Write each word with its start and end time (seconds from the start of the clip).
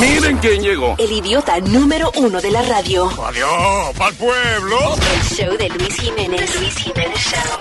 Miren 0.00 0.38
quién 0.38 0.62
llegó. 0.62 0.94
El 0.98 1.12
idiota 1.12 1.60
número 1.60 2.10
uno 2.16 2.40
de 2.40 2.50
la 2.50 2.62
radio. 2.62 3.08
Adiós, 3.24 3.94
pa'l 3.96 4.14
pueblo. 4.14 4.96
El 5.14 5.22
show 5.22 5.56
de 5.56 5.68
Luis 5.70 5.94
Jiménez. 5.96 6.60
Luis 6.60 6.76
Jiménez 6.76 7.18
Show. 7.18 7.60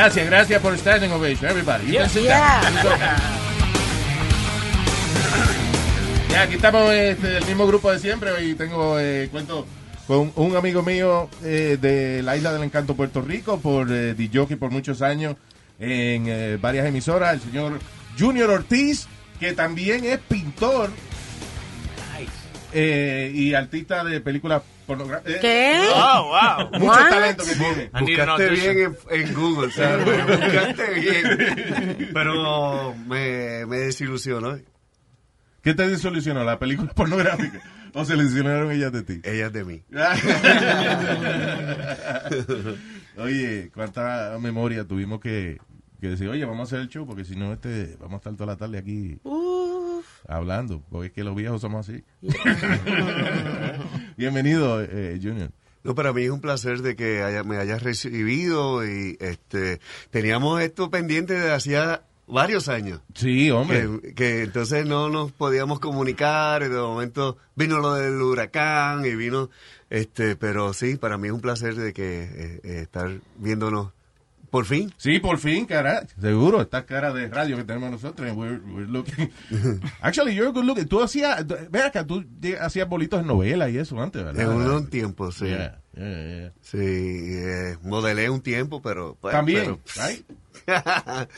Gracias, 0.00 0.26
gracias 0.30 0.62
por 0.62 0.78
standing 0.78 1.12
ovation, 1.12 1.50
everybody. 1.50 1.92
You 1.92 2.08
sit 2.08 2.22
Yeah. 2.22 2.62
Ya, 6.30 6.42
aquí 6.42 6.54
estamos 6.54 6.90
este, 6.94 7.26
del 7.26 7.44
mismo 7.44 7.66
grupo 7.66 7.92
de 7.92 7.98
siempre 7.98 8.30
y 8.42 8.54
tengo 8.54 8.98
eh, 8.98 9.28
cuento 9.30 9.66
con 10.06 10.32
un 10.36 10.56
amigo 10.56 10.82
mío 10.82 11.28
eh, 11.44 11.76
de 11.78 12.22
la 12.22 12.34
Isla 12.34 12.54
del 12.54 12.62
Encanto, 12.62 12.94
Puerto 12.94 13.20
Rico, 13.20 13.60
por 13.60 13.92
eh, 13.92 14.14
DJ 14.14 14.56
por 14.56 14.70
muchos 14.70 15.02
años 15.02 15.36
en 15.78 16.24
eh, 16.28 16.56
varias 16.58 16.86
emisoras, 16.86 17.34
el 17.34 17.40
señor 17.42 17.78
Junior 18.18 18.48
Ortiz, 18.48 19.06
que 19.38 19.52
también 19.52 20.06
es 20.06 20.18
pintor 20.18 20.88
eh, 22.72 23.30
y 23.34 23.54
artista 23.54 24.02
de 24.04 24.20
películas 24.20 24.62
pornográficas. 24.86 25.40
¿Qué? 25.40 25.80
Mucho 26.72 26.84
What? 26.86 27.08
talento 27.10 27.44
que 27.44 27.54
tiene. 27.54 27.90
Buscaste 28.00 28.50
bien 28.50 28.78
en, 28.78 28.96
en 29.20 29.34
Google, 29.34 29.70
¿sabes? 29.70 30.04
Buscaste 30.26 30.94
bien. 30.94 32.08
Pero 32.12 32.94
me, 33.06 33.66
me 33.66 33.76
desilusionó. 33.78 34.58
¿Qué 35.62 35.74
te 35.74 35.88
disolucionó? 35.88 36.42
¿La 36.44 36.58
película 36.58 36.90
pornográfica? 36.92 37.60
¿O 37.92 38.04
se 38.04 38.16
le 38.16 38.22
desilusionaron 38.24 38.70
ellas 38.72 38.92
de 38.92 39.02
ti? 39.02 39.20
Ella 39.24 39.46
es 39.46 39.52
de 39.52 39.64
mí. 39.64 39.82
oye, 43.18 43.70
cuánta 43.74 44.36
memoria 44.40 44.84
tuvimos 44.86 45.20
que, 45.20 45.58
que 46.00 46.08
decir, 46.08 46.28
oye, 46.28 46.44
vamos 46.44 46.60
a 46.60 46.74
hacer 46.74 46.80
el 46.80 46.88
show, 46.88 47.06
porque 47.06 47.24
si 47.24 47.36
no, 47.36 47.52
este, 47.52 47.96
vamos 47.98 48.14
a 48.14 48.16
estar 48.18 48.34
toda 48.34 48.46
la 48.52 48.56
tarde 48.56 48.78
aquí 48.78 49.18
Uf. 49.24 49.59
Hablando, 50.30 50.82
porque 50.90 51.08
es 51.08 51.12
que 51.12 51.24
los 51.24 51.34
viejos 51.34 51.60
somos 51.60 51.88
así. 51.88 52.04
Bienvenido, 54.16 54.82
eh, 54.82 55.18
Junior. 55.22 55.50
No, 55.82 55.94
para 55.94 56.12
mí 56.12 56.22
es 56.22 56.30
un 56.30 56.40
placer 56.40 56.82
de 56.82 56.94
que 56.94 57.22
haya- 57.22 57.42
me 57.42 57.56
hayas 57.56 57.82
recibido 57.82 58.84
y 58.86 59.16
este 59.20 59.80
teníamos 60.10 60.60
esto 60.60 60.90
pendiente 60.90 61.32
de 61.34 61.52
hacía 61.52 62.02
varios 62.26 62.68
años. 62.68 63.00
Sí, 63.14 63.50
hombre. 63.50 63.88
Que, 64.02 64.14
que 64.14 64.42
entonces 64.42 64.86
no 64.86 65.08
nos 65.08 65.32
podíamos 65.32 65.80
comunicar 65.80 66.62
y 66.62 66.68
de 66.68 66.76
momento 66.78 67.38
vino 67.56 67.78
lo 67.78 67.94
del 67.94 68.20
huracán 68.20 69.04
y 69.06 69.14
vino 69.14 69.48
este 69.88 70.36
pero 70.36 70.72
sí 70.74 70.96
para 70.96 71.16
mí 71.18 71.28
es 71.28 71.34
un 71.34 71.40
placer 71.40 71.74
de 71.74 71.92
que 71.94 72.22
eh, 72.24 72.60
eh, 72.62 72.78
estar 72.82 73.10
viéndonos 73.38 73.92
por 74.50 74.64
fin 74.66 74.92
Sí, 74.96 75.18
por 75.20 75.38
fin, 75.38 75.64
cara. 75.64 76.06
Seguro, 76.20 76.60
esta 76.60 76.84
cara 76.84 77.12
de 77.12 77.28
radio 77.28 77.56
que 77.56 77.64
tenemos 77.64 77.90
nosotros. 77.90 78.30
We're, 78.36 78.60
we're 78.66 78.86
looking. 78.90 79.30
Actually, 80.00 80.34
you're 80.34 80.52
good 80.52 80.64
looking. 80.64 80.86
Tú 80.86 81.00
hacías, 81.02 81.44
ve 81.70 81.82
acá, 81.82 82.04
tú 82.06 82.24
hacías 82.60 82.88
bolitos 82.88 83.20
en 83.20 83.26
novela 83.28 83.68
y 83.70 83.78
eso 83.78 84.00
antes, 84.00 84.22
¿verdad? 84.24 84.42
en 84.52 84.70
un 84.70 84.90
tiempo 84.90 85.30
sí 85.32 85.46
Yeah, 85.46 85.80
yeah, 85.94 86.26
yeah. 86.40 86.52
sí 86.60 86.78
eh, 86.80 87.76
modelé 87.82 88.28
un 88.30 88.40
tiempo 88.40 88.80
pero 88.82 89.16
pues, 89.20 89.32
También, 89.32 89.78
pero- 89.94 90.06
right? 90.08 90.24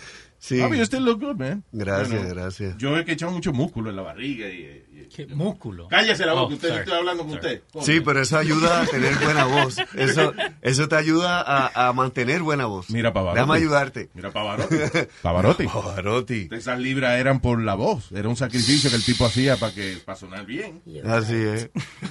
sí 0.45 0.61
Oh, 0.61 0.69
but 0.69 0.77
you 0.77 0.85
still 0.85 1.03
look 1.05 1.21
good, 1.21 1.37
man. 1.37 1.63
gracias 1.71 2.09
Bueno, 2.21 2.35
gracias 2.35 2.77
Yo 2.79 2.97
he 2.99 3.05
que 3.05 3.13
echado 3.13 3.31
mucho 3.31 3.53
músculo 3.53 3.91
en 3.91 3.97
la 3.97 4.03
barriga 4.03 4.49
y... 4.49 4.55
y- 4.89 5.09
¿Qué 5.15 5.27
músculo? 5.27 5.89
Cállese 5.89 6.25
la 6.25 6.33
boca, 6.33 6.53
Oh, 6.53 6.55
usted 6.55 6.69
sorry. 6.69 6.81
estoy 6.81 6.99
hablando 6.99 7.25
con 7.25 7.35
usted. 7.35 7.63
Sí, 7.83 8.01
pero 8.01 8.23
eso 8.23 8.39
ayuda 8.39 8.81
a 8.81 8.87
tener 8.87 9.15
buena 9.17 9.45
voz. 9.45 9.77
Eso, 9.95 10.33
eso 10.63 10.89
te 10.89 10.97
ayuda 10.97 11.43
a, 11.43 11.89
a 11.89 11.93
mantener 11.93 12.41
buena 12.41 12.65
voz. 12.65 12.89
Mira, 12.89 13.13
Pavarotti. 13.13 13.35
Déjame 13.41 13.59
ayudarte. 13.59 14.09
Mira, 14.15 14.31
Pavarotti. 14.31 14.77
Pavarotti. 15.21 15.67
Pavarotti. 15.73 16.49
Esas 16.53 16.79
libras 16.79 17.21
eran 17.21 17.41
por 17.41 17.61
la 17.61 17.75
voz. 17.75 18.11
Era 18.13 18.27
un 18.31 18.37
sacrificio 18.37 18.89
que 18.89 18.97
el 18.97 19.05
tipo 19.05 19.27
hacía 19.27 19.57
para 19.59 19.75
que 19.75 19.99
para 20.03 20.17
sonar 20.17 20.47
bien. 20.47 20.81
Así 21.05 21.35
es. 21.37 21.69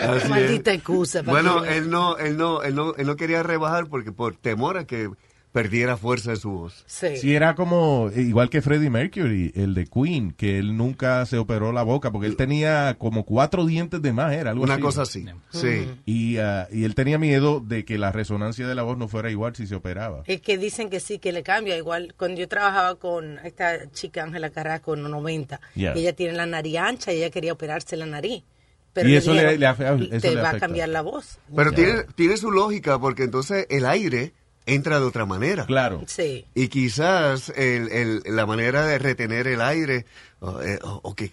Así 0.00 0.28
Maldita 0.28 0.70
es. 0.70 0.76
excusa. 0.78 1.22
Bueno, 1.22 1.64
él 1.64 1.90
no, 1.90 2.16
él 2.16 2.36
no, 2.38 2.62
él 2.62 2.74
no, 2.74 2.94
él 2.94 3.06
no 3.06 3.16
quería 3.16 3.42
rebajar 3.42 3.88
porque 3.88 4.12
por 4.12 4.36
temor 4.36 4.78
a 4.78 4.86
que 4.86 5.10
perdiera 5.56 5.96
fuerza 5.96 6.32
en 6.32 6.36
su 6.36 6.50
voz. 6.50 6.84
Sí. 6.86 7.16
Sí, 7.16 7.34
era 7.34 7.54
como, 7.54 8.10
igual 8.14 8.50
que 8.50 8.60
Freddie 8.60 8.90
Mercury, 8.90 9.52
el 9.56 9.72
de 9.72 9.86
Queen, 9.86 10.32
que 10.32 10.58
él 10.58 10.76
nunca 10.76 11.24
se 11.24 11.38
operó 11.38 11.72
la 11.72 11.82
boca 11.82 12.10
porque 12.12 12.26
él 12.26 12.36
tenía 12.36 12.94
como 12.98 13.24
cuatro 13.24 13.64
dientes 13.64 14.02
de 14.02 14.12
más, 14.12 14.34
era 14.34 14.50
algo 14.50 14.64
Una 14.64 14.74
así. 14.74 14.82
cosa 14.82 15.02
así. 15.02 15.24
Sí. 15.48 15.88
Y, 16.04 16.36
ah, 16.36 16.68
y 16.70 16.84
él 16.84 16.94
tenía 16.94 17.16
miedo 17.16 17.60
de 17.60 17.86
que 17.86 17.96
la 17.96 18.12
resonancia 18.12 18.66
de 18.68 18.74
la 18.74 18.82
voz 18.82 18.98
no 18.98 19.08
fuera 19.08 19.30
igual 19.30 19.56
si 19.56 19.66
se 19.66 19.74
operaba. 19.74 20.24
Es 20.26 20.42
que 20.42 20.58
dicen 20.58 20.90
que 20.90 21.00
sí, 21.00 21.18
que 21.18 21.32
le 21.32 21.42
cambia. 21.42 21.74
Igual 21.78 22.12
cuando 22.18 22.38
yo 22.38 22.48
trabajaba 22.48 22.96
con 22.96 23.38
esta 23.38 23.90
chica 23.92 24.24
Ángela 24.24 24.50
Carrasco 24.50 24.92
en 24.92 25.04
los 25.04 25.10
90, 25.10 25.58
Yeah. 25.74 25.94
ella 25.94 26.12
tiene 26.12 26.34
la 26.34 26.44
nariz 26.44 26.76
ancha 26.76 27.14
y 27.14 27.16
ella 27.16 27.30
quería 27.30 27.54
operarse 27.54 27.96
la 27.96 28.04
nariz. 28.04 28.44
Pero 28.92 29.08
Y 29.08 29.16
eso 29.16 29.32
le- 29.32 29.40
eso 29.54 30.20
te 30.20 30.34
le 30.34 30.42
va 30.42 30.50
a 30.50 30.58
cambiar 30.60 30.90
la 30.90 31.00
voz. 31.00 31.38
Pero 31.56 31.72
tiene, 31.72 32.04
tiene 32.14 32.36
su 32.36 32.50
lógica 32.50 32.98
porque 32.98 33.22
entonces 33.24 33.66
el 33.70 33.86
aire 33.86 34.34
entra 34.66 34.98
de 35.00 35.06
otra 35.06 35.24
manera. 35.26 35.64
Claro. 35.66 36.02
Sí. 36.06 36.44
Y 36.54 36.68
quizás 36.68 37.50
el, 37.56 37.90
el- 37.90 38.22
la 38.26 38.44
manera 38.46 38.84
de 38.86 38.98
retener 38.98 39.46
el 39.46 39.60
aire 39.62 40.04
o, 40.40 40.60
eh, 40.60 40.78
o- 40.82 41.00
o 41.02 41.14
que 41.14 41.30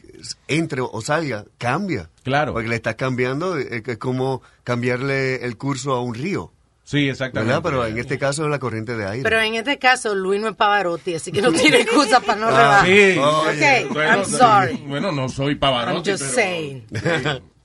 entre 0.48 0.82
o 0.82 1.02
salga 1.02 1.46
cambia. 1.58 2.10
Claro. 2.24 2.54
Porque 2.54 2.70
le 2.70 2.76
estás 2.76 2.96
cambiando, 2.96 3.58
eh, 3.58 3.84
es 3.86 3.98
como 3.98 4.42
cambiarle 4.64 5.44
el 5.46 5.58
curso 5.58 5.94
a 5.94 6.02
un 6.02 6.14
río. 6.16 6.52
Sí, 6.86 7.08
exactamente. 7.08 7.48
¿verdad? 7.54 7.64
Pero 7.64 7.86
en 7.88 7.98
este 7.98 8.18
caso 8.20 8.44
es 8.44 8.50
la 8.52 8.60
corriente 8.60 8.96
de 8.98 9.06
aire. 9.08 9.24
Pero 9.24 9.40
en 9.42 9.56
este 9.56 9.80
caso, 9.80 10.14
Luis 10.14 10.42
no 10.42 10.50
es 10.50 10.56
Pavarotti, 10.56 11.16
así 11.16 11.32
que 11.32 11.42
no 11.42 11.52
tiene 11.54 11.78
excusa 11.82 12.20
para 12.20 12.40
no 12.40 12.48
Ah, 12.50 12.84
rebajar. 12.84 13.56
Sí. 13.56 13.86
Ok, 13.88 13.94
Bueno, 13.94 14.12
I'm 14.18 14.26
sorry. 14.26 14.78
Bueno, 14.88 15.12
no 15.14 15.30
soy 15.30 15.56
Pavarotti, 15.56 16.10
I'm 16.10 16.18
just 16.18 16.24
pero- 16.36 16.36
saying. 16.36 16.84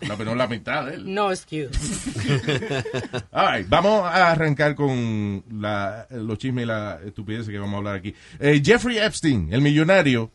La 0.01 0.15
menos 0.17 0.37
la 0.37 0.47
mitad 0.47 0.87
de 0.87 0.95
él. 0.95 1.13
No 1.13 1.33
excuse. 1.33 1.71
All 3.33 3.57
right, 3.59 3.69
vamos 3.69 4.05
a 4.05 4.31
arrancar 4.31 4.77
con 4.77 5.43
la- 5.61 6.07
los 6.11 6.39
chismes 6.39 6.63
y 6.63 6.67
la 6.67 7.01
estupidez 7.05 7.49
que 7.49 7.59
vamos 7.59 7.75
a 7.75 7.79
hablar 7.79 7.97
aquí. 7.97 8.15
Eh, 8.39 8.63
Jeffrey 8.65 8.99
Epstein, 8.99 9.53
el 9.53 9.61
millonario, 9.61 10.31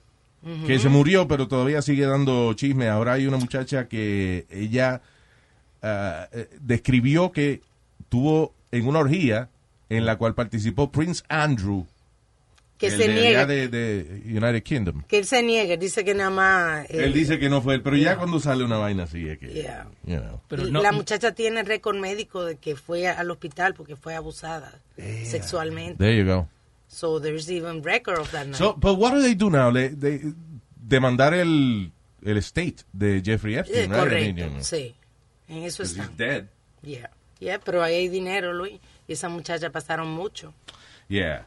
que 0.67 0.77
se 0.77 0.89
murió, 0.89 1.25
pero 1.25 1.47
todavía 1.47 1.81
sigue 1.81 2.05
dando 2.05 2.53
chisme. 2.55 2.89
Ahora 2.89 3.13
hay 3.13 3.25
una 3.27 3.37
muchacha 3.37 3.87
que 3.87 4.45
ella 4.49 5.01
ah, 5.81 6.27
eh, 6.33 6.49
describió 6.59 7.31
que 7.31 7.61
tuvo 8.09 8.53
en 8.77 8.87
una 8.87 8.99
orgía 8.99 9.49
en 9.89 10.05
la 10.05 10.17
cual 10.17 10.33
participó 10.35 10.91
Prince 10.91 11.23
Andrew, 11.29 11.85
Que 12.77 12.87
el 12.87 12.91
se 12.97 13.07
de, 13.07 13.13
niega. 13.13 13.45
de, 13.45 13.67
de 13.67 14.21
United 14.25 14.63
Kingdom. 14.63 15.03
Que 15.03 15.19
él 15.19 15.25
se 15.25 15.41
niega, 15.43 15.77
dice 15.77 16.03
que 16.03 16.13
nada 16.15 16.29
más. 16.31 16.85
eh, 16.89 17.05
Él 17.05 17.13
dice 17.13 17.37
que 17.39 17.49
no 17.49 17.61
fue 17.61 17.75
él, 17.75 17.81
pero 17.81 17.95
ya 17.95 18.17
cuando 18.17 18.39
sale 18.39 18.63
una 18.63 18.77
vaina 18.77 19.03
así 19.03 19.27
es 19.29 19.37
que, 19.37 19.47
Yeah. 19.53 19.87
you 20.05 20.17
know. 20.19 20.41
Pero 20.49 20.65
no- 20.65 20.81
la 20.81 20.91
muchacha 20.91 21.33
tiene 21.33 21.63
récord 21.63 21.97
médico 21.97 22.43
de 22.43 22.55
que 22.57 22.75
fue 22.75 23.07
al 23.07 23.29
hospital 23.31 23.73
porque 23.75 23.95
fue 23.95 24.15
abusada 24.15 24.73
sexualmente. 25.25 25.97
There 26.03 26.17
you 26.17 26.25
go. 26.25 26.47
So 26.87 27.19
there's 27.21 27.49
even 27.49 27.83
record 27.83 28.19
of 28.19 28.31
that 28.31 28.45
night. 28.45 28.55
So, 28.55 28.75
but 28.75 28.97
what 28.97 29.13
do 29.13 29.21
they 29.21 29.35
do 29.35 29.49
now? 29.49 29.71
Le- 29.71 29.89
they- 29.95 30.33
demandar 30.75 31.33
el, 31.33 31.91
el 32.23 32.37
estate 32.37 32.83
de 32.91 33.21
Jeffrey 33.23 33.55
Eh, 33.55 33.59
Epstein? 33.59 33.91
I 33.91 33.95
correcto, 33.95 34.15
mean, 34.25 34.37
you 34.37 34.45
know, 34.49 34.63
sí. 34.63 34.93
En 35.47 35.63
eso 35.63 35.83
está. 35.83 36.03
he's 36.03 36.17
dead. 36.17 36.45
Yeah. 36.81 37.09
Yeah, 37.43 37.59
pero 37.63 37.83
ahí 37.83 37.95
hay 37.95 38.07
dinero, 38.09 38.53
Luis. 38.53 38.79
Y 39.07 39.13
esa 39.13 39.29
muchacha 39.29 39.69
pasaron 39.69 40.07
mucho. 40.09 40.53
Yeah. 41.09 41.45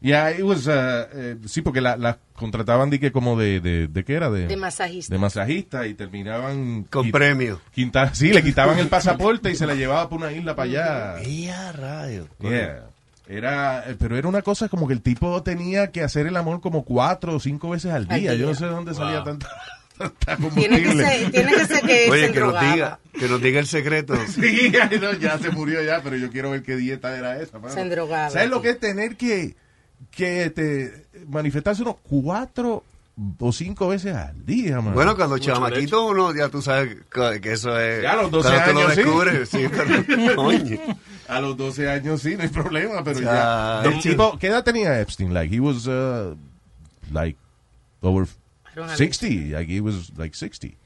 Yeah, 0.00 0.30
it 0.30 0.42
was, 0.42 0.66
uh, 0.66 0.70
eh, 1.12 1.36
sí, 1.46 1.62
porque 1.62 1.80
la, 1.80 1.96
la 1.96 2.18
contrataban 2.34 2.90
de 2.90 3.00
que 3.00 3.12
como 3.12 3.36
de, 3.38 3.60
de, 3.60 3.88
de 3.88 4.04
qué 4.04 4.14
era? 4.14 4.30
De, 4.30 4.46
De 4.46 4.56
masajista. 4.56 5.12
de 5.14 5.18
masajista 5.18 5.86
y 5.86 5.94
terminaban 5.94 6.84
Con 6.84 7.10
premio. 7.10 7.60
quinta- 7.74 8.14
sí, 8.14 8.32
le 8.32 8.42
quitaban 8.42 8.78
el 8.78 8.88
pasaporte 8.90 9.50
y 9.50 9.56
se 9.56 9.66
la 9.66 9.74
llevaba 9.74 10.08
por 10.08 10.18
una 10.18 10.32
isla 10.32 10.54
para 10.54 11.16
allá. 11.16 11.22
¡Ya, 11.22 11.72
rayo! 11.72 12.26
Yeah. 12.40 12.84
Era, 13.28 13.90
eh, 13.90 13.96
pero 13.98 14.16
era 14.16 14.28
una 14.28 14.42
cosa 14.42 14.68
como 14.68 14.86
que 14.86 14.92
el 14.92 15.00
tipo 15.02 15.42
tenía 15.42 15.90
que 15.90 16.02
hacer 16.02 16.26
el 16.26 16.36
amor 16.36 16.60
como 16.60 16.84
cuatro 16.84 17.34
o 17.34 17.40
cinco 17.40 17.70
veces 17.70 17.90
al 17.92 18.06
Al 18.08 18.20
día. 18.20 18.34
Yo 18.34 18.46
no 18.46 18.54
sé 18.54 18.66
de 18.66 18.70
dónde 18.70 18.94
salía 18.94 19.24
tanta, 19.24 19.48
Tiene 20.54 20.82
que 20.82 20.92
ser, 20.92 21.30
tiene 21.30 21.52
que, 21.52 21.66
ser 21.66 21.80
que 21.82 22.10
Oye, 22.10 22.26
se 22.26 22.32
que 22.32 22.40
nos, 22.40 22.60
diga, 22.60 22.98
que 23.18 23.28
nos 23.28 23.40
diga 23.40 23.60
el 23.60 23.66
secreto. 23.66 24.14
Sí, 24.28 24.72
no, 25.00 25.12
ya 25.14 25.38
se 25.38 25.50
murió 25.50 25.82
ya, 25.82 26.02
pero 26.02 26.16
yo 26.16 26.30
quiero 26.30 26.50
ver 26.50 26.62
qué 26.62 26.76
dieta 26.76 27.16
era 27.16 27.40
esa. 27.40 27.58
mano. 27.58 27.72
Se 27.72 27.80
endrogaba, 27.80 28.30
¿Sabes 28.30 28.50
lo 28.50 28.60
que 28.60 28.70
es 28.70 28.80
tener 28.80 29.16
que, 29.16 29.56
que 30.10 30.50
te, 30.50 31.06
manifestarse 31.28 31.82
unos 31.82 31.96
cuatro 32.02 32.84
o 33.38 33.52
cinco 33.52 33.88
veces 33.88 34.14
al 34.14 34.44
día, 34.44 34.76
mano? 34.80 34.92
Bueno, 34.92 35.16
cuando 35.16 35.38
chamaquito 35.38 36.06
uno, 36.06 36.34
ya 36.34 36.48
tú 36.50 36.60
sabes 36.60 36.98
que 37.40 37.52
eso 37.52 37.78
es... 37.80 38.02
Ya 38.02 38.12
a 38.12 38.16
los 38.16 38.30
12 38.30 38.48
cuando 38.48 38.64
tú 38.64 38.78
años, 38.78 38.88
lo 38.88 38.94
sí. 38.94 39.02
descubres, 39.02 39.48
sí. 39.48 39.66
pero, 39.70 40.34
coño. 40.36 40.78
A 41.28 41.40
los 41.40 41.56
12 41.56 41.88
años 41.90 42.20
sí, 42.22 42.36
no 42.36 42.42
hay 42.42 42.48
problema, 42.48 43.02
pero 43.02 43.20
Ya, 43.20 43.80
ya. 43.82 43.88
El 43.88 43.96
no. 43.96 44.02
tipo, 44.02 44.38
¿qué 44.38 44.48
edad 44.48 44.62
tenía 44.62 45.00
Epstein? 45.00 45.32
Like, 45.32 45.54
he 45.54 45.60
was, 45.60 45.86
uh, 45.86 46.36
like, 47.10 47.38
over 48.02 48.26
60. 48.96 49.26
Like, 49.56 49.72
he 49.72 49.80
was, 49.80 50.12
like, 50.16 50.34
60. 50.36 50.76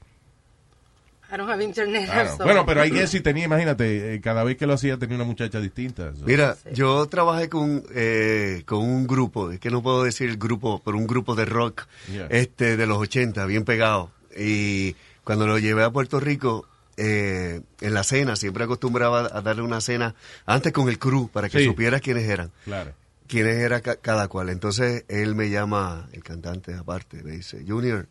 I 1.33 1.37
don't 1.37 1.49
have 1.49 1.61
internet. 1.63 2.03
I 2.03 2.05
don't 2.07 2.25
know. 2.27 2.37
so- 2.39 2.43
Bueno, 2.43 2.65
pero 2.65 2.81
hay 2.81 2.91
que 2.91 3.07
si 3.07 3.21
tenía, 3.21 3.45
imagínate, 3.45 4.15
eh, 4.15 4.21
cada 4.21 4.43
vez 4.43 4.57
que 4.57 4.67
lo 4.67 4.73
hacía 4.73 4.97
tenía 4.97 5.15
una 5.15 5.23
muchacha 5.23 5.61
distinta. 5.61 6.13
so. 6.13 6.25
Mira, 6.25 6.57
yo 6.73 7.05
trabajé 7.07 7.47
con, 7.47 7.83
eh, 7.95 8.63
con 8.65 8.79
un 8.79 9.07
grupo, 9.07 9.49
es 9.51 9.59
que 9.61 9.69
no 9.71 9.81
puedo 9.81 10.03
decir 10.03 10.29
el 10.29 10.35
grupo, 10.37 10.81
pero 10.83 10.97
un 10.97 11.07
grupo 11.07 11.33
de 11.35 11.45
rock 11.45 11.85
Yeah. 12.11 12.27
este 12.29 12.75
de 12.75 12.85
los 12.85 12.97
80, 12.97 13.45
bien 13.45 13.63
pegado. 13.63 14.11
Y 14.37 14.95
cuando 15.23 15.47
lo 15.47 15.57
llevé 15.57 15.83
a 15.85 15.89
Puerto 15.89 16.19
Rico, 16.19 16.67
eh, 16.97 17.61
en 17.79 17.93
la 17.93 18.03
cena, 18.03 18.35
siempre 18.35 18.65
acostumbraba 18.65 19.29
a 19.31 19.41
darle 19.41 19.61
una 19.61 19.79
cena 19.79 20.13
antes 20.45 20.73
con 20.73 20.89
el 20.89 20.99
crew, 20.99 21.29
para 21.29 21.47
que 21.47 21.59
Sí. 21.59 21.65
supieras 21.65 22.01
quiénes 22.01 22.27
eran. 22.29 22.51
Claro. 22.65 22.91
Quiénes 23.31 23.57
era 23.57 23.79
ca- 23.81 23.95
cada 23.95 24.27
cual. 24.27 24.49
Entonces 24.49 25.05
él 25.07 25.33
me 25.35 25.49
llama, 25.49 26.07
el 26.11 26.21
cantante 26.23 26.75
aparte, 26.75 27.23
me 27.23 27.31
dice, 27.31 27.63
Junior, 27.65 28.07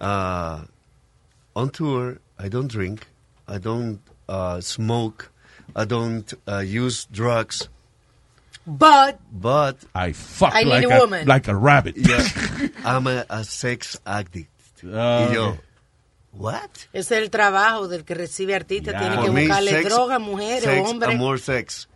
uh, 0.00 0.60
on 1.54 1.70
tour, 1.70 2.20
I 2.38 2.48
don't 2.48 2.70
drink, 2.70 3.06
I 3.48 3.58
don't 3.58 3.98
uh, 4.28 4.60
smoke, 4.60 5.30
I 5.74 5.86
don't 5.86 6.30
uh, 6.46 6.60
use 6.60 7.06
drugs, 7.10 7.68
But 8.64 9.18
but 9.32 9.76
I 9.94 10.12
fuck 10.12 10.54
I 10.54 10.62
like, 10.64 10.84
a 10.86 11.00
woman. 11.00 11.26
like 11.26 11.48
a 11.48 11.54
rabbit. 11.56 11.96
yeah, 11.96 12.22
I'm 12.84 13.06
a, 13.08 13.24
a 13.28 13.42
sex 13.44 13.98
addict. 14.06 14.50
Y 14.84 15.32
yo, 15.34 15.56
what? 16.32 16.70
es 16.92 17.10
el 17.10 17.28
trabajo 17.30 17.88
del 17.88 18.04
que 18.04 18.14
recibe 18.14 18.54
artista. 18.54 18.92
Ya. 18.92 18.98
Tiene 19.00 19.16
For 19.16 19.24
que 19.24 19.30
buscarle 19.30 19.70
sex- 19.70 19.88
droga, 19.88 20.18
mujeres, 20.20 20.62
sex, 20.64 20.88
hombres. 20.88 21.14
amor, 21.14 21.40
sex. 21.40 21.88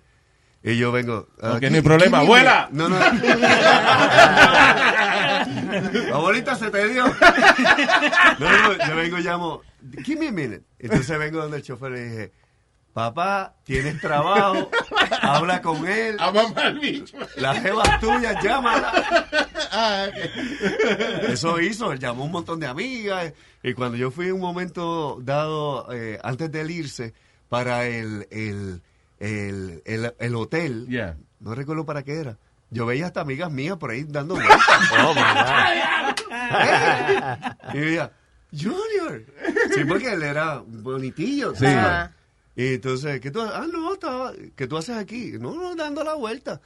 Y 0.69 0.79
yo 0.79 0.91
vengo. 0.91 1.29
uh, 1.43 1.47
Ok, 1.57 1.61
gi- 1.61 1.71
no 1.71 1.77
hay 1.77 1.83
problema. 1.83 2.19
¡Abuela! 2.19 2.69
No, 2.73 2.89
no. 2.89 2.97
Abuelita, 6.13 6.55
se 6.57 6.71
te 6.71 6.89
dio. 6.89 7.07
No, 7.07 8.51
no, 8.51 8.89
yo 8.89 8.97
vengo 8.97 9.19
y 9.19 9.23
llamo. 9.23 9.63
Give 10.05 10.21
me 10.21 10.29
a 10.29 10.33
minute. 10.33 10.65
Entonces 10.79 11.19
vengo 11.19 11.41
donde 11.41 11.59
el 11.59 11.63
chofer 11.63 11.93
le 11.93 12.09
dije. 12.09 12.33
Papá, 12.93 13.55
tienes 13.63 14.01
trabajo, 14.01 14.71
habla 15.21 15.61
con 15.61 15.87
él, 15.87 16.17
A 16.19 16.33
mamá 16.33 16.63
el 16.69 16.79
bicho. 16.79 17.19
la 17.37 17.55
jeva 17.55 17.83
tuya, 18.01 18.41
llámala. 18.41 18.91
Ah. 19.71 20.07
Eso 21.29 21.61
hizo, 21.61 21.93
él 21.93 21.99
llamó 21.99 22.25
un 22.25 22.33
montón 22.33 22.59
de 22.59 22.67
amigas. 22.67 23.35
Y 23.63 23.75
cuando 23.75 23.99
yo 23.99 24.11
fui 24.11 24.29
en 24.29 24.33
un 24.33 24.41
momento 24.41 25.19
dado, 25.21 25.93
eh, 25.93 26.19
antes 26.25 26.51
de 26.51 26.63
él 26.63 26.71
irse, 26.71 27.13
para 27.51 27.85
el, 27.87 28.27
el, 28.31 28.81
el, 29.19 29.83
el, 29.85 30.15
el 30.19 30.35
hotel, 30.35 30.87
Yeah. 30.89 31.17
no 31.41 31.55
recuerdo 31.55 31.85
para 31.87 32.03
qué 32.03 32.15
era. 32.21 32.39
Yo 32.71 32.85
veía 32.87 33.07
hasta 33.07 33.21
amigas 33.21 33.51
mías 33.51 33.77
por 33.77 33.91
ahí 33.91 34.05
dando 34.05 34.35
vueltas. 34.35 34.59
Oh, 34.99 35.15
my 35.15 35.21
God. 35.21 36.27
y 37.75 37.79
yo 37.79 37.85
decía, 37.85 38.13
Junior. 38.53 39.25
Sí, 39.75 39.85
porque 39.85 40.13
él 40.13 40.23
era 40.23 40.63
bonitillo. 40.67 41.55
Sí. 41.55 41.67
Y 42.57 42.75
entonces, 42.75 43.21
¿qué 43.21 43.31
tú 43.31 43.41
haces? 43.43 43.55
Ah, 43.55 43.67
no, 43.73 43.93
estaba, 43.93 44.33
¿qué 44.55 44.67
tú 44.67 44.77
haces 44.77 44.97
aquí? 44.97 45.33
No, 45.39 45.55
no, 45.55 45.75
dando 45.75 46.03
la 46.05 46.15
vuelta. 46.15 46.61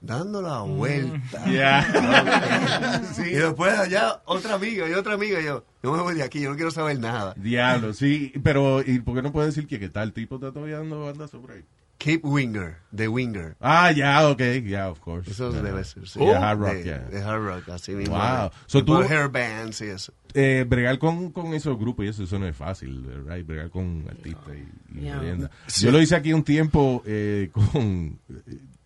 Dando 0.00 0.42
la 0.42 0.60
vuelta. 0.60 1.44
Yeah. 1.44 3.00
Y 3.18 3.34
después 3.34 3.78
allá 3.78 4.22
otra 4.24 4.54
amiga 4.54 4.88
y 4.88 4.92
otra 4.94 5.14
amiga. 5.14 5.40
Y 5.40 5.44
yo, 5.44 5.64
no 5.82 5.92
me 5.92 6.02
voy 6.02 6.14
de 6.14 6.22
aquí, 6.22 6.40
yo 6.40 6.50
no 6.50 6.56
quiero 6.56 6.70
saber 6.70 6.98
nada. 6.98 7.34
Diablo, 7.36 7.92
sí. 7.92 8.32
Pero, 8.42 8.82
¿y 8.82 9.00
por 9.00 9.14
qué 9.16 9.22
no 9.22 9.32
puede 9.32 9.48
decir 9.48 9.66
que, 9.66 9.78
que 9.78 9.88
tal 9.88 10.12
tipo 10.12 10.36
está 10.36 10.52
todavía 10.52 10.78
dando 10.78 11.04
banda 11.04 11.28
sobre 11.28 11.54
ahí? 11.56 11.64
Keep 12.02 12.24
Winger, 12.24 12.78
de 12.90 13.06
Winger. 13.06 13.54
Ah, 13.60 13.92
ya, 13.92 14.28
ok. 14.28 14.40
Yeah, 14.64 14.90
of 14.90 14.98
course. 15.00 15.30
Eso 15.30 15.50
Yeah. 15.52 15.62
debe 15.62 15.84
ser. 15.84 16.08
sí. 16.08 16.18
Yeah, 16.18 16.40
hard 16.50 16.58
rock, 16.60 16.72
de, 16.74 16.84
yeah. 16.84 16.98
de 17.08 17.22
hard 17.22 17.42
rock, 17.44 17.68
así 17.68 17.92
mismo. 17.92 18.16
Wow. 18.16 18.50
So 18.66 18.78
de 18.80 18.84
tú- 18.86 19.02
hair 19.02 19.28
bands 19.28 19.80
y 19.82 19.84
eso. 19.86 20.12
eh, 20.34 20.64
bregar 20.68 20.98
con, 20.98 21.30
con 21.30 21.54
esos 21.54 21.78
grupos 21.78 22.04
y 22.06 22.08
eso, 22.08 22.24
eso 22.24 22.38
no 22.38 22.46
es 22.48 22.56
fácil, 22.56 23.06
right? 23.28 23.46
Bregar 23.46 23.70
con 23.70 24.04
artistas 24.08 24.54
y, 24.94 24.98
y 24.98 25.02
Yeah. 25.02 25.20
leyendas. 25.20 25.50
Sí. 25.68 25.84
Yo 25.84 25.92
lo 25.92 26.00
hice 26.02 26.16
aquí 26.16 26.32
un 26.32 26.42
tiempo 26.42 27.02
eh, 27.06 27.50
con... 27.72 28.18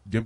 Yo 0.04 0.22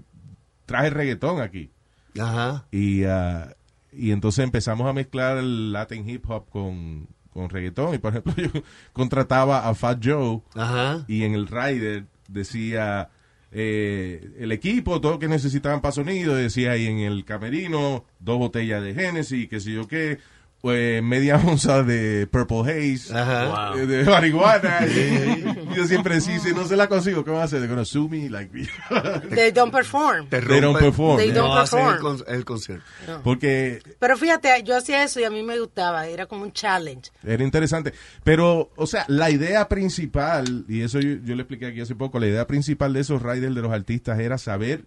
traje 0.67 0.91
reggaetón 0.91 1.41
aquí 1.41 1.71
Ajá. 2.19 2.67
y, 2.73 3.05
ah, 3.05 3.55
y 3.93 4.11
entonces 4.13 4.43
empezamos 4.45 4.89
a 4.89 4.93
mezclar 4.93 5.39
el 5.39 5.73
Latin 5.73 6.09
hip 6.09 6.29
hop 6.29 6.49
con, 6.51 7.07
con 7.33 7.49
reggaetón 7.51 7.95
y 7.95 7.99
por 7.99 8.11
ejemplo 8.17 8.35
yo 8.55 8.63
contrataba 8.93 9.69
a 9.69 9.75
Fat 9.75 10.01
Joe 10.05 10.43
Ajá. 10.55 11.05
y 11.09 11.23
en 11.25 11.35
el 11.35 11.47
rider 11.47 12.07
decía 12.31 13.09
eh, 13.53 14.31
el 14.39 14.53
equipo, 14.53 15.01
todo 15.01 15.13
lo 15.13 15.19
que 15.19 15.29
necesitaban 15.29 15.81
para 15.81 15.93
sonido, 15.93 16.35
decía 16.35 16.73
ahí 16.73 16.87
en 16.87 16.99
el 17.01 17.25
camerino, 17.25 18.05
dos 18.21 18.39
botellas 18.39 18.83
de 18.83 18.95
Genesis, 18.95 19.49
qué 19.49 19.61
sé 19.61 19.73
yo 19.73 19.89
qué, 19.89 20.19
pues 20.61 21.03
media 21.03 21.37
onza 21.45 21.83
de 21.83 22.27
Purple 22.27 22.61
Haze, 22.95 23.13
Ajá. 23.17 23.73
eh, 23.77 23.87
de 23.87 24.05
marihuana. 24.05 24.79
y 24.87 25.60
yo 25.77 25.87
siempre 25.87 26.15
decía, 26.17 26.39
si 26.39 26.53
no 26.53 26.67
se 26.67 26.77
la 26.77 26.89
consigo, 26.89 27.25
¿qué 27.25 27.31
van 27.31 27.41
a 27.41 27.45
hacer? 27.45 27.61
They're 27.61 27.73
gonna 27.73 27.85
sue 27.85 28.09
me, 28.09 28.29
like, 28.31 28.51
They 29.31 29.51
don't 29.53 29.73
perform. 29.73 30.29
Te 30.29 30.41
They 30.41 30.61
don't 30.61 30.79
perform. 30.79 31.19
They 31.19 31.31
don't 31.33 31.49
no 31.49 31.61
el, 31.63 31.69
perform. 31.69 31.99
con- 32.01 32.25
el 32.35 32.45
concierto. 32.45 32.85
porque 33.23 33.81
Pero 33.99 34.17
fíjate, 34.17 34.63
yo 34.65 34.77
hacía 34.77 35.03
eso 35.03 35.21
y 35.21 35.25
a 35.25 35.31
mí 35.31 35.43
me 35.43 35.59
gustaba. 35.59 36.07
Era 36.07 36.27
como 36.27 36.43
un 36.43 36.53
challenge. 36.53 37.11
Era 37.25 37.43
interesante. 37.45 37.93
Pero, 38.25 38.71
o 38.77 38.87
sea, 38.87 39.05
la 39.09 39.31
idea 39.31 39.69
principal, 39.69 40.65
y 40.69 40.83
eso 40.83 41.01
yo, 41.01 41.17
yo 41.25 41.35
le 41.35 41.43
expliqué 41.43 41.67
aquí 41.67 41.81
hace 41.81 41.95
poco, 41.95 42.19
la 42.19 42.27
idea 42.27 42.47
principal 42.47 42.93
de 42.93 43.01
esos 43.01 43.23
riders 43.23 43.55
de 43.55 43.63
los 43.63 43.73
artistas 43.73 44.19
era 44.19 44.39
saber 44.39 44.85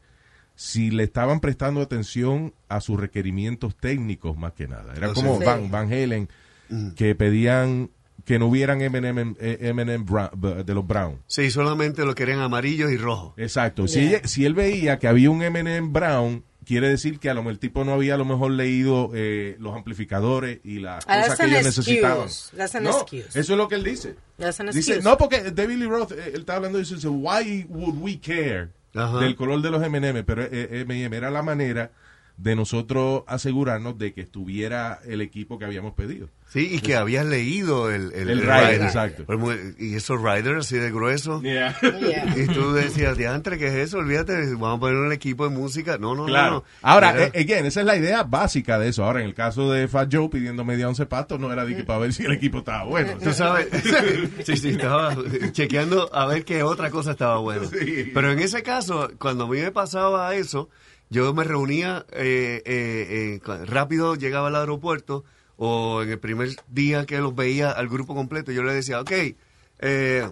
si 0.55 0.91
le 0.91 1.03
estaban 1.03 1.39
prestando 1.39 1.81
atención 1.81 2.53
a 2.69 2.79
sus 2.79 2.99
requerimientos 2.99 3.75
técnicos 3.75 4.37
más 4.37 4.53
que 4.53 4.67
nada. 4.67 4.93
Era 4.95 5.13
como. 5.13 5.39
Van, 5.39 5.71
Van 5.71 5.91
Halen, 5.91 6.29
que 6.95 7.15
pedían 7.15 7.89
que 8.25 8.39
no 8.39 8.47
hubieran 8.47 8.81
M&M 8.81 9.35
de 9.35 10.73
los 10.73 10.87
Brown. 10.87 11.19
Sí, 11.27 11.51
solamente 11.51 12.05
lo 12.05 12.15
querían 12.15 12.39
amarillos 12.39 12.91
y 12.91 12.97
rojos. 12.97 13.33
Exacto. 13.37 13.87
Si, 13.87 13.99
ella- 13.99 14.21
si 14.27 14.45
él 14.45 14.53
veía 14.53 14.99
que 14.99 15.07
había 15.07 15.29
un 15.29 15.41
M&M 15.43 15.89
Brown, 15.89 16.43
quiere 16.65 16.87
decir 16.87 17.19
que 17.19 17.29
a 17.29 17.33
lo 17.33 17.41
mejor 17.41 17.51
el 17.53 17.59
tipo 17.59 17.83
no 17.83 17.93
había 17.93 18.13
a 18.13 18.17
lo 18.17 18.23
mejor 18.25 18.51
leído 18.51 19.11
eh, 19.13 19.57
los 19.59 19.75
amplificadores 19.75 20.59
y 20.63 20.79
las 20.79 21.03
Ah, 21.07 21.21
cosas 21.23 21.39
que 21.39 21.45
ellos 21.47 21.63
necesitaban. 21.65 22.27
No, 22.81 22.91
excuse. 23.01 23.27
eso 23.39 23.53
es 23.53 23.57
lo 23.57 23.67
que 23.67 23.75
él 23.75 23.83
dice. 23.83 24.15
Dice, 24.71 25.01
no, 25.01 25.17
porque 25.17 25.51
David 25.51 25.75
Lee 25.77 25.85
Roth, 25.87 26.13
eh, 26.13 26.31
él 26.33 26.41
está 26.41 26.55
hablando 26.55 26.77
de 26.77 26.83
eso, 26.85 26.95
dice, 26.95 27.07
why 27.09 27.65
would 27.69 27.95
we 27.99 28.19
care 28.19 28.69
Ajá. 28.95 29.19
del 29.19 29.35
color 29.35 29.61
de 29.61 29.71
los 29.71 29.83
M&M? 29.83 30.23
Pero 30.23 30.43
eh, 30.43 30.81
M&M 30.87 31.15
era 31.17 31.29
la 31.29 31.41
manera 31.43 31.91
de 32.37 32.55
nosotros 32.55 33.23
asegurarnos 33.27 33.97
de 33.99 34.13
que 34.13 34.21
estuviera 34.21 34.99
el 35.05 35.21
equipo 35.21 35.59
que 35.59 35.65
habíamos 35.65 35.93
pedido. 35.93 36.29
Sí, 36.49 36.67
y 36.71 36.79
que 36.81 36.95
habías 36.95 37.25
leído 37.25 37.89
el, 37.89 38.11
el, 38.13 38.29
El 38.29 38.41
rider, 38.41 38.81
exacto. 38.83 39.23
Pues 39.25 39.59
Y 39.79 39.95
esos 39.95 40.21
riders 40.21 40.65
así 40.67 40.77
de 40.77 40.91
gruesos. 40.91 41.41
Yeah. 41.41 41.75
Y 42.35 42.45
tú 42.47 42.73
decías, 42.73 43.17
diantre, 43.17 43.57
¿qué 43.57 43.67
es 43.67 43.73
eso? 43.73 43.97
Olvídate, 43.99 44.33
vamos 44.53 44.77
a 44.77 44.79
poner 44.79 44.97
un 44.97 45.11
equipo 45.11 45.47
de 45.49 45.55
música. 45.55 45.97
No, 45.97 46.13
no, 46.15 46.25
Claro. 46.25 46.49
no. 46.51 46.57
no. 46.57 46.63
Ahora, 46.83 47.11
Era- 47.11 47.25
eh, 47.27 47.41
again, 47.41 47.65
esa 47.65 47.79
es 47.79 47.85
la 47.87 47.95
idea 47.97 48.21
básica 48.23 48.77
de 48.77 48.89
eso. 48.89 49.03
Ahora, 49.03 49.21
en 49.21 49.27
el 49.27 49.33
caso 49.33 49.71
de 49.71 49.87
Fat 49.87 50.13
Joe 50.13 50.29
pidiendo 50.29 50.63
media 50.63 50.87
once 50.87 51.05
patos, 51.07 51.39
no 51.39 51.51
era 51.51 51.65
de 51.65 51.75
que 51.75 51.83
para 51.85 51.99
ver 51.99 52.13
si 52.13 52.23
el 52.23 52.33
equipo 52.33 52.59
estaba 52.59 52.83
bueno. 52.83 53.13
Tú 53.23 53.31
sabes, 53.33 53.67
sí, 54.43 54.57
sí, 54.57 54.69
estaba 54.69 55.15
chequeando 55.53 56.13
a 56.13 56.25
ver 56.27 56.45
qué 56.45 56.61
otra 56.63 56.89
cosa 56.91 57.11
estaba 57.11 57.37
buena. 57.39 57.65
Sí. 57.65 58.11
Pero 58.13 58.31
en 58.31 58.39
ese 58.39 58.61
caso, 58.63 59.09
cuando 59.19 59.45
a 59.45 59.47
mí 59.47 59.59
me 59.59 59.71
pasaba 59.71 60.35
eso, 60.35 60.69
yo 61.13 61.33
me 61.33 61.43
reunía, 61.43 62.05
eh, 62.11 62.61
eh, 62.65 63.39
eh, 63.45 63.65
rápido 63.65 64.15
llegaba 64.15 64.47
al 64.47 64.55
aeropuerto, 64.55 65.23
o 65.57 66.01
en 66.01 66.09
el 66.09 66.19
primer 66.19 66.49
día 66.67 67.05
que 67.05 67.19
los 67.19 67.35
veía 67.35 67.69
al 67.71 67.87
grupo 67.87 68.15
completo, 68.15 68.51
yo 68.51 68.63
le 68.63 68.73
decía, 68.73 68.99
ok, 68.99 69.11
eh, 69.79 70.27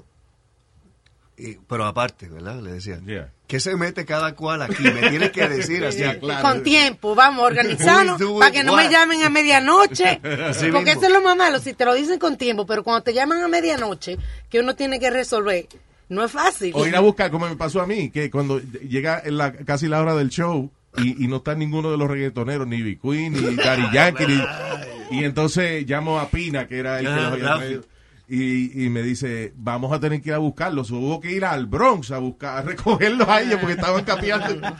y- 1.37 1.55
pero 1.67 1.85
aparte, 1.85 2.27
¿verdad? 2.27 2.59
Le 2.61 2.73
decía, 2.73 2.99
Yeah. 3.05 3.31
¿qué 3.47 3.59
se 3.59 3.75
mete 3.75 4.05
cada 4.05 4.35
cual 4.35 4.61
aquí? 4.63 4.83
Me 4.83 5.09
tienes 5.09 5.31
que 5.31 5.47
decir 5.47 5.85
así. 5.85 6.03
Con 6.41 6.63
tiempo, 6.63 7.15
vamos, 7.15 7.43
organizarnos 7.45 8.19
para 8.39 8.51
que 8.51 8.63
no 8.63 8.75
me 8.75 8.89
llamen 8.89 9.21
a 9.23 9.29
medianoche. 9.29 10.19
Así 10.49 10.71
porque 10.71 10.91
mismo. 10.95 11.01
eso 11.01 11.05
es 11.07 11.11
lo 11.13 11.21
más 11.21 11.35
malo, 11.37 11.59
si 11.59 11.73
te 11.73 11.85
lo 11.85 11.93
dicen 11.93 12.17
con 12.19 12.37
tiempo, 12.37 12.65
pero 12.65 12.83
cuando 12.83 13.03
te 13.03 13.13
llaman 13.13 13.41
a 13.43 13.47
medianoche, 13.47 14.17
que 14.49 14.59
uno 14.59 14.75
tiene 14.75 14.99
que 14.99 15.09
resolver, 15.09 15.67
no 16.11 16.23
es 16.23 16.31
fácil. 16.31 16.71
O 16.75 16.85
ir 16.85 16.95
a 16.95 16.99
buscar, 16.99 17.31
como 17.31 17.47
me 17.49 17.55
pasó 17.55 17.81
a 17.81 17.87
mí, 17.87 18.09
que 18.11 18.29
cuando 18.29 18.59
llega 18.59 19.21
en 19.25 19.37
la, 19.37 19.51
casi 19.53 19.87
la 19.87 20.01
hora 20.01 20.13
del 20.15 20.29
show 20.29 20.69
y, 20.97 21.23
y 21.23 21.27
no 21.27 21.37
está 21.37 21.55
ninguno 21.55 21.89
de 21.89 21.97
los 21.97 22.09
reggaetoneros, 22.09 22.67
ni 22.67 22.81
B. 22.81 22.99
Queen, 23.01 23.33
ni 23.33 23.55
Daddy 23.55 23.83
Yankee, 23.93 24.25
ni- 24.27 25.17
y 25.19 25.23
entonces 25.23 25.85
llamo 25.87 26.19
a 26.19 26.29
Pina, 26.29 26.67
que 26.67 26.77
era 26.79 26.99
el 26.99 27.05
que 27.05 27.11
Ah, 27.11 27.15
los 27.15 27.31
había 27.33 27.43
Rafi. 27.45 27.59
traído, 27.59 27.85
y, 28.29 28.85
y 28.85 28.89
me 28.89 29.03
dice, 29.03 29.51
vamos 29.57 29.91
a 29.91 29.99
tener 29.99 30.21
que 30.21 30.29
ir 30.29 30.35
a 30.35 30.37
buscarlos. 30.37 30.89
Hubo 30.91 31.19
que 31.19 31.31
ir 31.33 31.43
al 31.43 31.65
Bronx 31.65 32.11
a 32.11 32.17
buscar, 32.19 32.59
a 32.59 32.61
recogerlos 32.69 33.27
a 33.27 33.41
ellos 33.41 33.57
porque 33.59 33.73
estaban 33.75 34.03
capeando. 34.05 34.61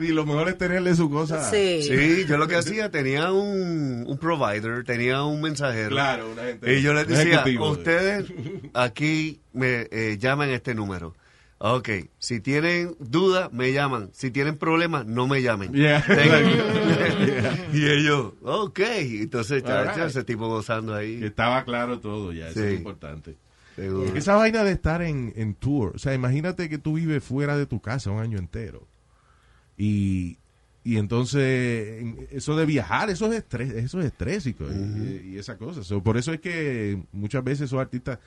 sí, 0.00 0.08
lo 0.08 0.24
mejor 0.26 0.48
es 0.48 0.58
tenerle 0.58 0.94
su 0.94 1.08
cosa. 1.10 1.50
Sí. 1.50 1.82
Sí, 1.82 2.24
yo 2.26 2.36
lo 2.38 2.48
que 2.48 2.56
hacía, 2.56 2.90
tenía 2.90 3.30
un, 3.32 4.04
un 4.06 4.18
provider, 4.18 4.84
tenía 4.84 5.22
un 5.24 5.40
mensajero. 5.40 5.90
Claro, 5.90 6.30
una 6.32 6.42
gente- 6.44 6.78
Y 6.78 6.82
yo 6.82 6.92
les 6.94 7.06
decía, 7.06 7.44
ustedes 7.60 8.26
aquí 8.74 9.40
me 9.52 9.86
eh, 9.90 10.16
llaman 10.18 10.50
este 10.50 10.74
número. 10.74 11.14
Ok, 11.62 11.90
si 12.18 12.40
tienen 12.40 12.96
duda, 13.00 13.50
me 13.52 13.72
llaman. 13.74 14.08
Si 14.14 14.30
tienen 14.30 14.56
problemas, 14.56 15.04
no 15.04 15.26
me 15.26 15.42
llamen. 15.42 15.74
Yeah. 15.74 16.02
Y 17.72 17.86
ellos, 17.86 18.32
ok. 18.42 18.80
Entonces, 18.80 19.62
chacho, 19.62 19.96
right. 19.98 20.06
ese 20.08 20.24
tipo 20.24 20.48
gozando 20.48 20.94
ahí. 20.94 21.22
Estaba 21.22 21.64
claro 21.64 22.00
todo 22.00 22.32
ya, 22.32 22.48
eso 22.48 22.60
Sí. 22.60 22.66
es 22.66 22.74
importante. 22.78 23.36
Seguro. 23.76 24.14
Esa 24.16 24.34
vaina 24.36 24.64
de 24.64 24.72
estar 24.72 25.00
en, 25.02 25.32
en 25.36 25.54
tour, 25.54 25.92
o 25.94 25.98
sea, 25.98 26.12
imagínate 26.14 26.68
que 26.68 26.78
tú 26.78 26.94
vives 26.94 27.22
fuera 27.22 27.56
de 27.56 27.66
tu 27.66 27.80
casa 27.80 28.10
un 28.10 28.20
año 28.20 28.38
entero. 28.38 28.86
Y, 29.82 30.36
y 30.84 30.98
entonces, 30.98 32.02
en- 32.02 32.28
eso 32.30 32.54
de 32.54 32.66
viajar, 32.66 33.08
eso 33.08 33.26
es 33.32 33.38
estrés, 33.38 33.72
eso 33.72 33.98
es 34.00 34.06
estrésico 34.06 34.64
y, 34.70 35.30
y 35.34 35.38
esa 35.38 35.56
cosa. 35.56 35.82
So, 35.84 36.02
por 36.02 36.18
eso 36.18 36.32
es 36.34 36.40
que 36.40 37.02
muchas 37.12 37.42
veces 37.42 37.62
esos 37.66 37.80
artistas 37.80 38.18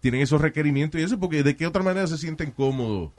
tienen 0.00 0.20
esos 0.20 0.40
requerimientos 0.40 1.00
y 1.00 1.04
eso, 1.04 1.18
porque 1.18 1.42
de 1.42 1.56
qué 1.56 1.66
otra 1.66 1.82
manera 1.82 2.06
se 2.06 2.18
sienten 2.18 2.50
cómodos, 2.50 3.12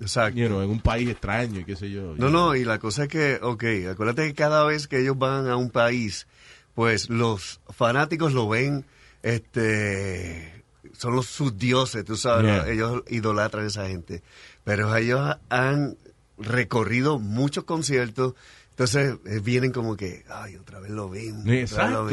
Exacto. 0.00 0.38
you 0.38 0.46
know, 0.46 0.62
en 0.62 0.70
un 0.70 0.80
país 0.80 1.08
extraño 1.08 1.60
y 1.60 1.64
qué 1.64 1.74
sé 1.76 1.90
yo. 1.90 2.14
No, 2.18 2.28
no, 2.28 2.54
y 2.54 2.64
la 2.64 2.78
cosa 2.78 3.04
es 3.04 3.08
que, 3.08 3.38
ok, 3.42 3.64
acuérdate 3.90 4.26
que 4.28 4.34
cada 4.34 4.64
vez 4.64 4.86
que 4.88 5.00
ellos 5.00 5.18
van 5.18 5.48
a 5.48 5.56
un 5.56 5.70
país, 5.70 6.26
pues 6.74 7.08
los 7.10 7.60
fanáticos 7.70 8.32
lo 8.34 8.48
ven, 8.48 8.84
este, 9.22 10.64
son 10.92 11.14
los 11.16 11.26
sus 11.26 11.56
dioses, 11.58 12.04
tú 12.04 12.16
sabes, 12.16 12.44
Yeah. 12.64 12.68
ellos 12.72 13.02
idolatran 13.08 13.64
a 13.64 13.68
esa 13.68 13.88
gente. 13.88 14.22
Pero 14.64 14.94
ellos 14.96 15.36
han 15.48 15.96
recorrido 16.40 17.18
muchos 17.18 17.64
conciertos, 17.64 18.34
entonces 18.70 19.16
eh, 19.26 19.40
vienen 19.42 19.72
como 19.72 19.96
que, 19.96 20.24
ay, 20.30 20.56
otra 20.56 20.80
vez 20.80 20.90
lo 20.90 21.08
mismo, 21.08 21.40
otra 21.40 21.52
vez 21.52 21.70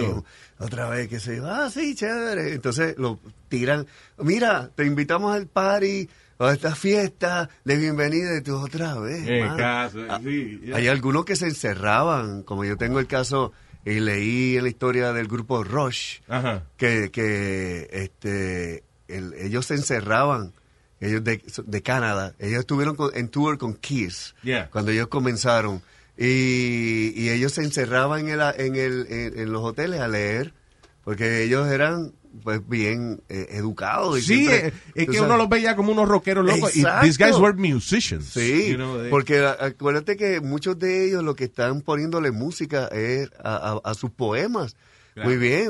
lo 0.07 0.25
otra 0.59 0.89
vez, 0.89 1.07
sé 1.19 1.37
yo, 1.37 1.47
ah, 1.49 1.69
sí, 1.69 1.95
chévere. 1.95 2.53
Entonces 2.53 2.95
lo 2.97 3.19
tiran, 3.47 3.87
mira, 4.17 4.69
te 4.75 4.85
invitamos 4.85 5.33
al 5.33 5.47
party, 5.47 6.09
a 6.39 6.51
esta 6.53 6.75
fiesta 6.75 7.49
de 7.63 7.77
bienvenida 7.77 8.37
y 8.37 8.41
tú 8.41 8.55
otra 8.57 8.99
vez. 8.99 9.23
Eh, 9.27 9.39
caso, 9.57 9.99
Ah, 10.09 10.19
sí, 10.23 10.59
yeah. 10.63 10.75
Hay 10.77 10.87
algunos 10.87 11.25
que 11.25 11.35
se 11.35 11.45
encerraban, 11.47 12.43
como 12.43 12.65
yo 12.65 12.75
tengo 12.77 12.99
el 12.99 13.07
caso 13.07 13.53
y 13.85 14.01
leí 14.01 14.57
en 14.57 14.63
la 14.63 14.69
historia 14.69 15.13
del 15.13 15.27
grupo 15.27 15.63
Rush, 15.63 16.19
Ajá. 16.27 16.63
que, 16.75 17.09
que 17.11 17.87
este, 17.91 18.83
el- 19.07 19.33
ellos 19.35 19.65
se 19.67 19.75
encerraban, 19.75 20.51
ellos 20.99 21.23
de, 21.23 21.41
de 21.65 21.81
Canadá, 21.83 22.33
ellos 22.39 22.59
estuvieron 22.61 22.95
con- 22.95 23.15
en 23.15 23.29
tour 23.29 23.57
con 23.57 23.73
Kiss 23.75 24.33
Yeah. 24.43 24.69
cuando 24.71 24.91
ellos 24.91 25.07
comenzaron 25.07 25.81
y, 26.17 27.13
y 27.15 27.29
ellos 27.29 27.53
se 27.53 27.61
encerraban 27.63 28.27
en, 28.27 28.29
el, 28.29 28.41
en, 28.57 28.75
el, 28.75 29.07
en, 29.09 29.39
en 29.39 29.51
los 29.51 29.63
hoteles 29.63 29.99
a 30.01 30.07
leer 30.07 30.53
porque 31.03 31.43
ellos 31.43 31.67
eran 31.69 32.13
pues 32.43 32.67
bien 32.67 33.21
eh, 33.29 33.47
educados. 33.51 34.19
Y 34.19 34.21
Sí, 34.21 34.45
siempre, 34.47 34.73
es 34.93 35.05
que 35.07 35.13
sabes- 35.13 35.21
uno 35.21 35.37
los 35.37 35.49
veía 35.49 35.75
como 35.75 35.91
unos 35.91 36.07
rockeros 36.07 36.45
locos. 36.45 36.75
Y 36.75 36.83
these 37.01 37.17
guys 37.23 37.37
were 37.37 37.53
musicians. 37.57 38.25
Sí, 38.25 38.69
you 38.69 38.75
know, 38.75 38.99
they- 39.01 39.09
porque 39.09 39.45
acuérdate 39.45 40.17
que 40.17 40.41
muchos 40.41 40.77
de 40.77 41.07
ellos 41.07 41.23
lo 41.23 41.35
que 41.35 41.45
están 41.45 41.81
poniéndole 41.81 42.31
música 42.31 42.87
es 42.87 43.29
a, 43.43 43.55
a- 43.83 43.89
a 43.91 43.93
sus 43.95 44.11
poemas. 44.11 44.75
Claro. 45.13 45.29
Muy 45.29 45.37
bien, 45.39 45.69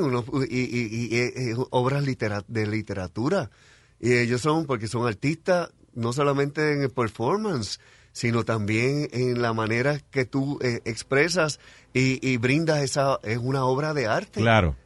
y, 0.50 0.56
y- 0.56 0.60
y- 0.60 1.16
y- 1.16 1.50
y 1.52 1.54
obras 1.70 2.04
litera- 2.04 2.44
de 2.48 2.66
literatura. 2.66 3.50
Y 4.00 4.12
ellos 4.14 4.40
son, 4.40 4.66
porque 4.66 4.86
son 4.88 5.06
artistas, 5.06 5.70
no 5.94 6.12
solamente 6.12 6.72
en 6.72 6.82
el 6.82 6.90
performance, 6.90 7.80
sino 8.12 8.44
también 8.44 9.08
en 9.12 9.42
la 9.42 9.52
manera 9.52 9.98
que 10.10 10.24
tú 10.24 10.58
eh, 10.62 10.80
expresas 10.84 11.58
y, 11.92 12.18
y 12.26 12.36
brindas 12.36 12.82
esa, 12.82 13.18
es 13.22 13.38
una 13.38 13.64
obra 13.64 13.94
de 13.94 14.06
arte. 14.06 14.40
Claro. 14.40 14.76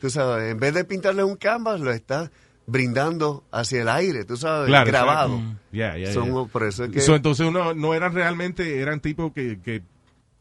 Tú 0.00 0.08
sabes, 0.10 0.52
en 0.52 0.58
vez 0.58 0.72
de 0.74 0.84
pintarle 0.84 1.22
un 1.24 1.36
canvas, 1.36 1.80
lo 1.80 1.90
estás 1.92 2.30
brindando 2.66 3.44
hacia 3.50 3.82
el 3.82 3.88
aire, 3.88 4.24
tú 4.24 4.36
sabes, 4.36 4.68
Claro, 4.68 4.86
grabado. 4.86 5.34
exacto. 5.36 5.60
Yeah, 5.72 5.96
yeah, 5.98 6.12
Son- 6.12 6.32
yeah. 6.32 6.44
Por 6.52 6.62
eso 6.62 6.84
es 6.84 6.90
que... 6.90 7.00
So, 7.00 7.16
entonces 7.16 7.46
uno 7.46 7.74
no 7.74 7.94
eran 7.94 8.14
realmente, 8.14 8.80
eran 8.80 9.00
tipos 9.00 9.32
que, 9.32 9.60
que 9.60 9.82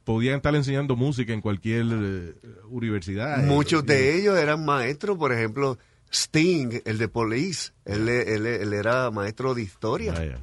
podían 0.03 0.35
estar 0.37 0.55
enseñando 0.55 0.95
música 0.95 1.33
en 1.33 1.41
cualquier 1.41 1.85
eh, 1.91 2.33
universidad. 2.69 3.43
Muchos 3.43 3.83
Eh, 3.83 3.85
de 3.87 4.17
ellos 4.19 4.37
eran 4.37 4.63
maestros, 4.63 5.17
por 5.17 5.33
ejemplo, 5.33 5.77
Sting, 6.11 6.81
el 6.85 6.97
de 6.97 7.07
Police, 7.07 7.71
él, 7.85 8.07
él- 8.09 8.45
él 8.45 8.73
era 8.73 9.11
maestro 9.11 9.53
de 9.53 9.61
historia. 9.61 10.13
Ah. 10.17 10.39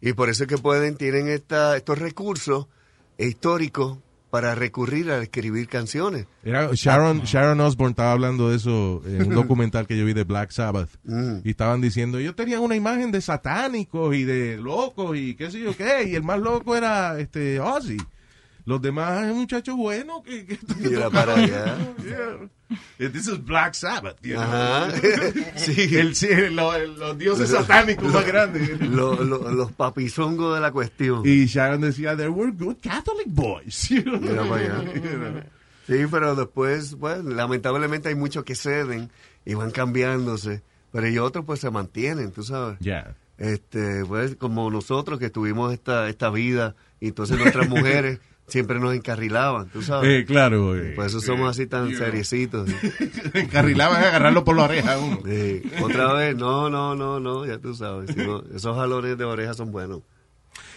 Y 0.00 0.12
por 0.12 0.28
eso 0.28 0.44
es 0.44 0.48
que 0.48 0.58
pueden, 0.58 0.96
tienen 0.96 1.28
esta, 1.28 1.76
estos 1.76 1.98
recursos 1.98 2.66
históricos 3.18 3.98
para 4.30 4.56
recurrir 4.56 5.10
a 5.12 5.22
escribir 5.22 5.68
canciones. 5.68 6.26
Era 6.42 6.68
Sharon, 6.72 7.20
Sharon 7.20 7.60
Osbourne 7.60 7.92
estaba 7.92 8.10
hablando 8.10 8.50
de 8.50 8.56
eso 8.56 9.00
en 9.06 9.28
un 9.28 9.34
documental 9.34 9.86
que 9.86 9.96
yo 9.96 10.04
vi 10.04 10.12
de 10.12 10.24
Black 10.24 10.50
Sabbath. 10.50 10.90
Mm. 11.04 11.36
Y 11.44 11.50
estaban 11.50 11.80
diciendo, 11.80 12.18
yo 12.18 12.34
tenía 12.34 12.58
una 12.58 12.74
imagen 12.74 13.12
de 13.12 13.20
satánicos 13.20 14.12
y 14.16 14.24
de 14.24 14.56
locos 14.56 15.16
y 15.16 15.36
qué 15.36 15.52
sé 15.52 15.60
yo 15.60 15.76
qué. 15.76 16.08
Y 16.08 16.16
el 16.16 16.24
más 16.24 16.40
loco 16.40 16.76
era 16.76 17.18
este 17.20 17.60
Ozzy. 17.60 17.96
Los 18.66 18.80
demás 18.80 19.26
muchachos 19.34 19.76
buenos 19.76 20.22
que, 20.22 20.46
que 20.46 20.58
Mira 20.80 21.10
para 21.10 21.34
allá. 21.34 21.76
Yeah. 22.02 23.10
This 23.10 23.28
is 23.28 23.44
Black 23.44 23.74
Sabbath. 23.74 24.16
you 24.22 24.34
know. 24.34 24.42
Ajá. 24.42 24.90
sí. 25.56 25.96
El- 25.96 26.14
el- 26.14 26.56
los 26.98 27.18
dioses 27.18 27.50
satánicos 27.50 28.12
más 28.12 28.26
grandes. 28.26 28.80
Lo- 28.80 29.22
lo- 29.22 29.50
los 29.50 29.70
papizongos 29.72 30.54
de 30.54 30.60
la 30.60 30.72
cuestión. 30.72 31.22
Y 31.24 31.44
Sharon 31.46 31.82
decía, 31.82 32.16
there 32.16 32.30
were 32.30 32.52
good 32.52 32.76
Catholic 32.82 33.26
boys. 33.28 33.88
you 33.90 34.02
know. 34.02 34.18
Mira 34.20 34.42
para 34.48 34.78
allá. 34.78 34.92
You 34.94 35.00
know. 35.18 35.42
Sí, 35.86 36.06
pero 36.10 36.34
después, 36.34 36.96
pues, 36.98 37.22
lamentablemente 37.22 38.08
hay 38.08 38.14
muchos 38.14 38.44
que 38.44 38.54
ceden 38.54 39.10
y 39.44 39.52
van 39.52 39.70
cambiándose, 39.70 40.62
pero 40.90 41.06
hay 41.06 41.18
otros 41.18 41.44
pues 41.44 41.60
se 41.60 41.70
mantienen, 41.70 42.32
tú 42.32 42.42
sabes. 42.42 42.78
Yeah. 42.78 43.14
Este, 43.36 44.02
pues, 44.06 44.34
como 44.36 44.70
nosotros 44.70 45.18
que 45.18 45.28
tuvimos 45.28 45.74
esta, 45.74 46.08
esta 46.08 46.30
vida 46.30 46.74
y 47.00 47.08
entonces 47.08 47.36
nuestras 47.38 47.68
mujeres 47.68 48.20
siempre 48.46 48.78
nos 48.78 48.94
encarrilaban, 48.94 49.68
tú 49.68 49.82
sabes. 49.82 50.10
Eh, 50.22 50.24
claro. 50.26 50.76
eh, 50.76 50.92
Por 50.94 51.06
eso 51.06 51.20
somos 51.20 51.50
así 51.50 51.66
tan 51.66 51.94
seriecitos. 51.96 52.68
encarrilaban 53.34 54.02
a 54.02 54.08
agarrarlo 54.08 54.44
por 54.44 54.56
la 54.56 54.64
oreja 54.64 54.98
uno. 54.98 55.20
Sí, 55.24 55.62
Otra 55.82 56.12
vez, 56.12 56.36
no, 56.36 56.68
no, 56.70 56.94
no, 56.94 57.20
no, 57.20 57.46
ya 57.46 57.58
tú 57.58 57.74
sabes. 57.74 58.10
si 58.14 58.16
no, 58.26 58.42
esos 58.54 58.76
jalones 58.76 59.16
de 59.18 59.24
oreja 59.24 59.54
son 59.54 59.72
buenos. 59.72 60.00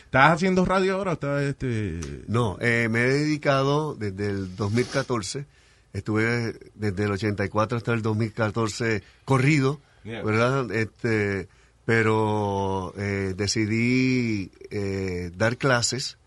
¿Estás 0.05 0.31
haciendo 0.31 0.63
radio 0.63 0.95
ahora 0.95 1.11
o 1.11 1.13
estás 1.15 1.41
este...? 1.43 1.99
No, 2.27 2.57
eh, 2.61 2.87
me 2.89 3.01
he 3.01 3.07
dedicado 3.09 3.93
desde 3.95 4.29
el 4.29 4.55
2014, 4.55 5.45
estuve 5.91 6.55
desde 6.75 7.03
el 7.03 7.11
84 7.11 7.77
hasta 7.77 7.93
el 7.93 8.01
2014 8.01 9.03
corrido, 9.25 9.81
Yeah. 10.03 10.23
¿verdad? 10.23 10.71
Este, 10.71 11.49
pero 11.83 12.93
eh, 12.97 13.33
decidí 13.35 14.51
eh, 14.69 15.31
dar 15.35 15.57
clases 15.57 16.17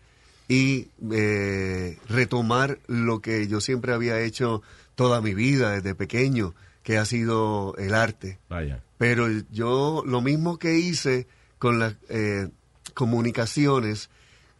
y 0.51 0.89
eh, 1.13 1.97
retomar 2.09 2.77
lo 2.87 3.21
que 3.21 3.47
yo 3.47 3.61
siempre 3.61 3.93
había 3.93 4.19
hecho 4.19 4.61
toda 4.95 5.21
mi 5.21 5.33
vida 5.33 5.71
desde 5.71 5.95
pequeño, 5.95 6.53
que 6.83 6.97
ha 6.97 7.05
sido 7.05 7.73
el 7.77 7.93
arte. 7.93 8.37
Vaya. 8.49 8.83
Pero 8.97 9.27
yo 9.51 10.03
lo 10.05 10.19
mismo 10.21 10.57
que 10.59 10.77
hice 10.77 11.25
con 11.57 11.79
las 11.79 11.95
eh, 12.09 12.49
comunicaciones, 12.93 14.09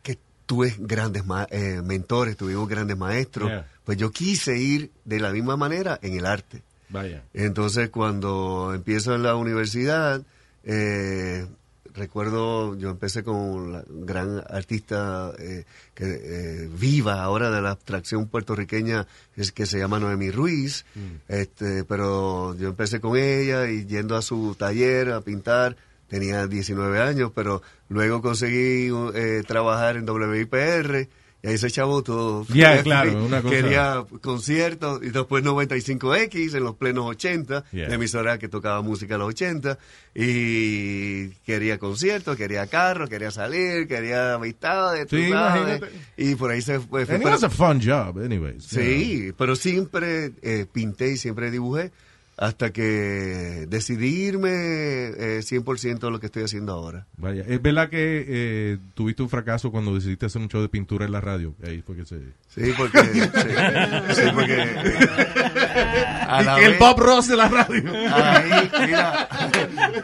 que 0.03 0.17
tuve 0.45 0.75
grandes 0.79 1.25
ma- 1.25 1.48
eh, 1.51 1.81
mentores, 1.83 2.38
tuvimos 2.38 2.69
grandes 2.69 2.98
maestros, 2.98 3.50
Yeah. 3.50 3.67
pues 3.83 3.98
yo 3.98 4.12
quise 4.12 4.57
ir 4.57 4.91
de 5.05 5.19
la 5.19 5.31
misma 5.31 5.57
manera 5.57 6.00
en 6.01 6.13
el 6.17 6.25
arte. 6.25 6.63
Vaya. 6.89 7.24
Entonces 7.33 7.89
cuando 7.89 8.71
empiezo 8.74 9.13
en 9.15 9.24
la 9.24 9.36
universidad, 9.36 10.21
eh, 10.63 11.45
recuerdo, 11.93 12.77
yo 12.77 12.89
empecé 12.89 13.24
con 13.24 13.74
la 13.74 13.83
gran 13.88 14.43
artista 14.50 15.33
eh, 15.39 15.65
que 15.93 16.05
eh, 16.05 16.69
viva 16.71 17.21
ahora 17.24 17.50
de 17.51 17.62
la 17.62 17.71
abstracción 17.71 18.27
puertorriqueña, 18.27 19.07
es 19.36 19.51
que 19.51 19.65
se 19.65 19.79
llama 19.79 20.00
Noemi 20.00 20.31
Ruiz, 20.31 20.86
este, 21.27 21.83
pero 21.83 22.55
yo 22.55 22.69
empecé 22.69 23.00
con 23.00 23.17
ella 23.17 23.69
y 23.69 23.86
yendo 23.86 24.15
a 24.15 24.21
su 24.21 24.55
taller 24.55 25.12
a 25.12 25.21
pintar, 25.21 25.75
tenía 26.07 26.48
19 26.48 27.01
años, 27.01 27.31
pero 27.33 27.62
luego 27.89 28.21
conseguí 28.21 28.89
eh, 29.13 29.43
trabajar 29.48 29.98
en 29.98 30.10
WIPR. 30.10 31.07
Y 31.43 31.48
ahí 31.48 31.57
se 31.57 31.67
echaba 31.67 32.01
todo. 32.03 32.45
Ya, 32.53 32.83
claro, 32.83 33.25
una 33.25 33.41
cosa- 33.41 33.55
Quería 33.55 34.05
conciertos 34.21 35.01
y 35.03 35.10
después 35.10 35.43
95X 35.43 36.55
en 36.55 36.63
los 36.63 36.75
plenos 36.75 37.05
80, 37.07 37.63
Yeah. 37.71 37.88
la 37.89 37.95
emisora 37.95 38.38
que 38.38 38.48
tocaba 38.48 38.81
música 38.83 39.15
a 39.15 39.17
los 39.17 39.29
80 39.29 39.77
y 40.13 41.29
quería 41.45 41.77
conciertos, 41.79 42.38
quería 42.38 42.67
carros, 42.67 43.10
quería 43.10 43.31
salir, 43.31 43.88
quería 43.88 44.36
amistades, 44.36 45.07
Sí, 45.10 45.29
sabes. 45.29 45.81
Y 46.17 46.36
por 46.36 46.51
ahí 46.51 46.62
se 46.62 46.79
fue. 46.79 47.05
fue 47.05 47.15
And 47.15 47.24
it 47.24 47.24
pero- 47.24 47.36
was 47.36 47.43
a 47.43 47.50
fun 47.50 47.81
job, 47.81 48.19
anyways. 48.24 48.63
sí, 48.63 49.31
pero 49.38 49.55
siempre 49.55 50.31
eh, 50.41 50.65
pinté 50.71 51.13
y 51.13 51.17
siempre 51.17 51.50
dibujé 51.51 51.91
hasta 52.38 52.71
que 52.71 53.67
decidí 53.69 54.25
irme 54.25 54.50
eh, 54.50 55.39
100% 55.41 56.07
a 56.07 56.09
lo 56.09 56.19
que 56.19 56.25
estoy 56.27 56.43
haciendo 56.43 56.73
ahora. 56.73 57.05
Vaya. 57.17 57.43
Es 57.47 57.61
verdad 57.61 57.89
que 57.89 58.25
eh, 58.27 58.77
tuviste 58.93 59.21
un 59.21 59.29
fracaso 59.29 59.71
cuando 59.71 59.93
decidiste 59.93 60.25
hacer 60.25 60.41
un 60.41 60.47
show 60.47 60.61
de 60.61 60.69
pintura 60.69 61.05
en 61.05 61.11
la 61.11 61.21
radio. 61.21 61.53
Ahí 61.63 61.81
fue 61.81 61.95
que 61.95 62.05
se... 62.05 62.19
Sí, 62.47 62.73
porque... 62.75 63.00
sí, 63.03 63.21
sí, 64.15 64.21
porque... 64.33 64.61
a 66.27 66.41
la 66.41 66.57
Y 66.57 66.61
que 66.61 66.65
el 66.65 66.77
Bob 66.79 67.00
Ross 67.00 67.27
de 67.27 67.38
la 67.38 67.47
radio. 67.47 67.83
Ahí, 68.13 68.71
mira, 68.85 69.27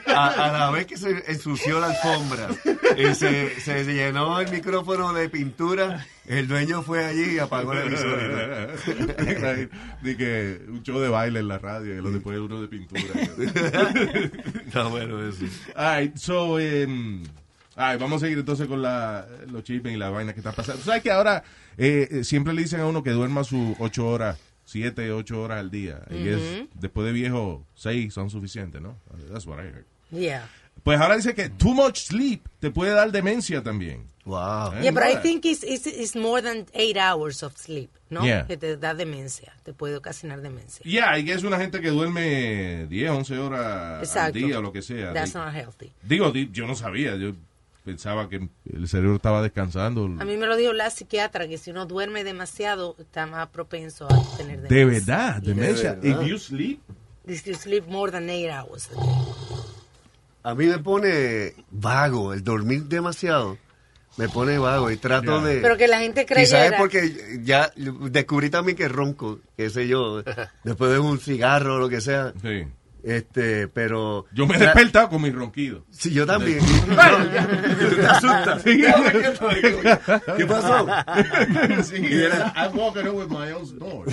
a, 0.08 0.28
a 0.28 0.52
la 0.60 0.72
vez 0.72 0.86
que 0.86 0.98
se 0.98 1.24
ensució 1.32 1.80
la 1.80 1.88
alfombra 1.88 2.50
y 2.98 3.16
se, 3.16 3.60
se 3.60 3.84
llenó 3.84 4.40
el 4.40 4.52
micrófono 4.52 5.14
de 5.14 5.30
pintura, 5.30 6.06
el 6.28 6.48
dueño 6.48 6.84
fue 6.84 7.06
allí 7.06 7.36
y 7.36 7.40
apagó 7.40 7.74
la 7.74 7.86
emisora. 7.86 8.68
Di 10.04 10.16
que 10.16 10.62
un 10.68 10.84
show 10.84 11.00
de 11.00 11.08
baile 11.08 11.40
en 11.40 11.48
la 11.48 11.58
radio 11.58 11.98
y 11.98 12.02
lo 12.02 12.12
después 12.12 12.38
uno 12.38 12.62
de 12.62 12.68
pintura. 12.68 13.02
Está 14.66 14.88
bueno 14.88 15.26
eso. 15.26 15.46
All 15.76 16.02
right, 16.02 16.18
so, 16.18 16.56
um, 16.56 17.24
all 17.78 17.92
right, 17.92 18.02
vamos 18.02 18.22
a 18.22 18.26
seguir 18.26 18.40
entonces 18.40 18.68
con 18.68 18.82
la, 18.82 19.26
los 19.50 19.64
chismes 19.64 19.94
y 19.94 19.98
la 19.98 20.10
vaina 20.10 20.34
que 20.34 20.42
está 20.42 20.52
pasando. 20.52 20.84
¿Sabes 20.84 21.02
que 21.02 21.12
ahora 21.12 21.44
eh, 21.78 22.10
eh, 22.12 22.24
siempre 22.26 22.54
le 22.54 22.64
dicen 22.64 22.82
a 22.82 22.88
uno 22.88 23.04
que 23.04 23.12
duerma 23.12 23.46
sus 23.46 23.78
ocho 23.80 24.06
horas, 24.08 24.38
siete, 24.66 25.12
ocho 25.14 25.42
horas 25.42 25.60
al 25.60 25.72
día? 25.72 26.02
Y 26.10 26.28
es, 26.28 26.42
después 26.76 27.08
de 27.08 27.14
viejo, 27.14 27.66
seis 27.74 28.14
son 28.14 28.30
suficientes, 28.30 28.82
¿no? 28.82 28.98
That's 29.32 29.46
what 29.46 29.60
I 29.60 29.68
heard. 29.68 29.86
Yeah. 30.12 30.50
Pues 30.84 31.00
ahora 31.00 31.16
dice 31.16 31.34
que 31.34 31.50
too 31.50 31.74
much 31.74 32.00
sleep 32.00 32.48
te 32.60 32.70
puede 32.70 32.92
dar 32.92 33.12
demencia 33.12 33.64
también. 33.64 34.04
Wow. 34.28 34.74
Yeah, 34.82 34.92
but 34.92 35.04
I 35.04 35.16
think 35.22 35.46
it's, 35.46 35.64
it's, 35.64 35.88
it's 35.88 36.14
more 36.16 36.42
than 36.42 36.66
eight 36.74 36.98
hours 36.98 37.44
of 37.44 37.56
sleep, 37.58 37.90
¿no? 38.10 38.26
Yeah. 38.26 38.46
Que 38.46 38.58
te 38.58 38.76
da 38.76 38.94
demencia, 38.94 39.54
te 39.64 39.72
puede 39.74 39.96
ocasionar 39.96 40.42
demencia. 40.42 40.84
Yeah, 40.84 41.18
y 41.18 41.24
que 41.24 41.32
es 41.34 41.44
una 41.44 41.58
gente 41.58 41.80
que 41.80 41.90
duerme 41.90 42.88
10, 42.88 43.10
11 43.10 43.38
horas 43.40 44.04
Exacto. 44.04 44.38
al 44.38 44.46
día 44.46 44.60
o 44.60 44.62
lo 44.62 44.74
que 44.74 44.82
sea. 44.82 45.14
That's 45.14 45.34
not 45.34 45.54
healthy. 45.56 45.94
Digo, 46.04 46.32
di- 46.32 46.50
yo 46.52 46.68
no 46.68 46.76
sabía, 46.76 47.16
yo 47.16 47.32
pensaba 47.86 48.28
que 48.28 48.50
el 48.74 48.88
cerebro 48.90 49.16
estaba 49.16 49.42
descansando. 49.42 50.04
A 50.20 50.26
mí 50.26 50.36
me 50.36 50.46
lo 50.46 50.58
dijo 50.58 50.74
la 50.74 50.90
psiquiatra 50.90 51.48
que 51.48 51.58
si 51.58 51.72
uno 51.72 51.86
duerme 51.86 52.26
demasiado 52.26 52.98
está 53.00 53.26
más 53.28 53.48
propenso 53.48 54.08
a 54.12 54.38
tener 54.38 54.62
demencia. 54.62 54.76
De 54.78 54.86
verdad, 54.86 55.42
demencia. 55.42 55.94
verdad. 55.94 56.22
If 56.22 56.28
you 56.28 56.38
sleep, 56.38 56.82
If 57.26 57.46
you 57.46 57.56
sleep 57.56 57.88
more 57.88 58.12
than 58.12 58.30
eight 58.30 58.50
hours. 58.52 58.90
A 60.44 60.54
mí 60.56 60.66
me 60.66 60.80
pone 60.80 61.54
vago 61.72 62.34
el 62.34 62.44
dormir 62.44 62.84
demasiado. 62.84 63.58
Me 64.18 64.28
pone 64.30 64.58
vago 64.58 64.90
y 64.92 64.98
trato 64.98 65.42
de... 65.42 65.58
Pero 65.62 65.78
que 65.78 65.88
la 65.88 66.00
gente 66.00 66.26
Quizás 66.26 66.72
es 66.72 66.74
porque 66.78 67.40
ya 67.44 67.72
descubrí 67.76 68.50
también 68.50 68.76
que 68.76 68.88
ronco, 68.88 69.40
qué 69.56 69.70
sé 69.70 69.88
yo, 69.88 70.24
después 70.64 70.92
de 70.92 71.00
un 71.00 71.20
cigarro 71.20 71.76
o 71.76 71.80
lo 71.80 71.88
que 71.90 72.02
sea. 72.02 72.34
sí. 72.42 72.64
Este, 73.04 73.70
pero... 73.70 74.26
Yo 74.34 74.46
me 74.48 74.56
he 74.58 74.60
despertado 74.60 75.08
con 75.08 75.22
mi 75.22 75.30
ronquido. 75.32 75.86
Sí, 75.92 76.12
yo 76.12 76.26
también. 76.26 76.60
Tú 77.80 77.96
te 77.96 78.06
asustas. 78.06 78.64
¿Qué 80.36 80.46
pasó? 80.46 80.88
Sí, 81.84 82.02
era- 82.12 82.54
I'm 82.58 82.78
walking 82.78 83.08
with 83.08 83.28
my 83.30 83.52
own 83.54 83.66
snore. 83.66 84.12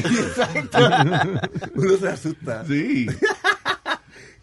Uno 1.75 1.97
se 1.97 2.09
asusta. 2.09 2.64
Sí. 2.67 3.07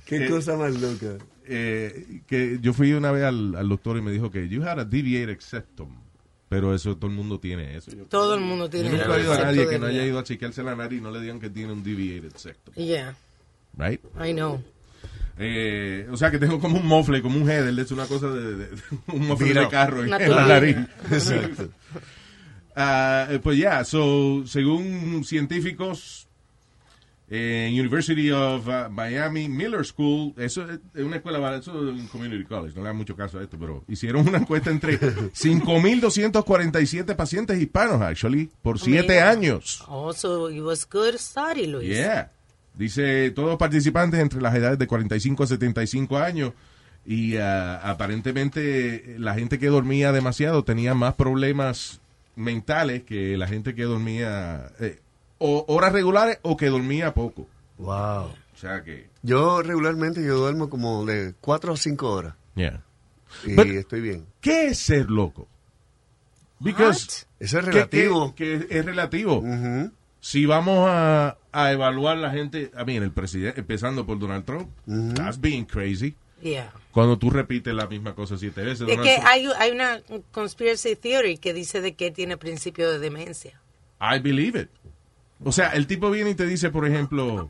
Qué 0.05 0.25
Eh, 0.25 0.29
cosa 0.29 0.57
más 0.57 0.73
loca. 0.73 1.23
Eh, 1.53 2.21
que 2.27 2.59
yo 2.61 2.71
fui 2.71 2.93
una 2.93 3.11
vez 3.11 3.23
al, 3.25 3.55
al 3.55 3.67
doctor 3.67 3.97
y 3.97 4.01
me 4.01 4.11
dijo 4.11 4.31
que 4.31 4.47
you 4.47 4.63
had 4.63 4.79
a 4.79 4.85
deviated 4.85 5.39
septum. 5.41 5.89
Pero 6.47 6.73
eso 6.75 6.95
todo 6.97 7.09
el 7.11 7.15
mundo 7.17 7.39
tiene 7.39 7.75
eso. 7.77 7.91
Yo, 7.91 8.03
Todo 8.05 8.35
el 8.35 8.41
mundo 8.41 8.69
tiene 8.69 8.89
yo 8.89 8.97
nunca 8.97 9.15
he 9.15 9.19
oído 9.21 9.33
a 9.33 9.37
nadie 9.37 9.67
que 9.69 9.79
no 9.79 9.85
haya 9.87 10.05
ido 10.05 10.19
a 10.19 10.23
chequearse 10.23 10.63
la 10.63 10.75
nariz 10.75 10.99
y 10.99 11.01
no 11.01 11.11
le 11.11 11.19
digan 11.21 11.39
que 11.39 11.49
tiene 11.49 11.71
un 11.73 11.83
deviated 11.83 12.33
septum. 12.35 12.73
Yeah, 12.75 13.15
Right? 13.77 14.01
I 14.21 14.33
know. 14.33 14.61
Eh, 15.37 16.07
o 16.11 16.17
sea 16.17 16.29
que 16.29 16.37
tengo 16.37 16.59
como 16.59 16.77
un 16.77 16.85
mofle, 16.85 17.21
como 17.21 17.37
un 17.41 17.49
header, 17.49 17.77
es 17.79 17.91
una 17.91 18.05
cosa 18.05 18.27
de, 18.27 18.55
de- 18.55 18.67
de- 18.67 18.77
un 19.13 19.27
mofle 19.27 19.53
de 19.53 19.67
carro 19.69 20.03
en, 20.03 20.13
en 20.13 20.29
la 20.35 20.45
nariz. 20.47 20.77
Exacto. 21.11 21.69
Eh, 22.75 23.39
pues 23.41 23.57
ya, 23.57 23.83
so, 23.83 24.43
según 24.45 25.23
científicos 25.25 26.27
en 27.33 27.79
University 27.79 28.29
of 28.29 28.67
uh, 28.67 28.89
Miami 28.91 29.47
Miller 29.47 29.85
School, 29.85 30.33
eso 30.35 30.69
es 30.69 30.81
una 31.01 31.15
escuela, 31.15 31.39
barata, 31.39 31.61
eso 31.61 31.89
es 31.89 31.97
un 31.97 32.07
community 32.07 32.43
college, 32.43 32.75
no 32.75 32.81
le 32.81 32.87
da 32.89 32.93
mucho 32.93 33.15
caso 33.15 33.39
a 33.39 33.43
esto, 33.43 33.57
pero 33.57 33.85
hicieron 33.87 34.27
una 34.27 34.39
encuesta 34.39 34.69
entre 34.69 34.99
5.247 34.99 37.15
pacientes 37.15 37.57
hispanos, 37.61 38.01
actually, 38.01 38.49
por 38.61 38.79
siete 38.79 39.13
Mira. 39.13 39.29
años. 39.29 39.81
Also, 39.87 40.49
it 40.49 40.61
was 40.61 40.85
good 40.85 41.15
study, 41.15 41.67
Luis. 41.67 41.87
Yeah. 41.87 42.31
Dice, 42.73 43.31
todos 43.31 43.57
participantes 43.57 44.19
entre 44.19 44.41
las 44.41 44.53
edades 44.53 44.77
de 44.77 44.87
45 44.87 45.43
a 45.43 45.47
75 45.47 46.17
años 46.17 46.51
y 47.05 47.37
ah, 47.37 47.77
aparentemente 47.77 49.15
la 49.17 49.35
gente 49.35 49.57
que 49.57 49.67
dormía 49.67 50.11
demasiado 50.11 50.65
tenía 50.65 50.93
más 50.95 51.13
problemas 51.15 52.01
mentales 52.35 53.03
que 53.03 53.37
la 53.37 53.47
gente 53.47 53.73
que 53.73 53.83
dormía 53.83 54.69
eh, 54.81 54.99
o 55.41 55.65
horas 55.67 55.91
regulares 55.91 56.39
o 56.43 56.55
que 56.55 56.67
dormía 56.67 57.13
poco. 57.13 57.47
Wow. 57.79 58.25
O 58.25 58.57
sea 58.57 58.83
que, 58.83 59.09
Yo 59.23 59.63
regularmente 59.63 60.23
yo 60.23 60.37
duermo 60.37 60.69
como 60.69 61.03
de 61.03 61.33
4 61.41 61.73
a 61.73 61.77
5 61.77 62.09
horas 62.11 62.35
yeah. 62.55 62.83
y 63.43 63.59
estoy 63.77 64.01
bien. 64.01 64.27
¿Qué 64.39 64.67
es 64.67 64.77
ser 64.77 65.09
loco? 65.09 65.47
Because 66.59 67.25
Eso 67.39 67.57
es 67.57 67.65
relativo. 67.65 68.35
Que, 68.35 68.67
que 68.67 68.79
es 68.79 68.85
relativo. 68.85 69.43
Si 70.19 70.45
vamos 70.45 70.87
a, 70.87 71.37
a 71.51 71.71
evaluar 71.71 72.17
la 72.17 72.29
gente, 72.29 72.69
a 72.75 72.85
mí, 72.85 72.95
el 72.97 73.11
presidente, 73.11 73.61
empezando 73.61 74.05
por 74.05 74.19
Donald 74.19 74.45
Trump, 74.45 74.69
that's 75.15 75.41
being 75.41 75.65
crazy. 75.65 76.15
Yeah. 76.39 76.71
Cuando 76.91 77.17
tú 77.17 77.31
repites 77.31 77.73
la 77.73 77.87
misma 77.87 78.13
cosa 78.13 78.37
siete 78.37 78.61
veces. 78.61 78.87
Es 78.87 78.99
que 78.99 79.17
hay, 79.23 79.47
hay 79.57 79.71
una 79.71 80.01
conspiracy 80.31 80.95
theory 80.95 81.37
que 81.37 81.53
dice 81.53 81.81
de 81.81 81.95
que 81.95 82.11
tiene 82.11 82.37
principio 82.37 82.91
de 82.91 82.99
demencia. 82.99 83.59
I 83.99 84.19
believe 84.19 84.59
it. 84.59 84.69
O 85.43 85.51
sea, 85.51 85.69
el 85.69 85.87
tipo 85.87 86.09
viene 86.11 86.31
y 86.31 86.35
te 86.35 86.45
dice, 86.45 86.69
por 86.69 86.85
ejemplo, 86.87 87.49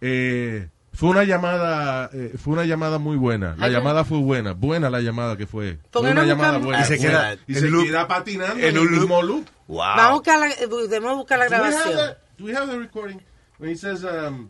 eh, 0.00 0.68
Fue 0.92 1.10
una 1.10 1.24
llamada, 1.24 2.08
eh, 2.12 2.34
fue 2.38 2.54
una 2.54 2.64
llamada 2.64 2.98
muy 2.98 3.16
buena. 3.16 3.54
La 3.58 3.68
llamada 3.68 4.04
fue 4.04 4.18
buena, 4.18 4.52
buena 4.52 4.88
la 4.88 5.00
llamada 5.00 5.36
que 5.36 5.46
fue. 5.46 5.78
¿Por 5.90 6.02
Fue 6.02 6.10
una 6.12 6.24
llamada 6.24 6.56
buena. 6.58 6.80
Y 6.80 6.84
se 6.84 6.98
queda 6.98 7.36
y 7.46 7.54
se 7.54 7.68
loop. 7.68 7.84
queda 7.84 8.08
patinando 8.08 8.58
En 8.64 8.78
un 8.78 8.90
mismo 8.90 9.22
loop. 9.22 9.46
Wow. 9.68 9.78
Vamos 9.78 10.04
a 10.04 10.12
buscar 10.12 10.38
la, 10.40 10.48
debemos 10.88 11.16
buscar 11.16 11.38
la 11.38 11.46
Do 11.46 11.50
we 11.50 11.56
have 11.56 11.70
grabación. 11.74 11.96
the- 11.96 12.42
do 12.42 12.44
we 12.46 12.54
have 12.56 12.70
the 12.72 12.78
recording? 12.78 13.20
When 13.58 13.70
he 13.70 13.76
says, 13.76 14.04
um, 14.04 14.48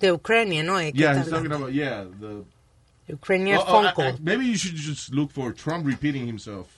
De 0.00 0.12
Ucrania, 0.12 0.62
¿no? 0.62 0.78
Es 0.78 0.92
que 0.92 0.98
yeah, 0.98 1.18
he's 1.18 1.28
talking 1.30 1.52
about, 1.52 1.70
yeah, 1.72 2.04
the, 2.20 2.44
Ucrania 3.12 3.58
Oh, 3.58 3.64
oh, 3.66 3.72
phone 3.82 3.92
call. 3.94 4.18
Maybe 4.20 4.46
you 4.46 4.56
should 4.56 4.76
just 4.76 5.10
look 5.12 5.32
for 5.32 5.52
Trump 5.52 5.84
repeating 5.86 6.26
himself. 6.26 6.68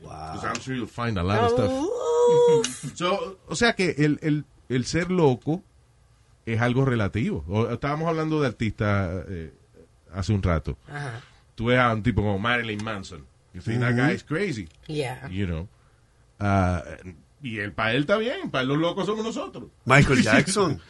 Wow. 0.00 0.32
Because 0.34 0.44
I'm 0.44 0.60
sure 0.60 0.74
you'll 0.76 0.86
find 0.88 1.18
a 1.18 1.22
lot 1.22 1.38
of 1.40 1.50
stuff. 1.52 1.72
So, 2.96 3.38
o 3.48 3.54
sea 3.54 3.74
que 3.74 3.94
el, 3.98 4.18
el, 4.20 4.44
el 4.68 4.84
ser 4.84 5.10
loco 5.12 5.62
es 6.44 6.60
algo 6.60 6.84
relativo. 6.84 7.44
O- 7.48 7.68
estábamos 7.70 8.08
hablando 8.08 8.40
de 8.40 8.48
artistas 8.48 9.24
eh, 9.28 9.52
hace 10.12 10.32
un 10.32 10.42
rato. 10.42 10.76
Ajá. 10.88 11.20
Tú 11.54 11.66
ves 11.66 11.78
a 11.78 11.92
un 11.92 12.02
tipo 12.02 12.22
como 12.22 12.38
Marilyn 12.38 12.82
Manson. 12.84 13.24
You 13.54 13.60
think 13.62 13.80
that 13.80 13.94
guy 13.94 14.12
is 14.12 14.22
crazy, 14.24 14.68
Yeah. 14.88 15.28
you 15.30 15.46
know. 15.46 15.68
Ah, 16.38 16.82
y 17.42 17.58
él, 17.60 17.72
para 17.72 17.92
él 17.94 18.00
está 18.02 18.18
bien, 18.18 18.50
para 18.50 18.64
los 18.64 18.76
locos 18.78 19.06
somos 19.06 19.24
nosotros. 19.24 19.70
Michael 19.84 20.22
Jackson. 20.24 20.80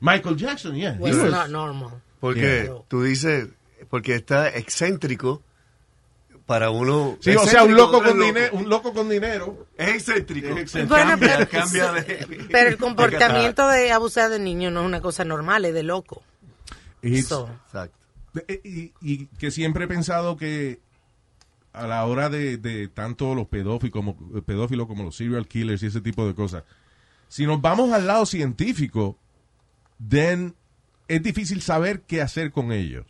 Michael 0.00 0.36
Jackson, 0.36 0.74
yeah. 0.74 0.96
Was 0.98 1.14
was- 1.16 1.30
not 1.30 1.50
normal. 1.50 2.02
Porque 2.20 2.64
Yeah. 2.64 2.82
tú 2.88 3.02
dices, 3.02 3.50
porque 3.90 4.14
está 4.16 4.48
excéntrico 4.48 5.42
para 6.46 6.70
uno. 6.70 7.16
Sí, 7.20 7.34
o 7.34 7.44
sea, 7.44 7.64
un 7.64 7.74
loco 7.74 7.98
con 8.02 8.16
loco. 8.18 8.24
dinero, 8.24 8.56
un 8.56 8.68
loco 8.68 8.92
con 8.94 9.08
dinero. 9.08 9.66
Es 9.76 9.88
excéntrico. 9.88 10.48
Es 10.48 10.56
excéntrico. 10.58 10.94
Bueno, 10.94 11.10
cambia, 11.10 11.36
pero, 11.38 11.50
cambia 11.50 11.92
de. 11.92 12.46
pero 12.50 12.68
el 12.70 12.76
comportamiento 12.76 13.68
de 13.68 13.90
abusar 13.92 14.30
de 14.30 14.38
niños 14.38 14.72
no 14.72 14.80
es 14.80 14.86
una 14.86 15.00
cosa 15.00 15.24
normal, 15.24 15.64
es 15.64 15.74
de 15.74 15.82
loco. 15.82 16.22
So, 17.26 17.48
Exacto. 17.66 17.96
Eh, 18.48 18.60
Y, 18.64 18.92
y 19.00 19.26
que 19.38 19.50
siempre 19.50 19.84
he 19.84 19.88
pensado 19.88 20.36
que 20.36 20.80
a 21.72 21.86
la 21.86 22.04
hora 22.06 22.28
de, 22.30 22.56
de 22.56 22.88
tanto 22.88 23.34
los 23.34 23.48
pedófilos 23.48 23.92
como, 23.92 24.16
pedófilos 24.42 24.86
como 24.86 25.04
los 25.04 25.16
serial 25.16 25.46
killers 25.46 25.82
y 25.82 25.86
ese 25.86 26.00
tipo 26.00 26.26
de 26.26 26.34
cosas, 26.34 26.64
si 27.28 27.44
nos 27.44 27.60
vamos 27.60 27.92
al 27.92 28.06
lado 28.06 28.24
científico, 28.24 29.18
then 30.08 30.54
es 31.08 31.22
difícil 31.22 31.60
saber 31.60 32.00
qué 32.02 32.22
hacer 32.22 32.50
con 32.50 32.72
ellos. 32.72 33.06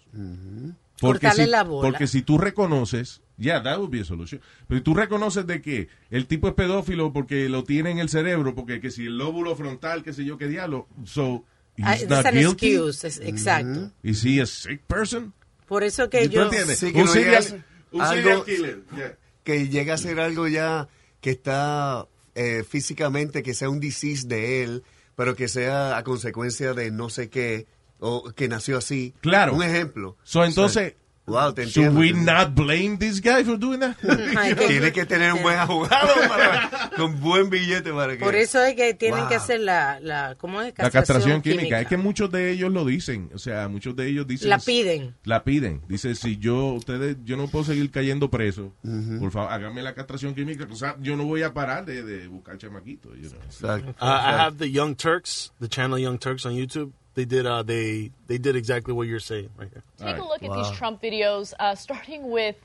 Porque 1.00 1.26
Cortarle 1.26 1.44
si, 1.44 1.50
la 1.50 1.62
bola. 1.64 1.88
porque 1.88 2.06
si 2.06 2.22
tú 2.22 2.38
reconoces, 2.38 3.22
yeah, 3.38 3.62
that 3.62 3.78
would 3.78 3.90
be 3.90 4.00
a 4.00 4.04
solution. 4.04 4.40
Pero 4.68 4.82
tú 4.82 4.94
reconoces 4.94 5.46
de 5.46 5.60
que 5.62 5.88
el 6.10 6.26
tipo 6.26 6.48
es 6.48 6.54
pedófilo 6.54 7.12
porque 7.12 7.48
lo 7.48 7.64
tiene 7.64 7.90
en 7.90 7.98
el 7.98 8.08
cerebro, 8.08 8.54
porque 8.54 8.80
que 8.80 8.90
si 8.90 9.06
el 9.06 9.18
lóbulo 9.18 9.54
frontal, 9.56 10.02
qué 10.02 10.12
sé 10.12 10.24
yo, 10.24 10.38
qué 10.38 10.48
diablo, 10.48 10.86
so 11.04 11.44
ah, 11.82 11.94
he's 11.94 12.02
it's 12.02 12.10
not 12.10 12.26
an 12.26 12.34
guilty. 12.34 12.74
excuse, 12.74 13.06
es- 13.06 13.20
exacto. 13.20 13.90
Is 14.02 14.24
he 14.24 14.40
a 14.40 14.46
sick 14.46 14.82
person? 14.86 15.32
Por 15.66 15.82
eso 15.82 16.08
que 16.08 16.28
¿Tú 16.28 16.34
yo... 16.34 16.50
Sí, 16.74 16.92
que 16.92 16.98
un 17.00 17.06
no 17.06 17.12
serial, 17.12 17.42
llegas 17.42 17.54
un 17.92 18.00
algo- 18.00 18.14
serial 18.14 18.44
killer. 18.44 18.82
yeah. 18.96 19.18
Que 19.44 19.68
llega 19.68 19.94
a 19.94 19.98
ser 19.98 20.18
algo 20.20 20.46
ya 20.48 20.88
que 21.20 21.30
está 21.30 22.06
eh, 22.34 22.64
físicamente, 22.68 23.42
que 23.42 23.54
sea 23.54 23.68
un 23.68 23.80
disease 23.80 24.26
de 24.28 24.62
él, 24.62 24.82
pero 25.16 25.34
que 25.34 25.48
sea 25.48 25.96
a 25.96 26.04
consecuencia 26.04 26.72
de 26.74 26.90
no 26.90 27.08
sé 27.08 27.30
qué, 27.30 27.66
o 27.98 28.30
que 28.32 28.46
nació 28.48 28.76
así. 28.78 29.14
Claro. 29.20 29.54
Un 29.54 29.62
ejemplo. 29.62 30.16
So, 30.22 30.44
entonces, 30.44 30.94
Wow, 31.26 31.52
te 31.54 31.66
should 31.66 31.86
entiendo. 31.88 31.98
we 32.00 32.12
not 32.12 32.54
blame 32.54 32.98
this 32.98 33.20
guy 33.20 33.42
for 33.42 33.58
doing 33.58 33.80
that? 33.80 33.96
Tiene 34.68 34.92
que 34.92 35.04
tener 35.06 35.32
un 35.32 35.42
buen 35.42 35.58
abogado 35.58 36.14
para, 36.28 36.90
con 36.96 37.20
buen 37.20 37.50
billete 37.50 37.92
para 37.92 38.16
que. 38.16 38.24
Por 38.24 38.36
eso 38.36 38.62
es 38.62 38.74
que 38.76 38.94
tienen 38.94 39.20
Wow. 39.20 39.28
que 39.28 39.34
hacer 39.34 39.58
la, 39.60 39.98
la 40.00 40.36
¿cómo 40.38 40.62
es? 40.62 40.72
La 40.78 40.88
castración 40.90 41.42
química. 41.42 41.80
Es 41.80 41.88
que 41.88 41.96
muchos 41.96 42.30
de 42.30 42.52
ellos 42.52 42.70
lo 42.70 42.84
dicen. 42.84 43.28
O 43.34 43.38
sea, 43.38 43.66
muchos 43.68 43.96
de 43.96 44.06
ellos 44.06 44.26
dicen. 44.26 44.48
La 44.50 44.58
piden. 44.60 45.16
La 45.24 45.42
piden. 45.42 45.82
Dice, 45.88 46.14
si 46.14 46.36
yo, 46.36 46.66
ustedes, 46.74 47.16
yo 47.24 47.36
no 47.36 47.48
puedo 47.48 47.64
seguir 47.64 47.90
cayendo 47.90 48.30
preso, 48.30 48.72
por 49.18 49.32
favor, 49.32 49.50
háganme 49.52 49.82
la 49.82 49.94
castración 49.94 50.34
química. 50.34 50.66
O 50.70 50.76
sea, 50.76 50.96
yo 51.00 51.16
no 51.16 51.24
voy 51.24 51.42
a 51.42 51.52
parar 51.52 51.84
de, 51.84 52.04
de 52.04 52.28
buscar 52.28 52.56
chamaquitos. 52.56 53.16
you 53.16 53.28
know. 53.30 53.40
Exacto. 53.46 53.90
Uh, 54.00 54.04
I 54.04 54.32
have 54.38 54.58
the 54.58 54.70
Young 54.70 54.94
Turks, 54.94 55.50
the 55.60 55.66
channel 55.68 55.98
Young 55.98 56.18
Turks 56.18 56.46
on 56.46 56.52
YouTube. 56.54 56.92
They 57.16 57.24
did 57.24 57.46
uh, 57.46 57.62
they 57.62 58.12
they 58.26 58.36
did 58.36 58.56
exactly 58.56 58.92
what 58.92 59.08
you're 59.08 59.20
saying 59.20 59.48
right 59.56 59.70
here. 59.72 59.82
Take 59.98 60.18
a 60.18 60.22
look 60.22 60.42
at 60.42 60.52
these 60.52 60.70
Trump 60.76 61.02
videos, 61.02 61.54
uh, 61.58 61.74
starting 61.74 62.30
with 62.30 62.56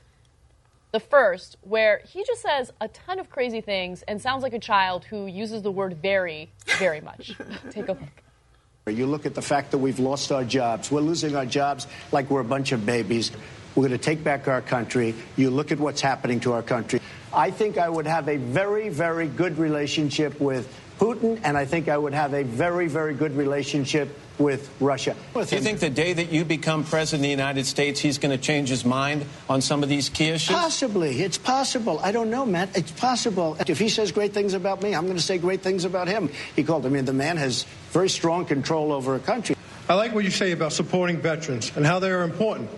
the 0.92 1.00
first, 1.00 1.56
where 1.62 2.02
he 2.06 2.22
just 2.22 2.42
says 2.42 2.70
a 2.78 2.88
ton 2.88 3.18
of 3.18 3.30
crazy 3.30 3.62
things 3.62 4.02
and 4.02 4.20
sounds 4.20 4.42
like 4.42 4.52
a 4.52 4.58
child 4.58 5.04
who 5.06 5.26
uses 5.26 5.62
the 5.62 5.70
word 5.70 5.96
very, 6.02 6.50
very 6.78 7.00
much. 7.00 7.32
Take 7.70 7.88
a 7.88 7.92
look. 7.92 8.94
You 8.94 9.06
look 9.06 9.24
at 9.24 9.34
the 9.34 9.40
fact 9.40 9.70
that 9.70 9.78
we've 9.78 9.98
lost 9.98 10.30
our 10.30 10.44
jobs. 10.44 10.90
We're 10.90 11.00
losing 11.00 11.34
our 11.34 11.46
jobs 11.46 11.86
like 12.10 12.28
we're 12.28 12.40
a 12.40 12.44
bunch 12.44 12.72
of 12.72 12.84
babies. 12.84 13.32
We're 13.74 13.88
going 13.88 13.98
to 13.98 14.04
take 14.04 14.22
back 14.22 14.48
our 14.48 14.60
country. 14.60 15.14
You 15.36 15.48
look 15.48 15.72
at 15.72 15.80
what's 15.80 16.02
happening 16.02 16.40
to 16.40 16.52
our 16.52 16.62
country. 16.62 17.00
I 17.32 17.50
think 17.50 17.78
I 17.78 17.88
would 17.88 18.06
have 18.06 18.28
a 18.28 18.36
very, 18.36 18.90
very 18.90 19.28
good 19.28 19.56
relationship 19.56 20.38
with 20.38 20.68
Putin, 20.98 21.40
and 21.42 21.56
I 21.56 21.64
think 21.64 21.88
I 21.88 21.96
would 21.96 22.12
have 22.12 22.34
a 22.34 22.42
very, 22.42 22.86
very 22.86 23.14
good 23.14 23.34
relationship 23.34 24.18
with 24.42 24.68
Russia. 24.80 25.14
With 25.34 25.50
Do 25.50 25.56
you 25.56 25.62
think 25.62 25.78
the 25.78 25.90
day 25.90 26.12
that 26.12 26.32
you 26.32 26.44
become 26.44 26.84
president 26.84 27.20
of 27.20 27.22
the 27.22 27.30
United 27.30 27.66
States, 27.66 28.00
he's 28.00 28.18
going 28.18 28.36
to 28.36 28.42
change 28.42 28.68
his 28.68 28.84
mind 28.84 29.24
on 29.48 29.60
some 29.60 29.82
of 29.82 29.88
these 29.88 30.08
key 30.08 30.28
issues? 30.28 30.54
Possibly. 30.54 31.22
It's 31.22 31.38
possible. 31.38 32.00
I 32.00 32.12
don't 32.12 32.30
know, 32.30 32.44
Matt. 32.44 32.76
It's 32.76 32.90
possible. 32.92 33.56
If 33.66 33.78
he 33.78 33.88
says 33.88 34.12
great 34.12 34.34
things 34.34 34.54
about 34.54 34.82
me, 34.82 34.94
I'm 34.94 35.04
going 35.04 35.16
to 35.16 35.22
say 35.22 35.38
great 35.38 35.62
things 35.62 35.84
about 35.84 36.08
him. 36.08 36.30
He 36.56 36.64
called. 36.64 36.84
I 36.84 36.88
mean, 36.88 37.04
the 37.04 37.12
man 37.12 37.36
has 37.36 37.64
very 37.90 38.08
strong 38.08 38.44
control 38.44 38.92
over 38.92 39.14
a 39.14 39.20
country. 39.20 39.56
I 39.88 39.94
like 39.94 40.14
what 40.14 40.24
you 40.24 40.30
say 40.30 40.52
about 40.52 40.72
supporting 40.72 41.20
veterans 41.20 41.72
and 41.76 41.84
how 41.84 41.98
they 41.98 42.10
are 42.10 42.22
important, 42.22 42.70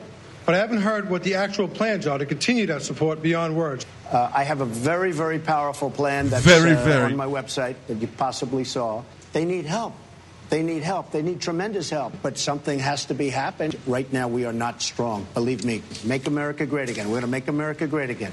but 0.47 0.55
I 0.55 0.59
haven't 0.59 0.81
heard 0.81 1.11
what 1.11 1.23
the 1.23 1.35
actual 1.35 1.69
plans 1.69 2.07
are 2.07 2.19
to 2.19 2.27
continue 2.27 2.67
that 2.67 2.83
support 2.83 3.23
beyond 3.23 3.57
words. 3.57 3.87
Uh, 4.11 4.31
I 4.35 4.45
have 4.45 4.61
a 4.61 4.67
very, 4.67 5.13
very 5.13 5.39
powerful 5.39 5.91
plan 5.91 6.29
that's 6.29 6.45
Very, 6.45 6.73
uh, 6.73 6.85
very. 6.85 7.05
on 7.05 7.17
my 7.17 7.27
website 7.27 7.77
that 7.89 8.01
you 8.01 8.07
possibly 8.07 8.65
saw. 8.65 9.03
They 9.33 9.45
need 9.45 9.67
help. 9.67 9.95
They 10.51 10.63
need 10.63 10.83
help. 10.83 11.11
They 11.11 11.23
need 11.23 11.41
tremendous 11.41 11.91
help. 11.91 12.13
But 12.23 12.39
something 12.39 12.79
has 12.79 13.07
to 13.07 13.15
be 13.15 13.31
happening. 13.31 13.79
Right 13.87 14.11
now, 14.13 14.29
we 14.29 14.45
are 14.45 14.53
not 14.53 14.83
strong. 14.83 15.27
Believe 15.35 15.65
me. 15.65 15.83
Make 16.05 16.27
America 16.27 16.67
great 16.67 16.91
again. 16.91 17.07
We're 17.07 17.21
going 17.21 17.23
to 17.23 17.27
make 17.29 17.49
America 17.49 17.87
great 17.87 18.11
again. 18.11 18.33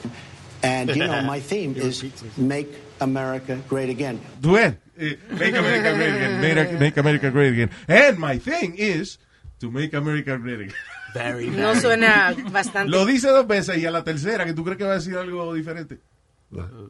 And, 0.63 0.89
you 0.89 1.07
know, 1.07 1.21
my 1.23 1.39
theme 1.51 1.75
is 1.75 2.03
make 2.37 2.69
America 2.99 3.59
great 3.67 3.89
again. 3.89 4.19
Tú 4.41 4.53
ves, 4.53 4.75
eh, 4.97 5.15
make 5.31 5.55
America 5.55 5.95
great 5.95 6.15
again. 6.15 6.41
Make, 6.41 6.79
make 6.79 6.97
America 6.97 7.31
great 7.31 7.53
again. 7.53 7.71
And 7.87 8.19
my 8.19 8.37
thing 8.37 8.75
is 8.77 9.17
to 9.59 9.71
make 9.71 9.93
America 9.93 10.37
great 10.37 10.61
again. 10.61 10.75
Very. 11.13 11.47
No 11.49 11.73
suena 11.75 12.33
bastante... 12.51 12.89
Lo 12.89 13.05
dice 13.05 13.27
dos 13.29 13.47
veces 13.47 13.77
y 13.77 13.85
a 13.85 13.91
la 13.91 14.03
tercera, 14.03 14.45
que 14.45 14.53
tú 14.53 14.63
crees 14.63 14.77
que 14.77 14.83
va 14.85 14.91
a 14.93 14.95
decir 14.95 15.15
algo 15.17 15.53
diferente. 15.53 15.99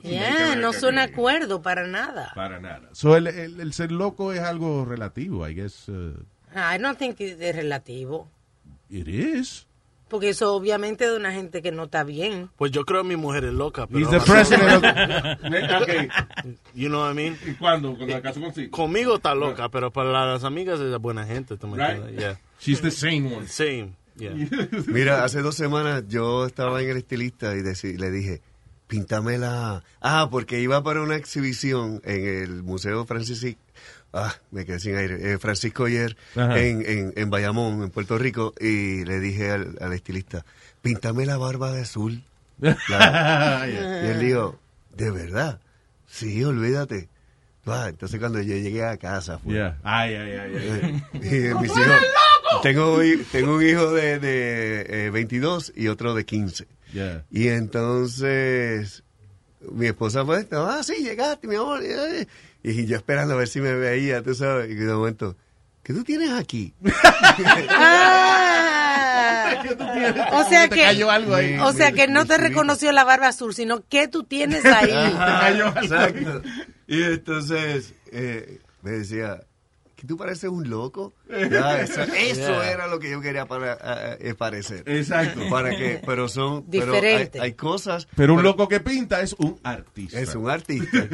Yeah, 0.03 0.55
no 0.55 0.73
suena 0.73 1.03
acuerdo 1.03 1.61
para 1.61 1.85
nada. 1.87 2.31
Para 2.35 2.59
nada. 2.59 2.89
So, 2.93 3.15
el, 3.15 3.27
el- 3.27 3.59
el 3.59 3.73
ser 3.73 3.91
loco 3.91 4.33
es 4.33 4.39
algo 4.41 4.85
relativo, 4.85 5.47
I 5.47 5.53
guess. 5.53 5.87
uh, 5.89 6.13
I 6.55 6.77
don't 6.79 6.97
think 6.97 7.19
es 7.21 7.55
relativo. 7.55 8.27
it 8.89 9.07
is. 9.07 9.67
Porque 10.09 10.27
eso 10.29 10.53
obviamente 10.53 11.09
de 11.09 11.15
una 11.15 11.31
gente 11.31 11.61
que 11.61 11.71
no 11.71 11.83
está 11.83 12.03
bien. 12.03 12.49
Pues 12.57 12.71
yo 12.71 12.83
creo 12.83 13.01
que 13.03 13.07
mi 13.07 13.15
mujer 13.15 13.45
es 13.45 13.53
loca. 13.53 13.87
Pero 13.87 13.99
He's 13.99 14.09
the 14.09 14.19
president 14.19 14.83
of... 14.83 15.81
okay. 15.83 16.09
You 16.75 16.89
know 16.89 16.99
what 17.01 17.11
I 17.11 17.15
mean? 17.15 17.37
¿Y 17.47 17.53
cuándo? 17.53 17.95
¿Cuando 17.95 18.13
la 18.15 18.21
casó 18.21 18.41
consigo? 18.41 18.71
Conmigo 18.71 19.15
está 19.15 19.33
loca, 19.35 19.69
pero 19.69 19.91
para 19.93 20.25
las 20.33 20.43
amigas 20.43 20.81
es 20.81 20.97
buena 20.97 21.25
gente. 21.25 21.55
¿tú 21.55 21.67
me 21.67 21.77
Right. 21.77 22.19
Yeah. 22.19 22.37
She's 22.59 22.81
the 22.81 22.91
same 22.91 23.33
one. 23.33 23.47
Same. 23.47 23.93
Yeah. 24.17 24.33
Mira, 24.87 25.23
hace 25.23 25.41
dos 25.41 25.55
semanas 25.55 26.03
yo 26.09 26.45
estaba 26.45 26.81
en 26.81 26.89
el 26.89 26.97
estilista 26.97 27.55
y 27.55 27.61
le 27.63 28.11
dije, 28.11 28.41
píntame 28.91 29.37
la... 29.37 29.83
Ah, 30.01 30.27
porque 30.29 30.59
iba 30.59 30.83
para 30.83 31.01
una 31.01 31.15
exhibición 31.15 32.01
en 32.03 32.25
el 32.27 32.61
Museo 32.61 33.05
Francis... 33.05 33.55
Ah, 34.11 34.35
me 34.51 34.65
quedé 34.65 34.81
sin 34.81 34.97
aire. 34.97 35.31
Eh, 35.31 35.37
Francisco 35.37 35.83
Oyer 35.83 36.17
Ajá. 36.35 36.59
en, 36.59 36.83
en, 36.85 37.13
en 37.15 37.29
Bayamón, 37.29 37.81
en 37.83 37.89
Puerto 37.89 38.17
Rico, 38.17 38.53
y 38.59 39.05
le 39.05 39.21
dije 39.21 39.49
al, 39.51 39.77
al 39.79 39.93
estilista, 39.93 40.43
píntame 40.81 41.25
la 41.25 41.37
barba 41.37 41.71
de 41.71 41.83
azul. 41.83 42.21
La- 42.59 43.65
y 44.03 44.07
él 44.07 44.19
dijo, 44.19 44.59
¿de 44.97 45.09
verdad? 45.11 45.61
Sí, 46.09 46.43
olvídate. 46.43 47.07
Ah, 47.65 47.85
entonces 47.87 48.19
cuando 48.19 48.41
yo 48.41 48.53
llegué 48.57 48.83
a 48.83 48.97
casa 48.97 49.37
fue... 49.39 49.53
Yeah. 49.53 49.77
Ay, 49.83 50.15
ay, 50.15 50.31
ay, 50.33 50.55
ay. 50.83 51.03
Y 51.13 51.53
mis 51.61 51.71
hijos, 51.71 52.01
tengo, 52.63 52.99
tengo 53.31 53.55
un 53.55 53.65
hijo 53.65 53.93
de, 53.93 54.19
de 54.19 55.05
eh, 55.05 55.09
22 55.11 55.71
y 55.77 55.87
otro 55.87 56.13
de 56.13 56.25
15. 56.25 56.67
Yeah. 56.93 57.23
Y 57.31 57.47
entonces 57.49 59.03
mi 59.71 59.87
esposa 59.87 60.25
fue, 60.25 60.47
ah, 60.51 60.81
sí, 60.83 60.95
llegaste, 61.03 61.47
mi 61.47 61.55
amor. 61.55 61.81
eh". 61.83 62.27
Y 62.63 62.85
yo 62.85 62.97
esperando 62.97 63.33
a 63.33 63.37
ver 63.37 63.47
si 63.47 63.59
me 63.61 63.73
veía, 63.73 64.21
tú 64.21 64.33
sabes. 64.35 64.69
Y 64.69 64.75
de 64.75 64.93
momento, 64.93 65.35
¿qué 65.83 65.93
tú 65.93 66.03
tienes 66.03 66.31
aquí? 66.31 66.73
Ah, 69.03 69.63
o 70.33 70.43
sea 70.49 70.67
que, 70.69 70.81
cayó 70.81 71.11
algo 71.11 71.35
ahí. 71.35 71.57
o 71.59 71.71
sea 71.73 71.91
que 71.91 72.07
no 72.07 72.25
te 72.25 72.37
mi- 72.37 72.43
mi- 72.43 72.49
reconoció 72.49 72.91
la 72.91 73.03
barba 73.03 73.27
azul, 73.27 73.53
sino 73.53 73.85
que 73.87 74.07
tú 74.07 74.23
tienes 74.23 74.65
ahí. 74.65 74.91
Exacto. 75.81 76.41
Y 76.87 77.03
entonces 77.03 77.93
eh, 78.11 78.59
me 78.81 78.91
decía, 78.91 79.41
que 80.01 80.07
tú 80.07 80.17
pareces 80.17 80.49
un 80.49 80.67
loco. 80.69 81.13
Ya, 81.29 81.79
eso 81.81 82.01
eso 82.01 82.51
Yeah. 82.51 82.71
era 82.71 82.87
lo 82.87 82.99
que 82.99 83.09
yo 83.11 83.21
quería 83.21 83.45
para, 83.45 83.73
a- 83.73 84.13
a- 84.13 84.33
parecer. 84.35 84.83
Exacto. 84.87 85.39
Para 85.49 85.69
que, 85.69 86.01
pero 86.05 86.27
son, 86.27 86.63
pero 86.69 86.85
hay, 86.93 86.99
Diferente. 87.01 87.39
hay 87.39 87.53
cosas. 87.53 88.07
Pero 88.15 88.33
un 88.33 88.43
loco 88.43 88.67
que 88.67 88.79
pinta 88.79 89.21
es 89.21 89.33
un 89.37 89.59
artista. 89.63 90.19
Es 90.19 90.33
un 90.35 90.49
artista. 90.49 91.07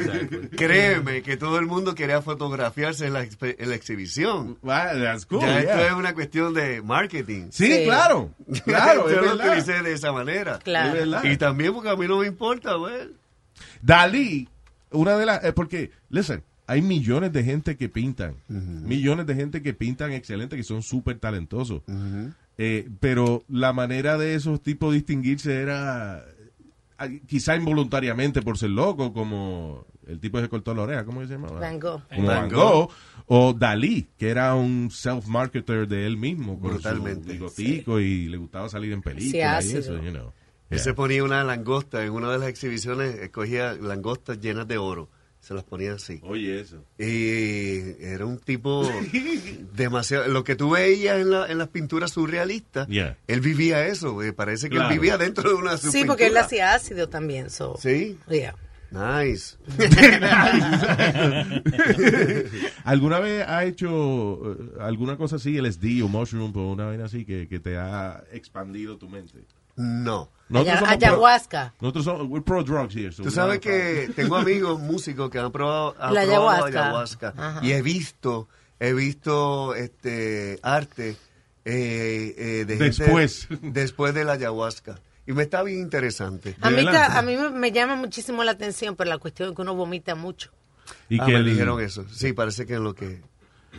Créeme 0.56 1.22
que 1.22 1.36
todo 1.36 1.58
el 1.58 1.66
mundo 1.66 1.94
quería 1.94 2.22
fotografiarse 2.22 3.06
en 3.06 3.12
la, 3.12 3.22
en 3.24 3.68
la 3.68 3.74
exhibición. 3.74 4.58
Wow, 4.62 5.02
that's 5.02 5.26
cool, 5.26 5.40
ya 5.40 5.60
esto 5.60 5.78
es 5.86 5.92
una 5.92 6.14
cuestión 6.14 6.54
de 6.54 6.82
marketing. 6.82 7.48
Sí, 7.50 7.66
Sí. 7.66 7.84
claro, 7.84 8.30
claro, 8.64 9.10
Yo 9.10 9.20
lo 9.20 9.34
utilicé 9.34 9.82
de 9.82 9.92
esa 9.92 10.12
manera. 10.12 10.58
Claro. 10.60 11.18
Es. 11.18 11.24
Y 11.32 11.36
también 11.36 11.74
porque 11.74 11.90
a 11.90 11.96
mí 11.96 12.06
no 12.08 12.18
me 12.18 12.26
importa, 12.26 12.74
güey. 12.74 13.10
Dalí, 13.82 14.48
una 14.90 15.16
de 15.16 15.26
las... 15.26 15.44
eh, 15.44 15.52
porque, 15.52 15.90
listen, 16.10 16.42
hay 16.68 16.82
millones 16.82 17.32
de 17.32 17.42
gente 17.42 17.76
que 17.76 17.88
pintan. 17.88 18.36
Millones 18.48 19.26
de 19.26 19.34
gente 19.34 19.62
que 19.62 19.74
pintan 19.74 20.12
excelente, 20.12 20.56
que 20.56 20.62
son 20.62 20.82
súper 20.82 21.18
talentosos. 21.18 21.82
Eh, 22.58 22.88
pero 23.00 23.42
la 23.48 23.72
manera 23.72 24.18
de 24.18 24.34
esos 24.34 24.62
tipos 24.62 24.92
distinguirse 24.92 25.60
era 25.62 26.24
eh, 27.00 27.20
quizá 27.26 27.56
involuntariamente 27.56 28.42
por 28.42 28.58
ser 28.58 28.70
loco, 28.70 29.12
como 29.12 29.86
el 30.06 30.20
tipo 30.20 30.38
que 30.38 30.44
se 30.44 30.48
cortó 30.48 30.74
la 30.74 30.82
oreja, 30.82 31.04
¿cómo 31.04 31.20
se 31.22 31.28
llamaba? 31.34 31.58
Van 31.60 31.78
Gogh. 31.80 32.02
Como 32.14 32.26
Van 32.28 32.48
Van 32.48 32.50
Gogh. 32.50 32.90
O 33.26 33.52
Dalí, 33.52 34.08
que 34.18 34.28
era 34.30 34.54
un 34.54 34.90
self-marketer 34.90 35.86
de 35.86 36.06
él 36.06 36.16
mismo. 36.16 36.58
Con 36.58 36.70
Brutalmente. 36.72 37.26
Su 37.26 37.32
bigotico 37.32 38.00
y 38.00 38.26
le 38.28 38.36
gustaba 38.38 38.68
salir 38.68 38.92
en 38.92 39.02
películas 39.02 39.34
y 39.34 39.40
ácido. 39.42 39.78
eso, 39.80 40.02
you 40.02 40.10
know. 40.10 40.32
Él 40.70 40.76
Yeah. 40.76 40.84
se 40.84 40.92
ponía 40.94 41.24
una 41.24 41.42
langosta 41.44 42.04
en 42.04 42.12
una 42.12 42.30
de 42.32 42.38
las 42.38 42.48
exhibiciones, 42.48 43.14
escogía 43.16 43.72
langostas 43.74 44.38
llenas 44.38 44.68
de 44.68 44.76
oro. 44.76 45.08
Se 45.48 45.54
las 45.54 45.64
ponía 45.64 45.94
así. 45.94 46.20
Oye, 46.24 46.60
eso. 46.60 46.84
Y 46.98 48.04
era 48.04 48.26
un 48.26 48.38
tipo 48.38 48.86
demasiado. 49.74 50.28
Lo 50.28 50.44
que 50.44 50.56
tú 50.56 50.68
veías 50.72 51.16
en, 51.18 51.30
la- 51.30 51.46
en 51.50 51.56
las 51.56 51.68
pinturas 51.68 52.10
surrealistas, 52.10 52.86
Yeah. 52.88 53.16
él 53.28 53.40
vivía 53.40 53.86
eso. 53.86 54.12
güey. 54.12 54.32
Parece 54.32 54.68
que 54.68 54.76
Claro. 54.76 54.90
él 54.90 54.98
vivía 55.00 55.16
dentro 55.16 55.48
de 55.48 55.54
una 55.54 55.78
Sí, 55.78 56.04
porque 56.06 56.26
él 56.26 56.36
hacía 56.36 56.74
ácido 56.74 57.08
también. 57.08 57.48
So. 57.48 57.78
Sí. 57.80 58.18
Yeah. 58.28 58.56
Nice. 58.90 59.56
¿Alguna 62.84 63.18
vez 63.20 63.46
ha 63.48 63.64
hecho 63.64 64.52
eh, 64.52 64.56
alguna 64.80 65.16
cosa 65.16 65.36
así, 65.36 65.58
LSD 65.60 66.02
o 66.02 66.08
mushroom 66.08 66.54
o 66.56 66.72
una 66.72 66.86
vaina 66.86 67.04
así 67.06 67.24
que, 67.24 67.48
que 67.48 67.58
te 67.60 67.76
ha 67.76 68.22
expandido 68.32 68.96
tu 68.98 69.08
mente? 69.08 69.44
No. 69.78 70.28
Pro- 70.50 70.60
ayahuasca. 70.86 71.74
nosotros 71.80 72.04
somos 72.06 72.26
we're 72.28 72.42
pro 72.44 72.62
drugs 72.62 72.94
here. 72.94 73.12
so 73.12 73.22
Tú 73.22 73.30
sabes 73.30 73.60
que 73.60 74.10
tengo 74.16 74.34
amigos 74.36 74.80
músicos 74.80 75.30
que 75.30 75.38
han 75.38 75.52
probado, 75.52 75.94
han 76.00 76.14
La 76.14 76.22
probado 76.24 76.64
ayahuasca. 76.64 77.28
ayahuasca. 77.32 77.60
Y 77.62 77.72
he 77.72 77.82
visto, 77.82 78.48
he 78.80 78.92
visto 78.94 79.74
este 79.74 80.58
arte 80.62 81.16
eh, 81.64 82.34
eh, 82.38 82.64
de 82.66 82.76
gente- 82.78 82.84
Después. 83.02 83.46
después 83.62 84.14
de 84.14 84.24
la 84.24 84.32
ayahuasca. 84.32 84.98
Y 85.26 85.32
me 85.32 85.42
está 85.42 85.62
bien 85.62 85.80
interesante. 85.80 86.56
A 86.62 86.70
mí, 86.70 86.86
a 86.88 87.20
mí 87.22 87.36
me, 87.36 87.50
me 87.50 87.70
llama 87.70 87.96
muchísimo 87.96 88.42
la 88.44 88.52
atención, 88.52 88.96
pero 88.96 89.10
la 89.10 89.18
cuestión 89.18 89.50
es 89.50 89.54
que 89.54 89.60
uno 89.60 89.74
vomita 89.74 90.14
mucho. 90.14 90.50
Y 91.10 91.20
Ah, 91.20 91.26
que 91.26 91.32
me 91.32 91.38
el- 91.40 91.44
dijeron 91.44 91.78
eso. 91.82 92.06
Sí, 92.10 92.32
parece 92.32 92.64
que 92.64 92.74
es 92.74 92.80
lo 92.80 92.94
que... 92.94 93.20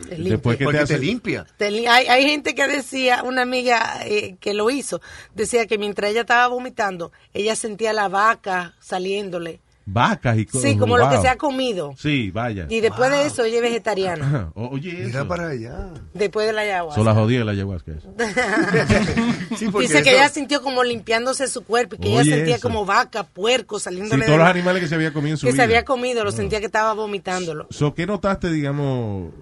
Te. 0.08 0.16
Después 0.16 0.56
que 0.56 0.64
Porque 0.64 0.78
te 0.80 0.86
te, 0.86 0.94
hace- 0.94 1.02
limpia. 1.04 1.46
Te 1.56 1.70
li- 1.70 1.86
hay, 1.86 2.06
hay 2.06 2.24
gente 2.24 2.54
que 2.54 2.66
decía, 2.68 3.22
una 3.22 3.42
amiga 3.42 4.00
eh, 4.04 4.36
que 4.40 4.54
lo 4.54 4.70
hizo, 4.70 5.00
decía 5.34 5.66
que 5.66 5.78
mientras 5.78 6.10
ella 6.10 6.22
estaba 6.22 6.46
vomitando, 6.48 7.12
ella 7.34 7.54
sentía 7.56 7.92
la 7.92 8.08
vaca 8.08 8.74
saliéndole. 8.80 9.60
Vacas 9.92 10.38
y 10.38 10.46
cosas. 10.46 10.70
Sí, 10.70 10.76
como 10.76 10.96
lo 10.98 11.08
que 11.10 11.16
se 11.18 11.26
ha 11.26 11.36
comido. 11.36 11.94
Sí, 11.98 12.30
vaya. 12.30 12.66
Y 12.68 12.78
después 12.80 13.10
de 13.10 13.24
eso, 13.26 13.42
ella 13.42 13.56
es 13.56 13.62
vegetariana. 13.62 14.52
Oye, 14.54 14.92
Mira 14.92 15.20
eso. 15.20 15.26
para 15.28 15.48
allá. 15.48 15.88
Después 16.14 16.46
de 16.46 16.52
la 16.52 16.60
ayahuasca. 16.60 16.94
Son 16.94 17.04
las 17.06 17.16
jodidas 17.16 17.44
la 17.46 17.52
ayahuasca. 17.52 17.92
eso. 17.92 18.14
Sí, 19.58 19.66
Dice 19.80 20.02
que 20.02 20.12
ella 20.12 20.28
sintió 20.28 20.62
como 20.62 20.84
limpiándose 20.84 21.48
su 21.48 21.64
cuerpo 21.64 21.96
y 21.96 21.98
que 21.98 22.12
ella 22.12 22.22
sentía 22.36 22.56
eso. 22.56 22.68
como 22.68 22.84
vaca, 22.86 23.24
puerco, 23.24 23.78
Sí, 23.78 23.84
saliéndole 23.84 24.26
todos 24.26 24.38
de- 24.38 24.44
los 24.44 24.48
animales 24.48 24.82
que 24.82 24.88
se 24.88 24.94
había 24.94 25.12
comido 25.12 25.34
en 25.34 25.38
su 25.38 25.46
que 25.46 25.52
vida. 25.52 25.62
se 25.62 25.64
había 25.64 25.84
comido, 25.84 26.22
lo 26.24 26.30
sentía 26.30 26.60
que 26.60 26.66
estaba 26.66 26.92
vomitándolo. 26.94 27.66
So, 27.70 27.92
¿Qué 27.94 28.06
notaste, 28.06 28.50
digamos, 28.52 29.32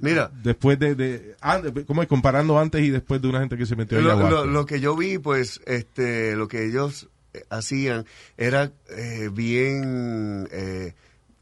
Mira, 0.00 0.30
después 0.42 0.78
de, 0.78 0.94
de 0.94 1.36
¿cómo 1.86 2.02
es? 2.02 2.08
comparando 2.08 2.58
antes 2.58 2.82
y 2.82 2.90
después 2.90 3.20
de 3.22 3.28
una 3.28 3.40
gente 3.40 3.56
que 3.56 3.66
se 3.66 3.76
metió 3.76 3.98
a 3.98 4.00
lo, 4.00 4.12
ayahuasca? 4.12 4.30
lo- 4.30 4.44
lo 4.46 4.66
que 4.66 4.80
yo 4.80 4.96
vi, 4.96 5.18
pues, 5.18 5.60
este, 5.66 6.36
lo 6.36 6.48
que 6.48 6.66
ellos 6.66 7.08
eh, 7.34 7.42
hacían 7.50 8.06
era 8.36 8.72
eh, 8.96 9.28
bien, 9.32 10.48
eh, 10.52 10.94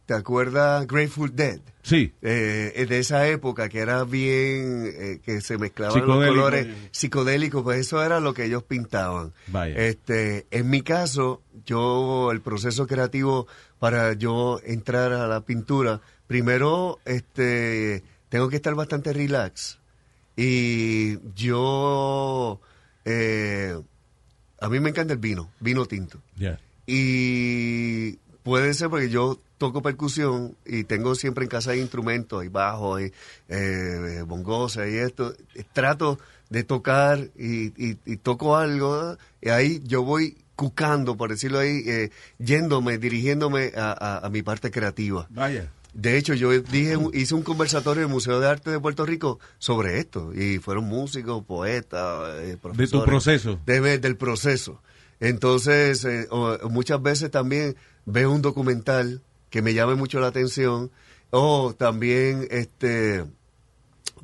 ¿te 0.06 0.14
acuerdas 0.14 0.86
Grateful 0.86 1.34
Dead? 1.34 1.60
Sí. 1.82 2.12
Eh, 2.22 2.86
de 2.88 2.98
esa 2.98 3.26
época 3.28 3.68
que 3.70 3.78
era 3.78 4.04
bien, 4.04 4.92
eh, 4.94 5.20
que 5.24 5.40
se 5.40 5.56
mezclaban 5.56 6.06
los 6.06 6.26
colores 6.26 6.66
psicodélicos, 6.90 7.62
pues 7.62 7.78
eso 7.80 8.04
era 8.04 8.20
lo 8.20 8.34
que 8.34 8.44
ellos 8.44 8.62
pintaban. 8.62 9.32
Vaya. 9.46 9.74
Este, 9.74 10.46
en 10.50 10.68
mi 10.68 10.82
caso, 10.82 11.42
yo, 11.64 12.30
el 12.30 12.40
proceso 12.42 12.86
creativo 12.86 13.46
para 13.78 14.12
yo 14.12 14.60
entrar 14.64 15.12
a 15.12 15.26
la 15.28 15.40
pintura, 15.46 16.00
primero, 16.26 16.98
este, 17.06 18.02
tengo 18.28 18.48
que 18.48 18.56
estar 18.56 18.74
bastante 18.74 19.12
relax. 19.12 19.78
Y 20.36 21.18
yo, 21.34 22.60
eh, 23.04 23.80
a 24.60 24.68
mí 24.68 24.80
me 24.80 24.90
encanta 24.90 25.12
el 25.14 25.18
vino, 25.18 25.50
vino 25.60 25.86
tinto. 25.86 26.20
Y 26.86 28.12
puede 28.42 28.72
ser 28.74 28.88
porque 28.90 29.10
yo 29.10 29.38
toco 29.58 29.82
percusión 29.82 30.56
y 30.64 30.84
tengo 30.84 31.14
siempre 31.14 31.44
en 31.44 31.50
casa 31.50 31.74
instrumentos, 31.76 32.40
hay 32.42 32.48
bajo, 32.48 32.96
hay 32.96 33.12
eh, 33.48 34.22
bongosa 34.26 34.88
y 34.88 34.94
esto. 34.96 35.34
Trato 35.72 36.18
de 36.48 36.62
tocar 36.64 37.18
y, 37.36 37.66
y- 37.76 37.98
y 38.06 38.16
toco 38.16 38.56
algo 38.56 39.16
y 39.42 39.48
ahí 39.50 39.82
yo 39.84 40.02
voy 40.02 40.36
cucando, 40.56 41.16
por 41.16 41.30
decirlo 41.30 41.58
ahí, 41.58 41.82
eh, 41.86 42.10
yéndome, 42.38 42.98
dirigiéndome 42.98 43.72
a, 43.76 43.92
a- 43.92 44.26
a 44.26 44.30
mi 44.30 44.42
parte 44.42 44.70
creativa. 44.70 45.26
Vaya. 45.30 45.70
De 45.94 46.16
hecho, 46.16 46.34
yo 46.34 46.50
dije, 46.60 46.96
hice 47.14 47.34
un 47.34 47.42
conversatorio 47.42 48.02
en 48.02 48.08
el 48.08 48.12
Museo 48.14 48.38
de 48.40 48.46
Arte 48.48 48.70
de 48.70 48.78
Puerto 48.78 49.04
Rico 49.06 49.40
sobre 49.58 49.98
esto. 49.98 50.32
Y 50.34 50.58
fueron 50.58 50.84
músicos, 50.84 51.44
poetas, 51.44 52.34
eh, 52.42 52.56
profesores. 52.60 53.06
proceso. 53.06 53.58
De- 53.66 53.98
del 53.98 54.16
proceso. 54.16 54.80
Entonces, 55.20 56.04
eh, 56.04 56.26
o- 56.30 56.68
muchas 56.68 57.02
veces 57.02 57.30
también 57.30 57.74
veo 58.06 58.30
un 58.30 58.42
documental 58.42 59.22
que 59.50 59.62
me 59.62 59.74
llame 59.74 59.94
mucho 59.96 60.20
la 60.20 60.28
atención. 60.28 60.90
O 61.30 61.74
también 61.76 62.46
este 62.50 63.24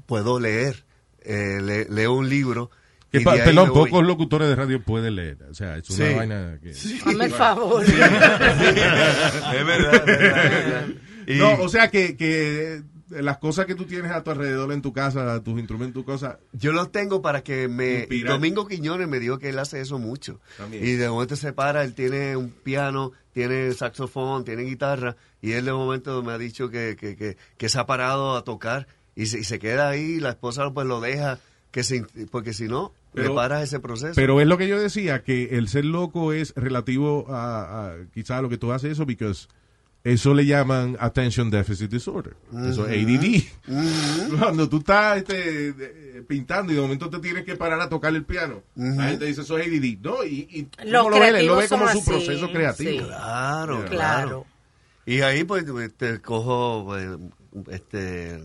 puedo 0.06 0.38
leer. 0.40 0.84
eh, 1.26 1.58
le- 1.62 1.86
leo 1.86 2.12
un 2.12 2.28
libro. 2.28 2.70
Que 3.10 3.20
y 3.20 3.24
pa- 3.24 3.32
de 3.34 3.40
ahí 3.40 3.46
perdón, 3.46 3.70
voy. 3.70 3.88
pocos 3.90 4.04
locutores 4.06 4.46
de 4.46 4.54
radio 4.56 4.82
pueden 4.82 5.16
leer. 5.16 5.38
O 5.50 5.54
sea, 5.54 5.78
es 5.78 5.88
una 5.88 6.06
Sí. 6.08 6.14
vaina 6.14 6.58
que... 6.62 6.70
Hazme 6.70 7.24
el 7.24 7.32
favor. 7.32 7.82
Es 7.88 7.96
verdad, 7.98 9.54
es 9.54 9.66
verdad, 9.66 9.94
es 9.94 10.04
verdad. 10.06 10.86
Y- 11.26 11.34
No, 11.36 11.54
o 11.60 11.68
sea 11.68 11.88
que, 11.90 12.16
que 12.16 12.82
las 13.10 13.38
cosas 13.38 13.66
que 13.66 13.74
tú 13.74 13.84
tienes 13.84 14.10
a 14.10 14.22
tu 14.24 14.30
alrededor 14.30 14.72
en 14.72 14.82
tu 14.82 14.92
casa, 14.92 15.40
tus 15.42 15.58
instrumentos, 15.58 15.94
tus 15.94 16.04
cosas... 16.04 16.36
Yo 16.52 16.72
los 16.72 16.90
tengo 16.90 17.22
para 17.22 17.42
que 17.44 17.68
me... 17.68 18.00
Inspirar. 18.00 18.32
Domingo 18.32 18.66
Quiñones 18.66 19.06
me 19.08 19.20
dijo 19.20 19.38
que 19.38 19.50
él 19.50 19.58
hace 19.58 19.80
eso 19.80 19.98
mucho. 19.98 20.40
También. 20.56 20.84
Y 20.84 20.92
de 20.92 21.08
momento 21.08 21.36
se 21.36 21.52
para, 21.52 21.84
él 21.84 21.94
tiene 21.94 22.36
un 22.36 22.50
piano, 22.50 23.12
tiene 23.32 23.72
saxofón, 23.72 24.44
tiene 24.44 24.62
guitarra, 24.62 25.16
y 25.40 25.52
él 25.52 25.64
de 25.66 25.72
momento 25.72 26.22
me 26.22 26.32
ha 26.32 26.38
dicho 26.38 26.70
que, 26.70 26.96
que, 26.98 27.14
que, 27.14 27.36
que 27.56 27.68
se 27.68 27.78
ha 27.78 27.86
parado 27.86 28.36
a 28.36 28.42
tocar 28.44 28.88
y 29.14 29.26
se, 29.26 29.38
y 29.40 29.44
se 29.44 29.58
queda 29.58 29.88
ahí, 29.90 30.18
la 30.18 30.30
esposa 30.30 30.68
pues 30.72 30.86
lo 30.86 31.00
deja, 31.00 31.38
que 31.70 31.84
se, 31.84 32.04
porque 32.32 32.52
si 32.52 32.64
no, 32.68 32.94
Pero- 33.12 33.28
le 33.28 33.34
paras 33.34 33.62
ese 33.62 33.78
proceso. 33.80 34.14
Pero 34.16 34.40
es 34.40 34.46
lo 34.48 34.58
que 34.58 34.66
yo 34.66 34.80
decía, 34.80 35.22
que 35.22 35.56
el 35.58 35.68
ser 35.68 35.84
loco 35.84 36.32
es 36.32 36.52
relativo 36.56 37.26
a, 37.28 37.90
a 37.90 37.94
quizá 38.12 38.38
a 38.38 38.42
lo 38.42 38.48
que 38.48 38.56
tú 38.58 38.72
haces 38.72 38.92
eso, 38.92 39.06
porque 39.06 39.46
eso 40.04 40.34
le 40.34 40.44
llaman 40.46 40.96
Attention 41.00 41.50
Deficit 41.50 41.90
Disorder. 41.90 42.36
Eso 42.68 42.86
es 42.86 43.04
ADD. 43.04 44.38
Cuando 44.38 44.68
tú 44.68 44.78
estás 44.78 45.16
este, 45.18 45.72
de- 45.72 46.22
pintando 46.28 46.72
y 46.72 46.76
de 46.76 46.80
momento 46.82 47.08
te 47.10 47.18
tienes 47.18 47.44
que 47.44 47.56
parar 47.56 47.80
a 47.80 47.88
tocar 47.88 48.14
el 48.14 48.24
piano, 48.24 48.62
la 48.76 49.08
gente 49.08 49.24
dice 49.24 49.40
eso 49.40 49.58
es 49.58 49.66
ADD. 49.66 49.98
No, 50.02 50.22
y, 50.24 50.46
y 50.50 50.68
Los 50.86 51.04
¿cómo 51.04 51.16
lo 51.16 51.20
ve? 51.20 51.28
Él 51.40 51.46
lo 51.46 51.56
ve 51.56 51.66
creativos 51.66 51.68
como 51.68 51.88
su 51.88 51.98
así, 51.98 52.10
proceso 52.10 52.52
creativo. 52.52 52.90
sí. 52.90 52.98
Claro, 53.06 53.78
Yeah. 53.80 53.88
claro. 53.90 54.46
Y 55.06 55.20
ahí 55.20 55.44
pues 55.44 55.64
te 55.96 56.20
cojo 56.20 56.84
pues, 56.86 57.08
este 57.70 58.42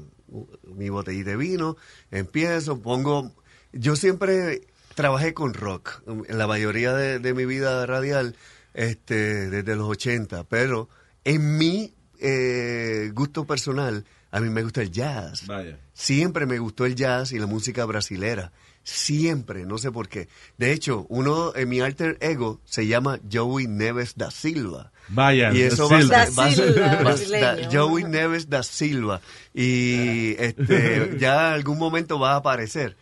mi 0.75 0.89
botellita 0.89 1.31
de 1.31 1.37
vino, 1.37 1.75
empiezo, 2.11 2.79
pongo 2.81 3.31
yo 3.73 3.95
siempre 3.95 4.61
trabajé 4.95 5.33
con 5.33 5.53
rock 5.53 6.01
en 6.07 6.37
la 6.37 6.47
mayoría 6.47 6.93
de, 6.93 7.19
de 7.19 7.33
mi 7.33 7.45
vida 7.45 7.85
radial 7.85 8.35
este 8.73 9.49
desde 9.49 9.75
los 9.75 9.87
80, 9.89 10.43
pero 10.45 10.89
en 11.23 11.57
mi 11.57 11.93
eh, 12.19 13.11
gusto 13.13 13.45
personal 13.45 14.05
a 14.31 14.39
mí 14.39 14.49
me 14.49 14.61
gusta 14.63 14.81
el 14.81 14.91
jazz. 14.91 15.47
Vaya. 15.47 15.77
Siempre 15.93 16.45
me 16.45 16.59
gustó 16.59 16.85
el 16.85 16.95
jazz 16.95 17.31
y 17.31 17.39
la 17.39 17.47
música 17.47 17.83
brasilera. 17.85 18.51
Siempre, 18.83 19.65
no 19.65 19.77
sé 19.77 19.91
por 19.91 20.07
qué. 20.07 20.27
De 20.57 20.71
hecho, 20.71 21.05
uno 21.09 21.53
en 21.55 21.67
mi 21.69 21.79
alter 21.79 22.17
ego 22.21 22.59
se 22.65 22.87
llama 22.87 23.19
Joey 23.31 23.67
Neves 23.67 24.15
da 24.15 24.31
Silva. 24.31 24.91
Vaya, 25.09 25.51
y 25.53 25.61
eso 25.61 25.87
da 25.89 25.97
va 25.97 25.97
a 25.97 26.01
Silva. 26.01 26.25
ser- 26.51 26.79
va 26.79 27.03
Da 27.11 27.17
Silva, 27.17 27.39
va 27.39 27.55
da- 27.55 27.69
Joey 27.71 28.03
Neves 28.05 28.49
da 28.49 28.63
Silva. 28.63 29.21
Y 29.53 30.35
este, 30.39 31.15
ya 31.19 31.47
en 31.49 31.53
algún 31.55 31.77
momento 31.79 32.19
va 32.19 32.33
a 32.33 32.37
aparecer. 32.37 32.95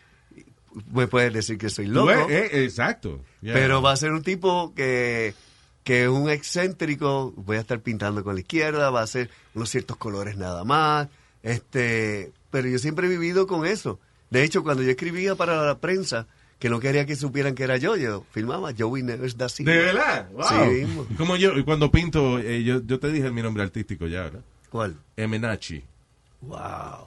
Me 0.92 1.06
puedes 1.08 1.32
decir 1.32 1.58
que 1.58 1.70
soy 1.70 1.86
loco. 1.86 2.12
Tú, 2.12 2.30
eh, 2.30 2.48
eh, 2.52 2.64
exacto. 2.64 3.22
Yeah. 3.40 3.54
Pero 3.54 3.82
va 3.82 3.92
a 3.92 3.96
ser 3.96 4.12
un 4.12 4.22
tipo 4.22 4.74
que, 4.74 5.34
que 5.88 6.02
es 6.02 6.08
un 6.10 6.28
excéntrico, 6.28 7.32
voy 7.34 7.56
a 7.56 7.60
estar 7.60 7.80
pintando 7.80 8.22
con 8.22 8.34
la 8.34 8.40
izquierda, 8.42 8.90
va 8.90 9.00
a 9.00 9.06
ser 9.06 9.30
unos 9.54 9.70
ciertos 9.70 9.96
colores 9.96 10.36
nada 10.36 10.62
más. 10.62 11.08
Este, 11.42 12.30
pero 12.50 12.68
yo 12.68 12.78
siempre 12.78 13.06
he 13.06 13.10
vivido 13.10 13.46
con 13.46 13.64
eso. 13.64 13.98
De 14.28 14.42
hecho, 14.44 14.62
cuando 14.62 14.82
yo 14.82 14.90
escribía 14.90 15.34
para 15.34 15.64
la 15.64 15.78
prensa, 15.78 16.26
que 16.58 16.68
no 16.68 16.78
quería 16.78 17.06
que 17.06 17.16
supieran 17.16 17.54
que 17.54 17.62
era 17.64 17.78
yo, 17.78 17.96
yo 17.96 18.26
filmaba 18.32 18.74
Joey 18.78 19.02
Neves 19.02 19.38
da 19.38 19.48
Silva. 19.48 19.72
¿De 19.72 19.78
verdad? 19.78 20.28
Wow. 20.32 20.44
Sí 20.46 20.54
mismo. 20.74 21.06
Como 21.16 21.36
yo, 21.36 21.52
cuando 21.64 21.90
pinto, 21.90 22.38
eh, 22.38 22.62
yo, 22.64 22.82
yo 22.84 23.00
te 23.00 23.10
dije 23.10 23.30
mi 23.30 23.40
nombre 23.40 23.62
artístico 23.62 24.06
ya, 24.06 24.24
¿verdad? 24.24 24.40
¿Cuál? 24.68 24.94
Emenachi. 25.16 25.82
Wow. 26.42 27.06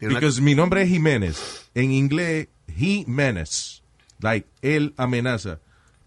Una- 0.00 0.20
Porque 0.20 0.40
mi 0.40 0.54
nombre 0.54 0.82
es 0.82 0.88
Jiménez. 0.90 1.68
En 1.74 1.90
inglés, 1.90 2.46
Jiménez. 2.72 3.82
Like, 4.20 4.46
él 4.62 4.94
amenaza. 4.96 5.58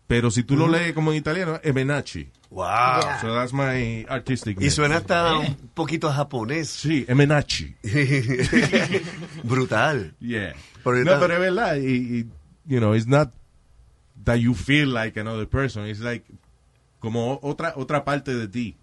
Pero 0.07 0.29
si 0.31 0.43
tú 0.43 0.55
lo 0.57 0.67
lees 0.67 0.93
como 0.93 1.11
en 1.11 1.17
italiano, 1.17 1.59
Emenachi. 1.63 2.29
Wow. 2.49 3.01
So 3.21 3.33
that's 3.33 3.51
my 3.53 4.05
artistic 4.09 4.57
Y 4.57 4.65
name. 4.65 4.69
suena 4.71 4.97
hasta 4.97 5.37
un 5.39 5.55
poquito 5.73 6.07
a 6.07 6.13
japonés. 6.13 6.69
Sí, 6.69 7.05
Emenachi. 7.07 7.75
Brutal. 9.43 10.13
Yeah. 10.19 10.53
Pero 10.83 11.03
no, 11.03 11.19
pero 11.19 11.33
es 11.33 11.39
verdad. 11.39 11.75
Y, 11.77 12.19
y, 12.19 12.25
you 12.65 12.79
know, 12.79 12.93
it's 12.93 13.07
not 13.07 13.31
that 14.23 14.39
you 14.39 14.53
feel 14.53 14.89
like 14.93 15.17
another 15.19 15.47
person. 15.47 15.87
It's 15.87 16.01
like 16.01 16.25
como 16.99 17.39
otra, 17.41 17.73
otra 17.75 18.03
parte 18.05 18.33
de 18.35 18.47
ti 18.47 18.77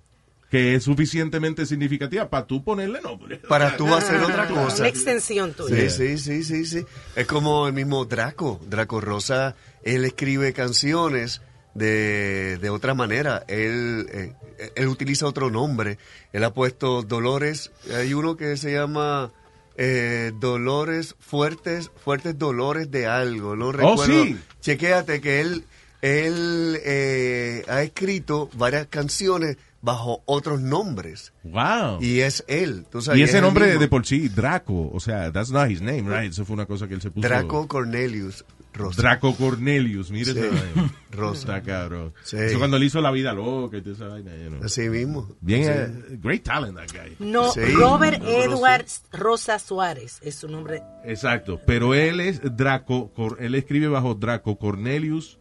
que 0.50 0.74
es 0.74 0.84
suficientemente 0.84 1.64
significativa 1.64 2.28
para 2.28 2.46
tú 2.46 2.64
ponerle 2.64 3.00
nombre. 3.00 3.36
Para 3.48 3.76
tú 3.76 3.94
hacer 3.94 4.20
otra 4.20 4.48
cosa. 4.48 4.78
Una 4.78 4.88
extensión 4.88 5.54
tuya. 5.54 5.88
Sí, 5.88 6.16
sí, 6.16 6.18
sí, 6.18 6.44
sí, 6.44 6.66
sí. 6.66 6.86
Es 7.14 7.26
como 7.26 7.68
el 7.68 7.72
mismo 7.72 8.04
Draco. 8.04 8.60
Draco 8.66 9.00
Rosa, 9.00 9.54
él 9.84 10.04
escribe 10.04 10.52
canciones 10.52 11.40
de, 11.74 12.58
de 12.60 12.70
otra 12.70 12.94
manera. 12.94 13.44
Él, 13.46 14.06
eh, 14.12 14.34
él 14.74 14.88
utiliza 14.88 15.26
otro 15.26 15.50
nombre. 15.50 15.98
Él 16.32 16.42
ha 16.42 16.52
puesto 16.52 17.02
Dolores. 17.02 17.70
Hay 17.94 18.12
uno 18.12 18.36
que 18.36 18.56
se 18.56 18.72
llama 18.72 19.30
eh, 19.76 20.32
Dolores 20.40 21.14
Fuertes, 21.20 21.92
Fuertes 22.04 22.36
Dolores 22.38 22.90
de 22.90 23.06
algo. 23.06 23.54
No 23.54 23.70
recuerdo. 23.70 24.02
Oh, 24.02 24.04
sí. 24.04 24.36
Chequéate 24.60 25.20
que 25.20 25.40
él, 25.40 25.64
él 26.02 26.78
eh, 26.84 27.64
ha 27.68 27.82
escrito 27.82 28.50
varias 28.54 28.88
canciones 28.88 29.56
bajo 29.82 30.22
otros 30.26 30.60
nombres. 30.60 31.32
Wow. 31.44 31.98
Y 32.02 32.20
es 32.20 32.44
él. 32.48 32.86
tú 32.90 33.00
sabes, 33.00 33.18
Y 33.20 33.22
es 33.22 33.30
ese 33.30 33.38
el 33.38 33.44
nombre 33.44 33.78
de 33.78 33.88
por 33.88 34.04
sí, 34.06 34.28
Draco, 34.28 34.90
o 34.92 35.00
sea, 35.00 35.32
that's 35.32 35.50
not 35.50 35.70
his 35.70 35.80
name, 35.80 36.02
right? 36.02 36.30
Eso 36.30 36.44
fue 36.44 36.54
una 36.54 36.66
cosa 36.66 36.86
que 36.86 36.94
él 36.94 37.00
se 37.00 37.10
puso. 37.10 37.26
Draco 37.26 37.66
Cornelius 37.66 38.44
Rosa. 38.72 39.02
Draco 39.02 39.34
Cornelius, 39.34 40.12
mire 40.12 40.32
Sí. 40.32 40.38
esa 40.38 40.48
vaina. 40.76 40.94
Rosa. 41.10 41.56
Está 41.56 41.62
cabrón. 41.62 42.12
Sí. 42.22 42.36
Eso 42.36 42.58
cuando 42.58 42.78
le 42.78 42.86
hizo 42.86 43.00
la 43.00 43.10
vida 43.10 43.32
loca 43.32 43.78
y 43.78 43.82
toda 43.82 43.96
esa 43.96 44.06
vaina, 44.06 44.30
you 44.36 44.48
know. 44.48 44.62
Así 44.64 44.82
mismo. 44.88 45.28
Bien, 45.40 45.64
Sí. 45.64 45.70
eh, 46.14 46.18
great 46.22 46.44
talent 46.44 46.76
that 46.76 46.88
guy. 46.92 47.16
No, 47.18 47.50
Sí, 47.50 47.60
Robert 47.74 48.22
sabroso. 48.22 48.42
Edward 48.44 48.86
Rosa 49.12 49.58
Suárez 49.58 50.20
es 50.22 50.36
su 50.36 50.46
nombre. 50.48 50.82
Exacto, 51.04 51.60
pero 51.66 51.94
él 51.94 52.20
es 52.20 52.40
Draco, 52.56 53.12
Cor- 53.12 53.38
él 53.40 53.56
escribe 53.56 53.88
bajo 53.88 54.14
Draco 54.14 54.56
Cornelius 54.56 55.39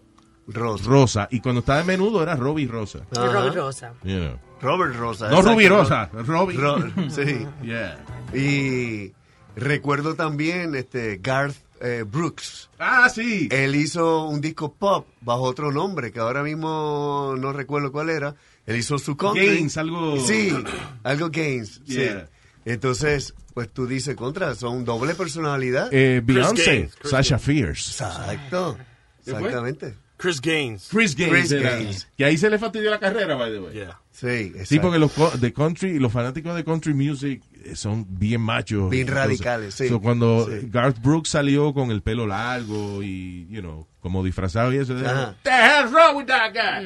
Rosa. 0.53 0.83
Rosa, 0.85 1.27
y 1.31 1.39
cuando 1.39 1.59
estaba 1.59 1.79
de 1.79 1.85
menudo 1.85 2.21
era 2.23 2.35
Robbie 2.35 2.67
Rosa. 2.67 2.99
Robert 3.11 3.55
Rosa. 3.55 3.93
You 4.03 4.17
know. 4.17 4.39
Robert 4.61 4.95
Rosa. 4.95 5.29
No. 5.29 5.41
Ruby 5.41 5.67
Rosa, 5.67 6.09
Robbie. 6.13 6.57
Ro- 6.57 6.77
sí. 7.09 7.45
Yeah. 7.63 7.97
Y 8.33 9.13
recuerdo 9.55 10.15
también 10.15 10.75
este 10.75 11.17
Garth 11.21 11.55
eh, 11.81 12.03
Brooks. 12.05 12.69
Ah, 12.77 13.09
sí. 13.09 13.47
Él 13.51 13.75
hizo 13.75 14.25
un 14.25 14.41
disco 14.41 14.73
pop 14.73 15.07
bajo 15.21 15.43
otro 15.43 15.71
nombre 15.71 16.11
que 16.11 16.19
ahora 16.19 16.43
mismo 16.43 17.35
no 17.37 17.53
recuerdo 17.53 17.91
cuál 17.91 18.09
era. 18.09 18.35
Él 18.65 18.75
hizo 18.75 18.99
su 18.99 19.15
country. 19.15 19.45
Gaines, 19.47 19.77
algo- 19.77 20.19
Sí, 20.19 20.53
algo 21.03 21.29
Gaines. 21.29 21.81
Yeah. 21.85 22.25
Sí. 22.25 22.31
Entonces, 22.65 23.33
pues 23.53 23.69
tú 23.71 23.87
dices 23.87 24.15
contra, 24.15 24.53
son 24.55 24.83
doble 24.83 25.15
personalidad. 25.15 25.87
Eh, 25.93 26.21
Beyoncé, 26.23 26.89
Sasha. 27.03 27.39
Fierce. 27.39 27.91
Exacto. 28.03 28.77
Exactamente. 29.25 29.95
Chris 30.19 30.41
Gaines. 30.41 30.89
Chris 30.91 31.15
Gaines. 31.15 31.31
Chris 31.39 31.51
era- 31.53 31.75
Gaines. 31.77 32.07
Que 32.17 32.25
ahí 32.25 32.37
se 32.37 32.49
le 32.49 32.59
fastidió 32.59 32.91
la 32.91 32.99
carrera, 32.99 33.35
by 33.35 33.51
the 33.51 33.59
way. 33.59 33.73
Yeah. 33.73 33.99
Sí, 34.11 34.27
exacto. 34.27 34.65
Sí, 34.65 34.79
porque 34.79 34.99
los 34.99 35.39
de 35.41 35.53
country, 35.53 35.97
los 35.97 36.11
fanáticos 36.11 36.53
de 36.55 36.65
country 36.65 36.93
music 36.93 37.41
eh, 37.63 37.73
son 37.75 38.05
bien 38.09 38.41
machos. 38.41 38.89
Bien 38.89 39.07
Entonces, 39.07 39.23
radicales, 39.25 39.73
sí. 39.75 39.87
so, 39.87 40.01
cuando 40.01 40.45
Sí. 40.45 40.67
Garth 40.69 40.99
Brooks 41.01 41.29
salió 41.29 41.73
con 41.73 41.89
el 41.91 42.01
pelo 42.01 42.27
largo 42.27 43.01
y, 43.01 43.47
you 43.49 43.61
know, 43.61 43.87
como 44.01 44.21
disfrazado 44.21 44.73
y 44.73 44.77
eso, 44.77 44.93
Ajá. 44.97 45.35
the 45.43 45.49
hell's 45.49 45.91
wrong 45.93 46.17
with 46.17 46.25
that 46.25 46.51
guy? 46.53 46.85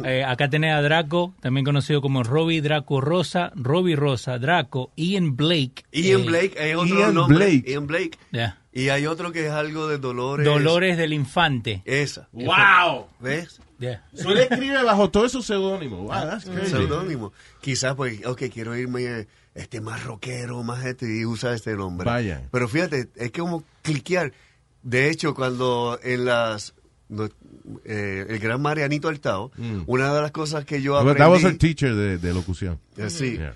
Eh, 0.08 0.24
acá 0.24 0.48
tenés 0.48 0.72
a 0.72 0.80
Draco, 0.82 1.34
también 1.40 1.64
conocido 1.64 2.00
como 2.00 2.22
Robbie 2.22 2.60
Draco 2.60 3.00
Rosa, 3.00 3.50
Robbie 3.56 3.96
Rosa, 3.96 4.38
Draco, 4.38 4.92
Ian 4.96 5.36
Blake. 5.36 5.84
Ian 5.92 6.20
eh, 6.22 6.24
Blake, 6.24 6.60
hay 6.60 6.74
otro 6.74 6.98
Ian 7.00 7.14
nombre. 7.14 7.36
Blake. 7.36 7.70
Ian 7.70 7.86
Blake. 7.86 8.18
ya. 8.32 8.58
Y 8.78 8.90
hay 8.90 9.06
otro 9.06 9.32
que 9.32 9.46
es 9.46 9.52
algo 9.52 9.88
de 9.88 9.96
Dolores. 9.98 10.44
Dolores 10.44 10.98
del 10.98 11.12
Infante. 11.14 11.82
Esa. 11.86 12.28
wow. 12.32 13.06
¿Ves? 13.20 13.58
Ya. 13.78 14.06
So, 14.14 14.30
él 14.32 14.38
escribe 14.38 14.82
bajo 14.82 15.10
todos 15.10 15.32
esos 15.32 15.46
seudónimos. 15.46 16.00
Wow, 16.00 16.10
that's 16.10 16.44
crazy. 16.44 16.70
Seudónimo. 16.72 17.32
Quizás, 17.62 17.94
pues, 17.94 18.24
ok, 18.26 18.42
quiero 18.52 18.76
irme 18.76 19.26
este 19.54 19.80
más 19.80 20.04
rockero, 20.04 20.62
más 20.62 20.84
este, 20.84 21.06
y 21.20 21.24
usa 21.24 21.54
este 21.54 21.74
nombre. 21.74 22.04
Vaya. 22.04 22.42
Pero 22.50 22.68
fíjate, 22.68 23.08
es 23.16 23.30
que 23.30 23.40
como 23.40 23.64
cliquear. 23.82 24.32
De 24.82 25.08
hecho, 25.10 25.34
cuando 25.34 25.98
en 26.02 26.26
las. 26.26 26.74
no, 27.08 27.28
eh, 27.84 28.26
el 28.28 28.38
gran 28.38 28.60
Marianito 28.60 29.08
Altao, 29.08 29.50
Mm. 29.56 29.82
una 29.86 30.12
de 30.14 30.20
las 30.20 30.32
cosas 30.32 30.64
que 30.66 30.82
yo 30.82 30.92
That 30.94 31.08
aprendí. 31.08 31.30
was 31.32 31.44
our 31.44 31.56
teacher 31.56 31.94
de, 31.94 32.18
de 32.18 32.34
locución. 32.34 32.78
Eh, 32.98 33.08
Sí. 33.10 33.38
Yeah. 33.38 33.54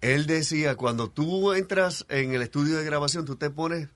Él 0.00 0.26
decía, 0.26 0.76
cuando 0.76 1.10
tú 1.10 1.52
entras 1.52 2.06
en 2.08 2.34
el 2.34 2.40
estudio 2.42 2.76
de 2.78 2.84
grabación, 2.84 3.24
tú 3.26 3.36
te 3.36 3.50
pones 3.50 3.88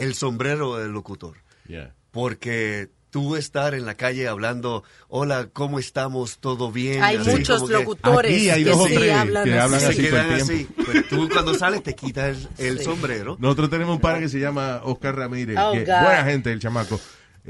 el 0.00 0.14
sombrero 0.14 0.76
del 0.78 0.90
locutor. 0.92 1.38
Yeah. 1.66 1.94
Porque 2.10 2.88
tú 3.10 3.34
estar 3.36 3.74
en 3.74 3.86
la 3.86 3.94
calle 3.94 4.28
hablando, 4.28 4.84
hola, 5.08 5.48
¿cómo 5.52 5.78
estamos? 5.78 6.38
¿Todo 6.38 6.70
bien? 6.70 7.02
Hay 7.02 7.16
Así 7.16 7.30
muchos 7.30 7.64
que- 7.64 7.72
locutores 7.72 8.32
Aquí 8.32 8.50
hay 8.50 8.64
que 8.64 8.72
sí 8.74 8.94
tres 8.94 9.12
hablan 9.14 9.44
que 9.44 9.50
así. 9.52 9.58
hablan 9.60 9.80
se 9.80 9.86
así 9.86 9.96
todo 9.96 10.06
el 10.06 10.10
quedan 10.12 10.30
así. 10.40 10.46
tiempo. 10.64 10.82
Pues 10.84 11.08
tú 11.08 11.28
cuando 11.32 11.54
sales 11.54 11.82
te 11.82 11.94
quitas 11.94 12.48
el, 12.58 12.66
el 12.66 12.78
Sí. 12.78 12.84
sombrero. 12.84 13.36
Nosotros 13.40 13.70
tenemos 13.70 13.96
un 13.96 14.00
par 14.00 14.18
que 14.20 14.28
se 14.28 14.38
llama 14.38 14.80
Oscar 14.84 15.16
Ramírez. 15.16 15.56
Oh, 15.60 15.72
que- 15.72 15.84
buena 15.84 16.24
gente, 16.24 16.52
el 16.52 16.60
chamaco. 16.60 17.00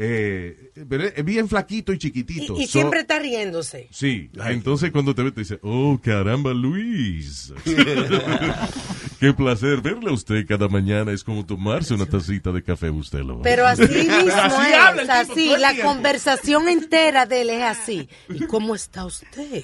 Eh, 0.02 0.72
pero 0.88 1.04
es 1.04 1.22
bien 1.26 1.46
flaquito 1.46 1.92
y 1.92 1.98
chiquitito. 1.98 2.56
Y, 2.56 2.62
y 2.62 2.66
So- 2.66 2.72
siempre 2.72 3.00
está 3.00 3.18
riéndose. 3.18 3.86
Sí, 3.90 4.30
entonces 4.46 4.90
cuando 4.92 5.14
te 5.14 5.22
ve 5.22 5.30
te 5.30 5.40
dice, 5.40 5.58
oh 5.62 6.00
caramba 6.02 6.54
Luis, 6.54 7.52
qué 9.20 9.34
placer 9.34 9.82
verle 9.82 10.08
a 10.08 10.14
usted 10.14 10.46
cada 10.46 10.68
mañana, 10.68 11.12
es 11.12 11.22
como 11.22 11.44
tomarse 11.44 11.92
una 11.92 12.06
tacita 12.06 12.50
de 12.50 12.62
café, 12.62 12.88
usted 12.88 13.20
lo 13.20 13.42
Pero 13.42 13.66
así 13.66 13.82
mismo 13.82 14.32
Así 15.10 15.52
es, 15.52 15.60
La 15.60 15.74
conversación 15.82 16.68
entera 16.68 17.26
de 17.26 17.42
él 17.42 17.50
es 17.50 17.62
así. 17.62 18.08
¿Y 18.30 18.46
cómo 18.46 18.74
está 18.74 19.04
usted? 19.04 19.62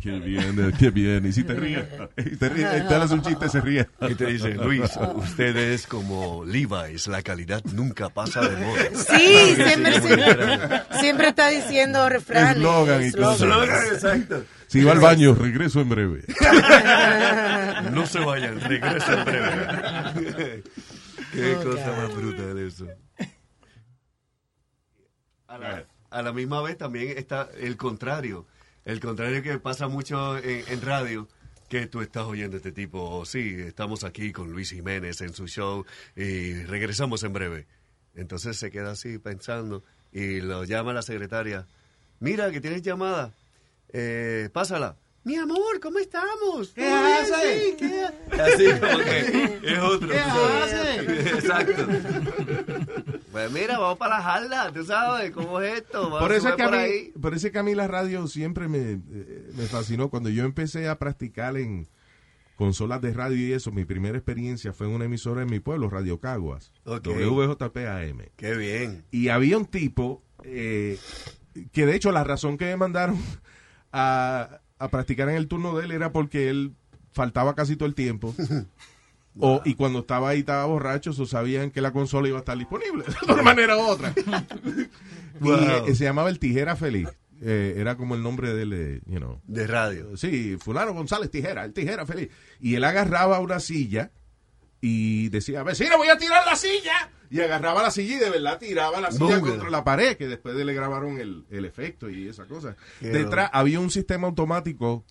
Qué 0.00 0.18
bien, 0.18 0.58
eh, 0.58 0.72
qué 0.78 0.90
bien, 0.90 1.24
y 1.26 1.32
si 1.32 1.44
te 1.44 1.54
ríes, 1.54 1.84
y 2.16 2.36
te 2.36 2.48
ríes, 2.48 2.68
y 2.84 2.88
te 2.88 2.94
haces 2.94 3.10
un 3.12 3.22
chiste, 3.22 3.48
se 3.48 3.60
ríe. 3.60 3.86
Y 4.08 4.14
te 4.14 4.26
dice, 4.26 4.54
Luis, 4.54 4.90
usted 5.14 5.56
es 5.56 5.86
como 5.86 6.44
Levi's, 6.44 7.06
la 7.06 7.22
calidad 7.22 7.62
nunca 7.72 8.08
pasa 8.08 8.40
de 8.48 8.56
moda. 8.56 8.82
Sí, 8.94 9.54
siempre, 9.54 10.00
siempre, 10.00 10.82
siempre 11.00 11.28
está 11.28 11.48
diciendo 11.48 12.08
refranes. 12.08 12.56
Eslogan 12.56 13.02
y 13.02 13.04
eslogan. 13.06 13.68
cosas. 13.68 13.92
Exacto. 13.92 14.44
Si 14.66 14.82
va 14.82 14.92
al 14.92 15.00
baño, 15.00 15.34
regreso 15.34 15.80
en 15.80 15.88
breve. 15.88 16.24
No 17.92 18.06
se 18.06 18.18
vayan, 18.20 18.60
regreso 18.60 19.12
en 19.12 19.24
breve. 19.24 20.62
Qué 21.32 21.54
Oh, 21.56 21.62
cosa 21.64 21.90
God. 21.90 21.96
más 21.98 22.14
brutal 22.16 22.58
eso. 22.58 22.86
A 25.48 25.58
la, 25.58 25.84
a 26.10 26.22
la 26.22 26.32
misma 26.32 26.62
vez 26.62 26.76
también 26.78 27.16
está 27.16 27.48
el 27.60 27.76
contrario. 27.76 28.46
El 28.84 29.00
contrario 29.00 29.42
que 29.42 29.58
pasa 29.58 29.88
mucho 29.88 30.36
en, 30.38 30.80
radio, 30.82 31.26
que 31.68 31.86
tú 31.86 32.02
estás 32.02 32.24
oyendo 32.24 32.56
este 32.58 32.72
tipo, 32.72 33.00
"Oh, 33.02 33.24
sí, 33.24 33.54
estamos 33.58 34.04
aquí 34.04 34.32
con 34.32 34.52
Luis 34.52 34.70
Jiménez 34.70 35.20
en 35.22 35.32
su 35.32 35.46
show 35.46 35.86
y 36.14 36.62
regresamos 36.64 37.22
en 37.22 37.32
breve. 37.32 37.66
Entonces 38.14 38.58
se 38.58 38.70
queda 38.70 38.92
así 38.92 39.18
pensando 39.18 39.82
y 40.12 40.40
lo 40.40 40.64
llama 40.64 40.92
la 40.92 41.02
secretaria. 41.02 41.66
Mira, 42.20 42.50
que 42.50 42.60
tienes 42.60 42.82
llamada. 42.82 43.32
Eh, 43.92 44.50
pásala. 44.52 44.96
Mi 45.24 45.36
amor, 45.36 45.80
¿cómo 45.80 45.98
estamos? 45.98 46.68
¿Qué 46.74 46.86
hace? 46.88 47.60
Sí, 47.60 47.76
¿qué 47.78 48.02
ha-?" 48.02 48.44
Así 48.44 48.66
como 48.80 48.98
que 49.04 49.58
es 49.62 49.78
otro. 49.80 50.08
¿Qué 50.08 50.18
tú 50.18 50.30
sabes. 50.30 50.74
hace? 50.74 51.30
Exacto. 51.30 51.86
Pues 53.32 53.50
mira, 53.50 53.78
vamos 53.78 53.98
para 53.98 54.18
la 54.18 54.22
jarda, 54.22 54.72
tú 54.72 54.84
sabes 54.84 55.30
cómo 55.32 55.60
es 55.60 55.80
esto. 55.80 56.02
Vamos 56.04 56.20
Por 56.20 56.32
eso, 56.32 56.48
es 56.50 56.54
que 56.54 56.62
a 56.62 56.66
por 56.68 56.76
mí, 56.76 56.82
ahí. 56.82 57.12
por 57.20 57.34
eso 57.34 57.46
es 57.48 57.52
que 57.52 57.58
a 57.58 57.62
mí 57.64 57.74
la 57.74 57.88
radio 57.88 58.26
siempre 58.28 58.68
me, 58.68 58.92
eh, 58.92 59.50
me 59.56 59.64
fascinó. 59.66 60.08
Cuando 60.08 60.28
yo 60.30 60.44
empecé 60.44 60.88
a 60.88 60.98
practicar 61.00 61.56
en 61.56 61.88
consolas 62.56 63.00
de 63.00 63.12
radio 63.12 63.36
y 63.48 63.52
eso, 63.52 63.72
mi 63.72 63.84
primera 63.84 64.16
experiencia 64.16 64.72
fue 64.72 64.86
en 64.86 64.92
una 64.92 65.06
emisora 65.06 65.42
en 65.42 65.50
mi 65.50 65.58
pueblo, 65.58 65.90
Radio 65.90 66.20
Caguas, 66.20 66.70
Ok. 66.84 67.08
WJPAM. 67.08 68.18
Qué 68.36 68.54
bien. 68.54 69.04
Y 69.10 69.28
había 69.30 69.58
un 69.58 69.66
tipo 69.66 70.22
eh, 70.44 70.96
que 71.72 71.86
de 71.86 71.96
hecho 71.96 72.12
la 72.12 72.22
razón 72.22 72.56
que 72.56 72.66
me 72.66 72.76
mandaron 72.76 73.18
a, 73.92 74.60
a 74.84 74.88
practicar 74.88 75.28
en 75.28 75.36
el 75.36 75.48
turno 75.48 75.76
de 75.76 75.84
él 75.84 75.92
era 75.92 76.12
porque 76.12 76.48
él 76.48 76.74
faltaba 77.12 77.54
casi 77.54 77.76
todo 77.76 77.88
el 77.88 77.94
tiempo. 77.94 78.34
O, 79.40 79.60
y 79.64 79.74
cuando 79.74 80.00
estaba 80.00 80.28
ahí 80.28 80.40
estaba 80.40 80.64
borracho, 80.66 81.10
o 81.10 81.26
sabían 81.26 81.72
que 81.72 81.80
la 81.80 81.92
consola 81.92 82.28
iba 82.28 82.38
a 82.38 82.40
estar 82.40 82.56
disponible 82.56 83.04
de 83.26 83.32
una 83.32 83.42
manera 83.42 83.76
u 83.76 83.80
otra. 83.80 84.14
Wow. 85.40 85.58
Y 85.88 85.90
eh, 85.90 85.94
se 85.96 86.04
llamaba 86.04 86.28
el 86.28 86.38
Tijera 86.38 86.76
Feliz. 86.76 87.08
Eh, 87.42 87.74
era 87.76 87.96
como 87.96 88.14
el 88.14 88.22
nombre 88.22 88.54
de 88.54 88.62
él, 88.62 88.72
eh, 88.72 89.00
you 89.06 89.18
know. 89.18 89.40
De 89.48 89.66
radio. 89.66 90.16
Sí, 90.16 90.56
fulano 90.60 90.94
González 90.94 91.28
Tijera, 91.28 91.64
el 91.64 91.72
Tijera 91.72 92.06
Feliz. 92.06 92.28
Y 92.60 92.76
él 92.76 92.84
agarraba 92.84 93.40
una 93.40 93.58
silla 93.58 94.12
y 94.80 95.30
decía, 95.30 95.64
vecino, 95.64 95.98
voy 95.98 96.06
a 96.06 96.16
tirar 96.16 96.46
la 96.46 96.54
silla. 96.54 97.10
Y 97.34 97.40
agarraba 97.40 97.82
la 97.82 97.90
silla 97.90 98.14
y 98.14 98.18
de 98.20 98.30
verdad 98.30 98.60
tiraba 98.60 99.00
la 99.00 99.10
silla 99.10 99.40
contra 99.40 99.68
la 99.68 99.82
pared, 99.82 100.16
que 100.16 100.28
después 100.28 100.54
de 100.54 100.64
le 100.64 100.72
grabaron 100.72 101.18
el, 101.18 101.44
el 101.50 101.64
efecto 101.64 102.08
y 102.08 102.28
esa 102.28 102.44
cosa. 102.44 102.76
Qué 103.00 103.08
Detrás 103.08 103.50
había 103.52 103.80
un 103.80 103.90
sistema 103.90 104.28
automático 104.28 105.04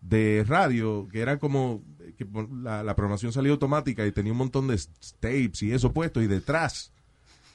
de 0.00 0.42
radio 0.48 1.06
que 1.12 1.20
era 1.20 1.38
como 1.38 1.82
que 2.16 2.26
la, 2.62 2.82
la 2.82 2.96
programación 2.96 3.30
salía 3.32 3.52
automática 3.52 4.06
y 4.06 4.12
tenía 4.12 4.32
un 4.32 4.38
montón 4.38 4.68
de 4.68 4.80
tapes 5.20 5.62
y 5.62 5.72
eso 5.72 5.92
puesto 5.92 6.22
y 6.22 6.26
detrás 6.26 6.92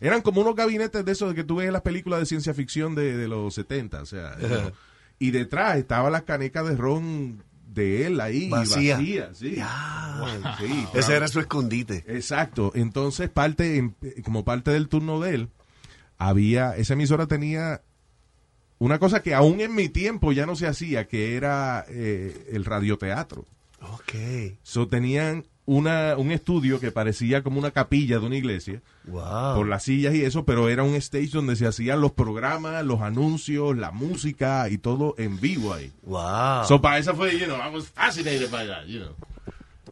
eran 0.02 0.22
como 0.22 0.42
unos 0.42 0.56
gabinetes 0.56 1.04
de 1.04 1.12
esos 1.12 1.34
que 1.34 1.44
tú 1.44 1.56
ves 1.56 1.68
en 1.68 1.74
las 1.74 1.82
películas 1.82 2.20
de 2.20 2.26
ciencia 2.28 2.54
ficción 2.54 2.94
de, 2.94 3.18
de 3.18 3.28
los 3.28 3.56
70, 3.56 4.02
o 4.02 4.06
sea, 4.06 4.38
y 5.18 5.32
detrás 5.32 5.78
estaba 5.78 6.12
la 6.12 6.22
caneca 6.22 6.64
de 6.64 6.78
ron 6.78 7.44
de 7.74 8.08
él 8.08 8.20
ahí 8.20 8.50
Vacía. 8.50 8.98
vacía, 8.98 9.30
sí. 9.34 9.56
Sí, 9.56 9.62
Ese 10.94 11.00
bravo. 11.00 11.14
era 11.14 11.28
su 11.28 11.40
escondite. 11.40 12.04
Exacto. 12.08 12.72
Entonces, 12.76 13.30
parte, 13.30 13.92
como 14.24 14.44
parte 14.44 14.72
del 14.72 14.88
turno 14.90 15.20
de 15.20 15.36
él, 15.36 15.50
había, 16.18 16.76
esa 16.76 16.94
emisora 16.94 17.28
tenía 17.28 17.82
una 18.80 18.98
cosa 19.00 19.22
que 19.22 19.34
aún 19.34 19.62
en 19.62 19.76
mi 19.76 19.90
tiempo 19.90 20.32
ya 20.32 20.46
no 20.46 20.56
se 20.56 20.68
hacía, 20.68 21.08
que 21.08 21.36
era 21.36 21.86
eh, 21.90 22.48
el 22.52 22.66
radioteatro. 22.66 23.46
Ok. 23.82 24.14
So, 24.64 24.88
tenían 24.88 25.46
una, 25.78 26.16
un 26.18 26.32
estudio 26.32 26.80
que 26.80 26.92
parecía 26.92 27.44
como 27.44 27.60
una 27.60 27.72
capilla 27.72 28.20
de 28.20 28.26
una 28.26 28.36
iglesia, 28.38 28.82
Wow. 29.06 29.56
por 29.56 29.68
las 29.68 29.84
sillas 29.84 30.14
y 30.16 30.24
eso, 30.24 30.44
pero 30.46 30.68
era 30.70 30.84
un 30.84 30.96
stage 30.96 31.30
donde 31.30 31.56
se 31.56 31.68
hacían 31.68 32.02
los 32.02 32.12
programas, 32.12 32.84
los 32.86 33.02
anuncios, 33.02 33.78
la 33.78 33.92
música 33.92 34.68
y 34.70 34.78
todo 34.80 35.14
en 35.18 35.40
vivo 35.40 35.74
ahí. 35.74 35.92
Wow. 36.04 36.66
So, 36.68 36.82
para 36.82 36.98
eso 36.98 37.16
fue, 37.16 37.38
you 37.38 37.46
know, 37.46 37.58
I 37.58 37.74
was 37.74 37.88
fascinated 37.90 38.50
by 38.52 38.68
that, 38.68 38.86
you 38.88 39.00
know. 39.00 39.16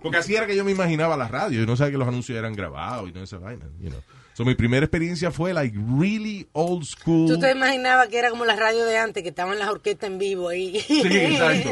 Porque 0.01 0.17
así 0.17 0.35
era 0.35 0.45
que 0.47 0.55
yo 0.55 0.63
me 0.63 0.71
imaginaba 0.71 1.15
la 1.17 1.27
radio. 1.27 1.59
Yo 1.61 1.65
no 1.65 1.75
sabía 1.75 1.91
que 1.93 1.97
los 1.97 2.07
anuncios 2.07 2.37
eran 2.37 2.53
grabados 2.53 3.09
y 3.09 3.13
no 3.13 3.21
esa 3.23 3.37
vaina, 3.37 3.65
you 3.81 3.89
know. 3.89 4.01
So, 4.37 4.45
mi 4.45 4.53
primera 4.53 4.85
experiencia 4.85 5.31
fue, 5.31 5.51
like, 5.51 5.75
really 5.97 6.47
old 6.53 6.83
school. 6.83 7.27
Tú 7.27 7.39
te 7.39 7.49
imaginabas 7.49 8.07
que 8.07 8.19
era 8.19 8.29
como 8.29 8.45
la 8.45 8.55
radio 8.55 8.85
de 8.85 8.95
antes, 8.95 9.23
que 9.23 9.29
estaban 9.29 9.57
las 9.57 9.67
orquestas 9.67 10.11
en 10.11 10.19
vivo 10.19 10.49
ahí. 10.49 10.79
Sí, 10.79 11.01
exacto. 11.07 11.71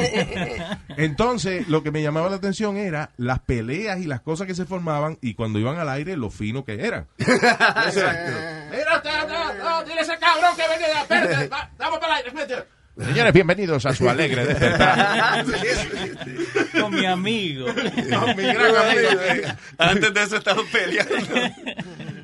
Entonces, 0.97 1.68
lo 1.68 1.84
que 1.84 1.91
me 1.91 2.01
llamaba 2.01 2.28
la 2.28 2.38
atención 2.38 2.78
era 2.78 3.11
las 3.18 3.38
peleas 3.41 3.99
y 3.99 4.05
las 4.05 4.22
cosas 4.22 4.47
que 4.47 4.55
se 4.55 4.66
formaban 4.66 5.20
y 5.22 5.36
cuando 5.36 5.59
iban 5.59 5.78
al 5.78 5.89
aire, 5.89 6.18
lo 6.18 6.32
fino 6.32 6.66
que 6.66 6.84
eran. 6.84 7.05
Exacto. 7.20 8.32
Mira, 8.72 9.03
no, 9.28 9.84
no, 9.86 10.01
ese 10.01 10.18
cabrón 10.18 10.55
que 10.55 10.63
venga, 10.68 11.01
espérate, 11.03 11.47
va, 11.47 11.70
vamos 11.78 11.99
para 11.99 12.13
el 12.13 12.26
aire, 12.26 12.30
espérate. 12.30 12.68
Señores, 12.97 13.34
bienvenidos 13.34 13.86
a 13.86 13.93
su 13.93 14.09
alegre 14.09 14.43
despertar. 14.43 15.45
Con 16.82 16.95
mi 16.95 17.05
amigo. 17.05 17.68
Con 17.68 18.36
mi 18.38 18.43
gran 18.43 18.76
amigo. 18.76 19.53
Antes 19.78 20.13
de 20.16 20.24
eso 20.24 20.38
estaban 20.38 20.66
peleando. 20.72 21.13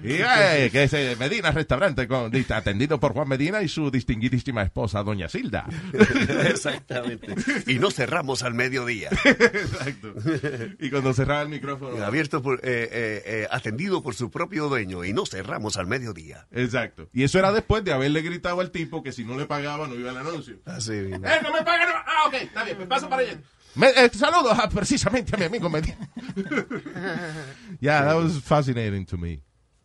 Y 0.04 0.14
eh, 0.14 0.70
que 0.72 0.84
es 0.84 0.94
eh, 0.94 1.16
Medina 1.20 1.52
Restaurante, 1.52 2.08
con, 2.08 2.32
di- 2.32 2.46
atendido 2.50 3.00
por 3.00 3.14
Juan 3.14 3.28
Medina 3.28 3.62
y 3.62 3.68
su 3.68 3.92
distinguidísima 3.92 4.64
esposa, 4.64 5.04
Doña 5.04 5.30
Silda. 5.30 5.66
Exactamente. 6.50 7.36
Y 7.68 7.80
no 7.80 7.92
cerramos 7.92 8.44
al 8.44 8.54
mediodía. 8.54 9.10
Exacto. 9.26 10.14
Y 10.80 10.90
cuando 10.90 11.14
cerraba 11.14 11.44
el 11.44 11.50
micrófono. 11.50 12.04
Abierto 12.04 12.42
por, 12.42 12.60
eh, 12.64 12.90
eh, 13.26 13.48
atendido 13.52 14.02
por 14.02 14.16
su 14.16 14.32
propio 14.32 14.68
dueño 14.70 15.04
y 15.06 15.14
no 15.14 15.26
cerramos 15.26 15.78
al 15.78 15.88
mediodía. 15.88 16.48
Exacto. 16.52 17.08
Y 17.14 17.24
eso 17.24 17.40
era 17.40 17.52
después 17.52 17.84
de 17.84 17.94
haberle 17.94 18.22
gritado 18.22 18.60
al 18.62 18.72
tipo 18.72 19.04
que 19.04 19.12
si 19.12 19.24
no 19.24 19.38
le 19.38 19.46
pagaba 19.46 19.88
no 19.88 19.96
iba 19.96 20.10
al 20.12 20.18
anuncio. 20.18 20.58
Así. 20.66 20.94
¡Eh, 20.94 21.10
no 21.44 21.52
me 21.54 21.64
pagan! 21.64 21.90
no! 21.90 21.96
Ah, 22.06 22.28
ok, 22.28 22.34
está 22.36 22.64
bien, 22.64 22.78
pues 22.78 22.88
paso 22.88 23.08
para 23.10 23.22
allá. 23.22 23.38
Me, 23.76 23.88
eh, 23.88 24.10
saludos 24.14 24.58
a- 24.60 24.68
precisamente 24.70 25.34
a 25.36 25.38
mi 25.38 25.46
amigo 25.46 25.70
Medina. 25.70 25.98
yeah, 27.80 28.04
that 28.04 28.16
was 28.16 28.42
fascinating 28.42 29.06
to 29.06 29.18
me 29.18 29.42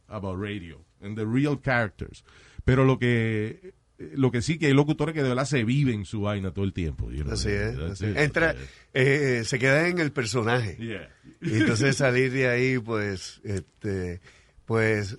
about 0.09 0.39
radio 0.41 0.85
and 1.01 1.17
the 1.17 1.25
real 1.27 1.57
characters. 1.61 2.25
Pero 2.65 2.85
lo 2.85 2.99
que 2.99 3.75
lo 3.99 4.31
que 4.31 4.43
sí 4.43 4.59
que 4.59 4.67
hay 4.67 4.75
locutores 4.75 5.15
que 5.15 5.23
de 5.23 5.31
verdad 5.31 5.47
se 5.47 5.65
viven 5.65 6.05
su 6.05 6.23
vaina 6.23 6.51
todo 6.53 6.65
el 6.65 6.73
tiempo. 6.73 7.11
you 7.11 7.23
know. 7.23 7.33
Así 7.33 7.49
es. 7.51 7.79
Así. 7.79 8.07
Entra, 8.15 8.55
eh, 8.93 9.43
se 9.45 9.59
queda 9.59 9.89
en 9.89 9.99
el 9.99 10.13
personaje. 10.13 10.77
Yeah. 10.77 11.09
Y 11.41 11.61
entonces 11.61 11.97
salir 11.97 12.33
de 12.33 12.49
ahí, 12.49 12.79
pues, 12.79 13.41
este, 13.45 14.21
pues, 14.67 15.17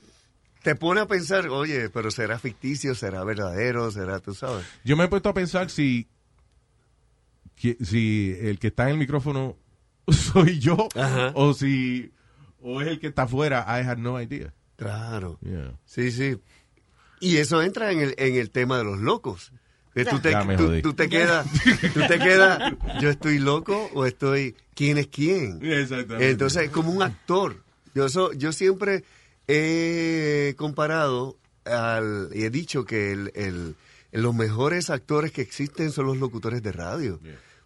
te 0.61 0.75
pone 0.75 1.01
a 1.01 1.07
pensar, 1.07 1.47
oye, 1.49 1.89
pero 1.89 2.11
será 2.11 2.37
ficticio, 2.37 2.93
será 2.93 3.23
verdadero, 3.23 3.89
será, 3.89 4.19
tú 4.19 4.33
sabes. 4.33 4.65
Yo 4.83 4.95
me 4.95 5.05
he 5.05 5.07
puesto 5.07 5.29
a 5.29 5.33
pensar 5.33 5.69
si, 5.69 6.07
si 7.55 8.35
el 8.39 8.59
que 8.59 8.67
está 8.67 8.83
en 8.83 8.89
el 8.89 8.97
micrófono 8.97 9.57
soy 10.07 10.59
yo 10.59 10.87
Ajá. 10.95 11.31
o 11.35 11.53
si 11.53 12.11
o 12.61 12.81
es 12.81 12.87
el 12.87 12.99
que 12.99 13.07
está 13.07 13.23
afuera. 13.23 13.65
I 13.67 13.83
had 13.87 13.97
no 13.97 14.21
idea. 14.21 14.53
Claro. 14.77 15.37
Yeah. 15.41 15.73
Sí, 15.85 16.11
sí. 16.11 16.37
Y 17.19 17.37
eso 17.37 17.61
entra 17.61 17.91
en 17.91 17.99
el, 17.99 18.15
en 18.17 18.35
el 18.35 18.49
tema 18.51 18.77
de 18.77 18.83
los 18.85 18.99
locos. 18.99 19.51
Que 19.93 20.05
tú, 20.05 20.19
te, 20.21 20.29
tú, 20.83 20.93
te 20.93 21.09
quedas, 21.09 21.47
tú 21.93 22.01
te 22.07 22.19
quedas, 22.19 22.73
yo 23.01 23.09
estoy 23.09 23.39
loco 23.39 23.89
o 23.95 24.05
estoy, 24.05 24.55
¿quién 24.75 24.99
es 24.99 25.07
quién? 25.07 25.59
Exactamente. 25.63 26.29
Entonces 26.29 26.63
es 26.65 26.69
como 26.69 26.91
un 26.91 27.01
actor. 27.01 27.63
Yo, 27.95 28.05
eso, 28.05 28.31
yo 28.33 28.51
siempre 28.51 29.03
he 29.47 30.53
comparado 30.57 31.37
al, 31.65 32.29
y 32.33 32.43
he 32.43 32.49
dicho 32.51 32.85
que 32.85 33.11
el, 33.11 33.31
el- 33.33 33.75
los 34.11 34.33
mejores 34.35 34.89
actores 34.89 35.31
que 35.31 35.41
existen 35.41 35.91
son 35.91 36.05
los 36.05 36.17
locutores 36.17 36.61
de 36.63 36.71
radio. 36.71 37.19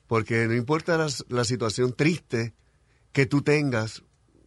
Porque 0.07 0.47
no 0.47 0.55
importa 0.55 0.97
las- 0.97 1.25
la, 1.29 1.43
situación 1.43 1.93
triste 1.93 2.53
que 3.11 3.25
tú 3.25 3.41
tengas, 3.41 4.03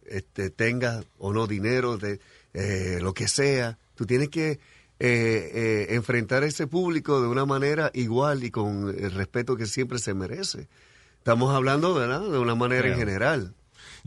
este, 0.07 0.49
tengas 0.49 1.05
o 1.19 1.33
no 1.33 1.45
dinero, 1.47 1.97
de, 1.97 2.19
eh, 2.55 2.99
lo 3.01 3.13
que 3.13 3.27
sea, 3.27 3.77
tú 3.95 4.05
tienes 4.05 4.29
que 4.29 4.51
eh, 4.51 4.59
eh, 4.99 5.87
enfrentar 5.89 6.43
a 6.43 6.45
ese 6.45 6.67
público 6.67 7.21
de 7.21 7.27
una 7.27 7.45
manera 7.45 7.91
igual 7.93 8.45
y 8.45 8.51
con 8.51 8.95
el 8.97 9.11
respeto 9.11 9.57
que 9.57 9.65
siempre 9.65 9.99
se 9.99 10.13
merece. 10.13 10.69
Estamos 11.17 11.53
hablando 11.53 11.93
¿verdad? 11.93 12.21
de 12.21 12.39
una 12.39 12.55
manera 12.55 12.87
en 12.87 12.95
general. 12.97 13.55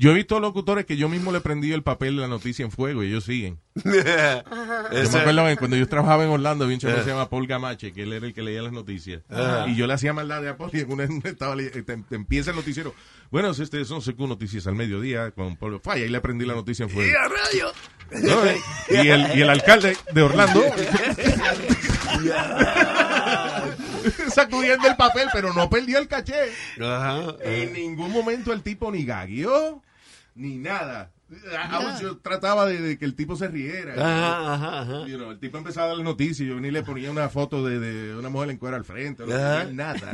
Yo 0.01 0.13
he 0.13 0.15
visto 0.15 0.39
locutores 0.39 0.87
que 0.87 0.97
yo 0.97 1.09
mismo 1.09 1.33
le 1.33 1.41
prendí 1.41 1.73
el 1.73 1.83
papel 1.83 2.15
de 2.15 2.23
la 2.23 2.29
noticia 2.29 2.65
en 2.65 2.71
fuego 2.71 3.03
y 3.03 3.09
ellos 3.09 3.25
siguen. 3.25 3.59
Yo 3.75 3.83
me 3.91 5.19
acuerdo 5.19 5.57
cuando 5.59 5.77
yo 5.77 5.89
trabajaba 5.89 6.23
en 6.25 6.31
Orlando, 6.31 6.65
había 6.65 6.77
un 6.77 6.81
chico 6.81 6.93
que 6.95 7.01
Ah. 7.01 7.05
se 7.05 7.11
llama 7.11 7.29
Paul 7.29 7.49
Gamache, 7.49 7.93
que 7.93 8.05
él 8.05 8.13
era 8.13 8.27
el 8.27 8.33
que 8.33 8.43
leía 8.43 8.63
las 8.63 8.73
noticias. 8.73 9.23
Y 9.67 9.75
yo 9.75 9.89
le 9.89 9.95
hacía 9.95 10.13
maldad 10.13 10.41
de 10.43 10.55
Paul 10.55 10.71
y 10.73 10.81
en 10.81 10.93
una 10.93 11.05
estaba 11.25 11.57
le- 11.57 11.71
te- 11.71 11.83
te 11.83 12.15
empieza 12.15 12.51
el 12.51 12.57
noticiero. 12.57 12.95
Bueno, 13.33 13.51
este 13.51 13.85
son 13.85 14.01
según 14.01 14.29
noticias 14.29 14.69
al 14.69 14.77
mediodía 14.77 15.33
con 15.33 15.57
Paul 15.57 15.81
Falla 15.83 16.05
y 16.05 16.09
le 16.09 16.21
prendí 16.21 16.47
la 16.47 16.55
noticia 16.55 16.85
en 16.85 16.91
fuego. 16.91 17.11
¡Y 17.11 17.13
radio! 17.13 17.73
No, 18.23 18.47
eh, 18.47 18.57
y, 18.91 19.09
el, 19.09 19.37
y 19.37 19.43
el 19.43 19.51
alcalde 19.51 19.97
de 20.13 20.23
Orlando 20.23 20.63
sacudiendo 24.33 24.89
el 24.89 24.97
papel, 24.97 25.29
pero 25.33 25.53
no 25.53 25.69
perdió 25.69 25.99
el 25.99 26.09
caché. 26.09 26.53
Ajá. 26.81 27.35
En 27.43 27.73
ningún 27.73 28.13
momento 28.13 28.53
el 28.53 28.63
tipo 28.63 28.91
ni 28.91 29.05
gagueó, 29.05 29.83
ni 30.39 30.57
nada. 30.57 31.13
Ah, 31.55 31.99
Yo 32.01 32.17
trataba 32.19 32.65
de, 32.65 32.81
de 32.81 32.99
que 32.99 33.05
el 33.05 33.15
tipo 33.15 33.37
se 33.37 33.49
riera. 33.49 33.93
Ajá, 33.93 34.55
ajá, 34.55 34.81
ajá. 34.81 35.07
You 35.07 35.19
know, 35.19 35.31
el 35.33 35.39
tipo 35.39 35.59
empezaba 35.59 35.93
a 35.93 35.97
dar 35.97 36.03
noticias 36.05 36.41
y 36.41 36.47
yo 36.47 36.59
ni 36.59 36.71
le 36.71 36.83
ponía 36.83 37.11
una 37.11 37.29
foto 37.29 37.63
de, 37.67 37.79
de 37.79 38.17
una 38.17 38.31
mujer 38.31 38.49
en 38.51 38.57
cuero 38.57 38.77
al 38.77 38.85
frente. 38.87 39.27
Nada, 39.27 39.65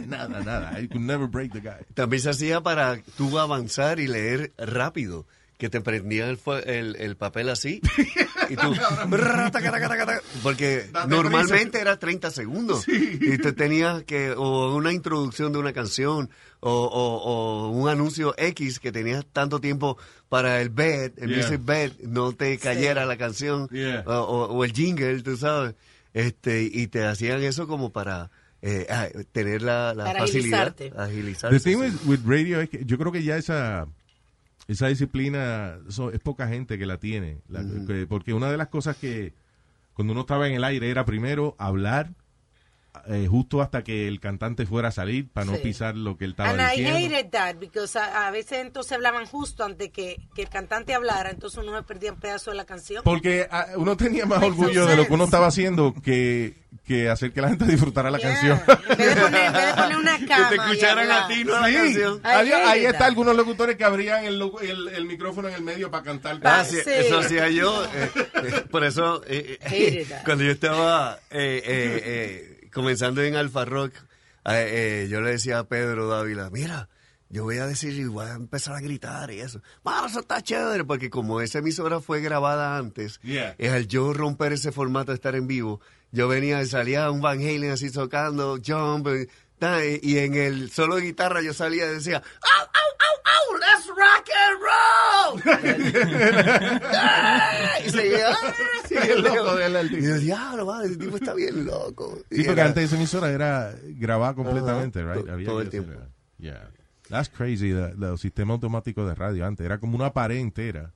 nada, 0.06 0.40
nada. 0.42 0.80
I 0.80 0.88
could 0.88 1.02
never 1.04 1.28
break 1.28 1.52
the 1.52 1.60
guy. 1.60 1.84
También 1.94 2.20
se 2.20 2.30
hacía 2.30 2.60
para 2.62 2.98
tú 3.16 3.38
avanzar 3.38 4.00
y 4.00 4.08
leer 4.08 4.52
rápido, 4.58 5.24
que 5.56 5.68
te 5.68 5.80
prendía 5.80 6.28
el, 6.28 6.36
fue- 6.36 6.78
el, 6.80 6.96
el 6.96 7.16
papel 7.16 7.48
así 7.48 7.80
y 8.50 8.56
tú, 8.56 8.72
porque 10.42 10.88
Date 10.92 11.08
normalmente 11.08 11.80
era 11.80 11.98
30 11.98 12.30
segundos 12.30 12.86
y 12.88 13.38
te 13.38 13.52
tenías 13.52 14.02
que, 14.04 14.32
o 14.32 14.74
una 14.74 14.92
introducción 14.92 15.52
de 15.52 15.58
una 15.58 15.72
canción, 15.72 16.30
o, 16.60 16.70
o- 16.70 17.22
o 17.22 17.70
un 17.70 17.88
anuncio 17.88 18.34
X 18.38 18.78
que 18.80 18.92
tenías 18.92 19.24
tanto 19.32 19.60
tiempo 19.60 19.96
para 20.28 20.60
el 20.60 20.70
bed, 20.70 21.12
el 21.18 21.28
Yeah. 21.30 21.36
music 21.38 21.60
bed, 21.64 21.92
no 22.02 22.32
te 22.32 22.58
cayera 22.58 23.04
la 23.06 23.16
canción, 23.16 23.68
Yeah. 23.70 24.02
o, 24.06 24.64
el 24.64 24.72
jingle, 24.72 25.22
tú 25.22 25.36
sabes, 25.36 25.74
este, 26.12 26.62
y 26.62 26.86
te 26.86 27.04
hacían 27.04 27.42
eso 27.42 27.66
como 27.66 27.90
para 27.92 28.30
eh, 28.62 28.86
ah, 28.88 29.08
tener 29.32 29.60
la, 29.62 29.92
la 29.94 30.04
Para 30.04 30.20
facilidad, 30.20 30.68
agilizarte. 30.68 30.92
agilizarse. 30.96 31.58
The 31.58 31.60
thing 31.70 31.82
sí. 31.90 31.98
with 32.06 32.20
radio 32.24 32.60
es 32.62 32.70
que 32.70 32.82
yo 32.84 32.96
creo 32.96 33.12
que 33.12 33.22
ya 33.22 33.36
esa 33.36 33.86
esa 34.68 34.86
disciplina 34.88 35.78
so- 35.88 36.10
es 36.10 36.20
poca 36.20 36.48
gente 36.48 36.78
que 36.78 36.86
la 36.86 36.98
tiene. 36.98 37.38
La- 37.48 37.62
que- 37.86 38.06
porque 38.06 38.32
una 38.32 38.50
de 38.50 38.56
las 38.56 38.68
cosas 38.68 38.96
que 38.96 39.32
cuando 39.94 40.12
uno 40.12 40.22
estaba 40.22 40.48
en 40.48 40.54
el 40.54 40.64
aire 40.64 40.90
era 40.90 41.04
primero 41.04 41.54
hablar 41.58 42.10
eh, 43.08 43.26
justo 43.30 43.60
hasta 43.60 43.82
que 43.82 44.06
el 44.08 44.20
cantante 44.20 44.66
fuera 44.66 44.88
a 44.88 44.92
salir 44.92 45.28
para 45.28 45.46
no 45.46 45.54
Sí. 45.56 45.62
pisar 45.62 45.96
lo 45.96 46.16
que 46.16 46.24
él 46.24 46.30
estaba 46.32 46.50
And 46.50 46.60
I 46.60 46.80
diciendo. 46.82 47.16
hated 47.16 47.30
that 47.30 47.56
because 47.56 47.98
a, 47.98 48.26
a 48.26 48.30
veces 48.30 48.58
entonces 48.58 48.92
hablaban 48.92 49.26
justo 49.26 49.64
antes 49.64 49.90
que, 49.90 50.20
que 50.34 50.42
el 50.42 50.48
cantante 50.48 50.94
hablara, 50.94 51.30
entonces 51.30 51.58
uno 51.62 51.76
se 51.76 51.82
perdía 51.84 52.12
un 52.12 52.20
pedazo 52.20 52.50
de 52.50 52.56
la 52.56 52.64
canción. 52.64 53.02
Porque 53.04 53.46
ah, 53.50 53.66
uno 53.76 53.96
tenía 53.96 54.26
más 54.26 54.42
orgullo 54.42 54.86
de 54.86 54.96
lo 54.96 55.06
que 55.06 55.12
uno 55.12 55.24
estaba 55.24 55.46
haciendo 55.48 55.92
que, 56.02 56.54
que 56.86 57.08
hacer 57.08 57.32
que 57.32 57.40
la 57.40 57.48
gente 57.48 57.64
disfrutara 57.66 58.10
la 58.10 58.18
Yeah. 58.18 58.28
canción. 58.30 58.60
En 58.90 58.96
vez 58.96 59.14
de 59.14 59.20
poner, 59.22 59.44
en 59.46 59.52
vez 59.52 59.66
de 59.66 59.74
poner 59.82 59.96
una 59.96 60.18
cama. 60.26 60.48
te 60.48 60.54
y 60.54 60.58
escucharan 60.58 61.10
a 61.10 61.28
ti, 61.28 61.44
no 61.44 61.54
a 61.56 61.60
la 61.60 61.68
Sí, 61.68 61.74
canción. 61.74 62.20
I 62.24 62.52
ahí, 62.52 62.84
está 62.86 63.06
algunos 63.06 63.36
locutores 63.36 63.76
que 63.76 63.84
abrían 63.84 64.24
el, 64.24 64.40
el- 64.62 64.88
el 64.88 65.04
micrófono 65.06 65.48
en 65.48 65.54
el 65.54 65.62
medio 65.62 65.90
para 65.90 66.04
cantar. 66.04 66.38
Ah, 66.44 66.64
sí, 66.64 66.76
sí. 66.82 66.90
Eso 66.90 67.18
hacía 67.18 67.48
yo. 67.48 67.84
eh, 67.86 68.10
eh, 68.14 68.64
por 68.70 68.84
eso, 68.84 69.22
eh, 69.26 69.58
eh, 69.70 70.06
cuando 70.24 70.44
yo 70.44 70.50
estaba 70.52 71.18
eh, 71.30 71.62
eh, 71.64 72.02
eh, 72.04 72.53
comenzando 72.74 73.22
en 73.22 73.36
Alfa 73.36 73.64
Rock, 73.64 73.92
eh, 74.46 75.04
eh, 75.04 75.08
yo 75.08 75.20
le 75.20 75.30
decía 75.30 75.60
a 75.60 75.64
Pedro 75.64 76.08
Dávila, 76.08 76.50
mira, 76.50 76.88
yo 77.30 77.44
voy 77.44 77.56
a 77.58 77.66
decir 77.66 77.94
y 77.94 78.04
voy 78.04 78.26
a 78.26 78.34
empezar 78.34 78.74
a 78.76 78.80
gritar 78.80 79.30
y 79.30 79.40
eso. 79.40 79.62
Bueno, 79.82 80.06
eso 80.06 80.20
está 80.20 80.42
chévere, 80.42 80.84
porque 80.84 81.08
como 81.10 81.40
esa 81.40 81.58
emisora 81.60 82.00
fue 82.00 82.20
grabada 82.20 82.76
antes, 82.76 83.18
Yeah. 83.22 83.54
es 83.58 83.72
al 83.72 83.86
yo 83.88 84.12
romper 84.12 84.52
ese 84.52 84.70
formato 84.72 85.12
de 85.12 85.16
estar 85.16 85.34
en 85.34 85.46
vivo, 85.46 85.80
yo 86.12 86.28
venía 86.28 86.60
y 86.62 86.66
salía 86.66 87.10
un 87.10 87.20
Van 87.22 87.38
Halen 87.40 87.70
así 87.70 87.90
tocando, 87.90 88.58
jump, 88.64 89.08
y 90.02 90.18
en 90.18 90.34
el 90.34 90.70
solo 90.70 90.96
de 90.96 91.02
guitarra 91.02 91.40
yo 91.42 91.54
salía 91.54 91.86
y 91.86 91.94
decía, 91.94 92.18
¡Au, 92.18 92.66
au, 92.66 92.90
au, 93.00 93.16
au! 93.24 93.58
¡Let's 93.58 93.86
rock 93.88 94.28
and 94.44 94.60
roll! 94.60 95.40
Y 97.86 97.90
seguía, 97.90 98.30
¡ah! 98.30 98.52
Sigue 98.88 99.16
loco 99.18 99.56
de 99.56 99.66
él, 99.66 99.76
el 99.76 99.86
Y 99.86 99.90
tipo. 99.96 100.06
yo, 100.06 100.18
diablo, 100.18 100.66
madre, 100.66 100.86
ese 100.88 100.96
tipo 100.96 101.16
está 101.16 101.34
bien 101.34 101.64
loco. 101.64 102.18
Sí, 102.30 102.40
Y 102.40 102.44
porque 102.44 102.60
era- 102.60 102.66
antes 102.68 102.84
esa 102.84 102.96
emisora 102.96 103.30
era 103.30 103.74
grabada 103.82 104.34
completamente, 104.34 105.00
Ajá, 105.00 105.14
right? 105.14 105.28
Había 105.28 105.46
todo 105.46 105.60
el 105.60 105.70
tiempo. 105.70 105.90
hacer- 105.92 106.08
Yeah. 106.38 106.70
That's 107.08 107.28
crazy, 107.28 107.70
los 107.96 108.20
sistemas 108.20 108.54
automáticos 108.54 109.06
de 109.08 109.14
radio 109.14 109.46
antes. 109.46 109.64
Era 109.64 109.78
como 109.78 109.94
una 109.96 110.12
pared 110.12 110.38
entera 110.38 110.92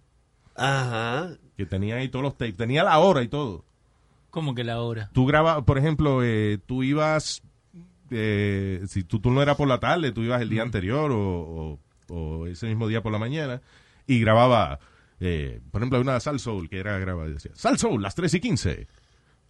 Ajá. 0.56 1.30
que 1.56 1.64
tenía 1.66 1.96
ahí 1.96 2.08
todos 2.08 2.22
los 2.24 2.36
tapes. 2.36 2.56
Tenía 2.56 2.82
la 2.84 2.98
hora 2.98 3.22
y 3.22 3.28
todo. 3.28 3.64
¿Cómo 4.30 4.54
que 4.54 4.64
la 4.64 4.80
hora? 4.80 5.10
Tú 5.12 5.26
grababas, 5.26 5.64
por 5.64 5.78
ejemplo, 5.78 6.22
eh, 6.24 6.58
tú 6.66 6.82
ibas, 6.82 7.42
eh, 8.10 8.82
si 8.88 9.04
tu 9.04 9.20
turno 9.20 9.42
era 9.42 9.56
por 9.56 9.68
la 9.68 9.78
tarde, 9.80 10.12
tú 10.12 10.22
ibas 10.22 10.40
el 10.42 10.48
día 10.48 10.62
anterior 10.62 11.10
o, 11.12 11.18
o- 11.20 11.78
o 12.10 12.46
ese 12.46 12.66
mismo 12.66 12.88
día 12.88 13.02
por 13.02 13.12
la 13.12 13.18
mañana 13.18 13.60
y 14.06 14.18
grababa, 14.20 14.78
eh, 15.20 15.60
por 15.70 15.80
ejemplo, 15.82 16.00
una 16.00 16.18
Sal 16.20 16.40
Soul 16.40 16.68
que 16.70 16.78
era 16.78 16.98
grabada 16.98 17.28
y 17.28 17.34
decía, 17.34 17.50
Sal 17.54 17.78
Soul, 17.78 18.02
las 18.02 18.14
3 18.14 18.32
y 18.34 18.40
15. 18.40 18.86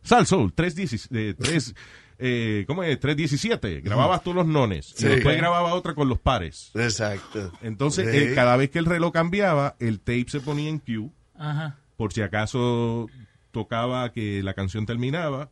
Sal 0.03 0.27
Soul, 0.27 0.53
3, 0.53 1.09
eh, 1.13 1.35
3 1.39 1.75
eh, 2.21 2.65
¿cómo 2.67 2.83
es? 2.83 2.99
317. 2.99 3.81
Grababas 3.81 4.25
tú 4.25 4.35
los 4.35 4.45
nones. 4.47 4.87
Sí. 4.97 5.07
Y 5.07 5.09
después 5.11 5.37
grababa 5.37 5.75
otra 5.75 5.95
con 5.95 6.09
los 6.09 6.19
pares. 6.19 6.73
Exacto. 6.75 7.53
Entonces, 7.63 8.11
Sí. 8.11 8.17
eh, 8.17 8.35
cada 8.35 8.57
vez 8.57 8.71
que 8.71 8.81
el 8.81 8.87
reloj 8.87 9.13
cambiaba, 9.13 9.77
el 9.79 10.01
tape 10.01 10.25
se 10.29 10.41
ponía 10.41 10.69
en 10.69 10.79
cue 10.81 11.11
Ajá. 11.39 11.77
por 11.97 12.13
si 12.13 12.23
acaso 12.23 13.09
tocaba 13.53 14.11
que 14.13 14.43
la 14.43 14.55
canción 14.55 14.85
terminaba 14.85 15.51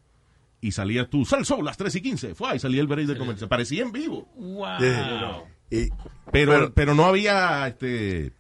y 0.61 0.73
salía 0.73 1.09
tú, 1.09 1.25
Sal 1.25 1.45
Soul, 1.45 1.65
las 1.65 1.77
3 1.77 1.95
y 1.97 2.01
15. 2.03 2.35
Fue, 2.35 2.57
y 2.57 2.59
salía 2.59 2.81
el 2.81 2.87
break 2.87 3.07
de 3.07 3.19
comercio. 3.19 3.49
Parecía 3.49 3.83
en 3.83 3.93
vivo. 3.93 4.29
Wow. 4.37 5.45
Y- 5.71 5.89
Pero, 6.33 6.53
Pero- 6.53 6.73
pero, 6.75 6.95
no 6.95 7.05
había 7.07 7.67
este 7.69 8.33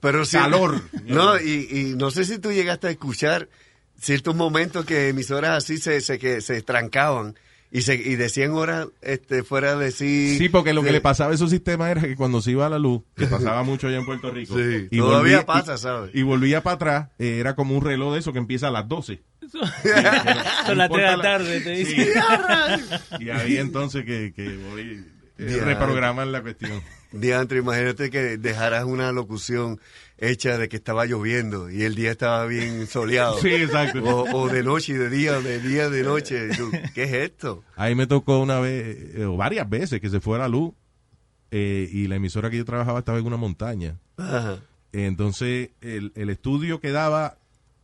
pero 0.00 0.24
sí- 0.24 0.36
calor. 0.36 0.80
No, 1.04 1.38
y, 1.40 1.68
y 1.70 1.94
no 1.96 2.10
sé 2.10 2.24
si 2.24 2.38
tú 2.38 2.52
llegaste 2.52 2.88
a 2.88 2.90
escuchar 2.90 3.48
ciertos 3.98 4.34
momentos 4.34 4.84
que 4.84 5.08
emisoras 5.08 5.62
así 5.64 5.78
se, 5.78 6.00
se, 6.00 6.18
que 6.18 6.40
se 6.40 6.60
trancaban 6.62 7.36
y, 7.74 7.82
se, 7.82 7.94
y 7.94 8.16
decían 8.16 8.50
horas 8.52 8.88
este, 9.00 9.42
fuera 9.42 9.74
de 9.76 9.90
sí. 9.90 10.36
Sí, 10.38 10.48
porque 10.50 10.72
lo 10.74 10.82
que 10.82 10.92
le 10.92 11.00
pasaba 11.00 11.32
a 11.32 11.34
esos 11.34 11.50
sistemas 11.50 11.90
era 11.90 12.02
que 12.02 12.14
cuando 12.16 12.40
se 12.42 12.50
iba 12.52 12.66
a 12.66 12.68
la 12.68 12.78
luz, 12.78 13.02
que 13.16 13.26
pasaba 13.28 13.62
mucho 13.62 13.88
allá 13.88 13.96
en 13.96 14.04
Puerto 14.04 14.30
Rico, 14.30 14.54
Sí, 14.56 14.88
y 14.90 14.98
todavía 14.98 15.38
volvía- 15.38 15.46
pasa, 15.46 15.78
¿sabes? 15.78 16.10
Y 16.14 16.22
volvía 16.22 16.62
para 16.62 16.74
atrás, 16.74 17.08
eh, 17.18 17.38
era 17.40 17.54
como 17.56 17.74
un 17.76 17.82
reloj 17.84 18.12
de 18.12 18.18
eso 18.20 18.32
que 18.32 18.38
empieza 18.38 18.68
a 18.68 18.70
las 18.70 18.86
12. 18.86 19.22
Son 20.66 20.78
las 20.78 20.90
3 20.90 21.10
de 21.10 21.16
la 21.16 21.22
tarde, 21.22 21.60
te 21.60 21.84
Sí. 21.84 21.94
dicen. 21.96 22.12
Y 23.20 23.30
ahí 23.30 23.56
entonces 23.58 24.04
que, 24.04 24.32
que 24.34 24.56
voy 24.70 25.04
eh, 25.38 26.24
la 26.26 26.42
cuestión. 26.42 26.80
Diantre, 27.10 27.58
imagínate 27.58 28.10
que 28.10 28.38
dejaras 28.38 28.84
una 28.84 29.12
locución 29.12 29.80
hecha 30.24 30.56
de 30.56 30.68
que 30.68 30.76
estaba 30.76 31.04
lloviendo 31.04 31.68
y 31.68 31.82
el 31.82 31.94
día 31.96 32.12
estaba 32.12 32.46
bien 32.46 32.86
soleado. 32.86 33.38
Sí, 33.40 33.48
exacto. 33.48 34.02
O, 34.04 34.42
o 34.44 34.48
de 34.48 34.62
noche 34.62 34.92
y 34.92 34.96
de 34.96 35.10
día, 35.10 35.40
de 35.40 35.58
día 35.60 35.90
de 35.90 36.02
noche. 36.04 36.48
¿Qué 36.94 37.02
es 37.02 37.12
esto? 37.12 37.64
Ahí 37.76 37.94
me 37.96 38.06
tocó 38.06 38.38
una 38.38 38.60
vez, 38.60 39.16
eh, 39.16 39.24
o 39.24 39.36
varias 39.36 39.68
veces, 39.68 40.00
que 40.00 40.08
se 40.08 40.20
fue 40.20 40.38
la 40.38 40.46
luz 40.48 40.72
eh, 41.50 41.88
y 41.92 42.06
la 42.06 42.16
emisora 42.16 42.50
que 42.50 42.56
yo 42.56 42.64
trabajaba 42.64 43.00
estaba 43.00 43.18
en 43.18 43.26
una 43.26 43.36
montaña. 43.36 43.98
Ajá. 44.16 44.60
Entonces, 44.92 45.70
el, 45.80 46.12
el 46.14 46.30
estudio 46.30 46.80
quedaba, 46.80 47.36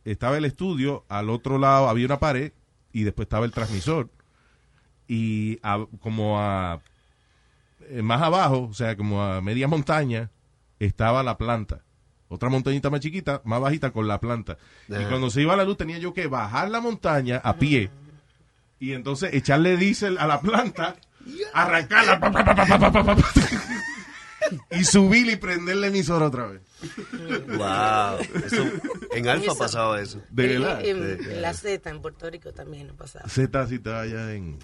estaba 0.05 0.37
el 0.37 0.45
estudio, 0.45 1.03
al 1.09 1.29
otro 1.29 1.57
lado 1.57 1.89
había 1.89 2.05
una 2.05 2.19
pared 2.19 2.53
y 2.93 3.03
después 3.03 3.25
estaba 3.25 3.45
el 3.45 3.51
transmisor. 3.51 4.09
Y 5.07 5.59
a- 5.63 5.85
como 6.01 6.39
a 6.39 6.81
eh, 7.89 8.01
más 8.01 8.21
abajo, 8.21 8.67
o 8.69 8.73
sea, 8.73 8.95
como 8.95 9.21
a 9.23 9.41
media 9.41 9.67
montaña, 9.67 10.29
estaba 10.79 11.21
la 11.23 11.37
planta 11.37 11.81
otra 12.29 12.49
montañita 12.49 12.89
más 12.89 13.01
chiquita, 13.01 13.41
más 13.43 13.59
bajita 13.59 13.91
con 13.91 14.07
la 14.07 14.19
planta. 14.19 14.57
Y 14.87 15.03
cuando 15.05 15.29
se 15.29 15.41
iba 15.41 15.55
la 15.55 15.65
luz 15.65 15.77
tenía 15.77 15.97
yo 15.97 16.13
que 16.13 16.27
bajar 16.27 16.69
la 16.69 16.79
montaña 16.79 17.41
a 17.43 17.57
pie 17.57 17.89
y 18.79 18.93
entonces 18.93 19.33
echarle 19.33 19.75
diésel 19.77 20.17
a 20.17 20.27
la 20.27 20.39
planta, 20.39 20.95
arrancarla 21.53 22.19
y 24.71 24.83
subir 24.83 25.29
y 25.29 25.35
prenderle 25.35 25.87
emisor 25.87 26.23
otra 26.23 26.47
vez. 26.47 26.61
Wow. 27.47 28.19
En 29.13 29.27
Alfa 29.27 29.55
pasaba 29.55 29.99
eso. 29.99 30.21
De 30.29 30.47
verdad. 30.47 30.85
En, 30.85 31.41
la 31.41 31.53
Z 31.53 31.89
en 31.89 32.01
Puerto 32.01 32.29
Rico 32.29 32.53
también 32.53 32.95
pasaba. 32.95 33.27
Z 33.27 33.67
sí 33.67 33.75
estaba 33.75 34.01
allá 34.01 34.33
en 34.33 34.59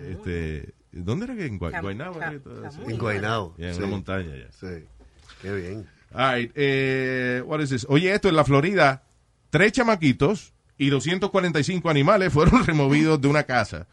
este 0.00 0.72
¿Dónde 0.92 1.24
era 1.24 1.34
que 1.34 1.46
en 1.46 1.58
Guaynabo? 1.58 1.90
En 1.90 2.98
Guaynabo. 2.98 3.54
En 3.58 3.74
sí. 3.74 3.78
una 3.78 3.88
montaña 3.88 4.36
ya. 4.36 4.52
Sí. 4.52 4.84
Qué 5.42 5.52
bien. 5.52 5.88
All 6.14 6.34
right, 6.36 6.52
eh, 6.54 7.42
what 7.46 7.60
is 7.60 7.70
this? 7.70 7.86
Oye, 7.88 8.12
esto 8.14 8.28
en 8.28 8.36
la 8.36 8.44
Florida, 8.44 9.02
tres 9.50 9.72
chamaquitos 9.72 10.52
y 10.78 10.88
245 10.90 11.88
animales 11.90 12.32
fueron 12.32 12.64
removidos 12.66 13.20
de 13.20 13.28
una 13.28 13.42
casa 13.44 13.86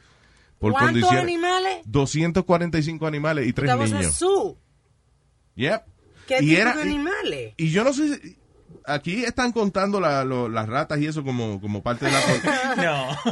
por 0.59 0.71
¿Cuántos 0.73 0.91
condiciones. 0.91 1.23
animales? 1.23 1.77
245 1.85 3.07
animales 3.07 3.47
y 3.47 3.53
tres 3.53 3.75
niños. 3.75 4.15
su. 4.15 4.57
Yep. 5.55 5.81
¿Qué 6.27 6.37
Y 6.41 6.49
tipo 6.49 6.61
era- 6.61 6.75
de 6.75 6.81
animales? 6.83 7.53
Y 7.57 7.69
yo 7.71 7.83
no 7.83 7.91
sé, 7.93 8.15
si- 8.19 8.37
aquí 8.85 9.23
están 9.23 9.51
contando 9.51 9.99
la- 9.99 10.23
lo- 10.23 10.47
las 10.47 10.67
ratas 10.69 10.99
y 10.99 11.07
eso 11.07 11.23
como, 11.23 11.59
como 11.59 11.81
parte 11.81 12.05
de 12.05 12.11
la... 12.11 12.19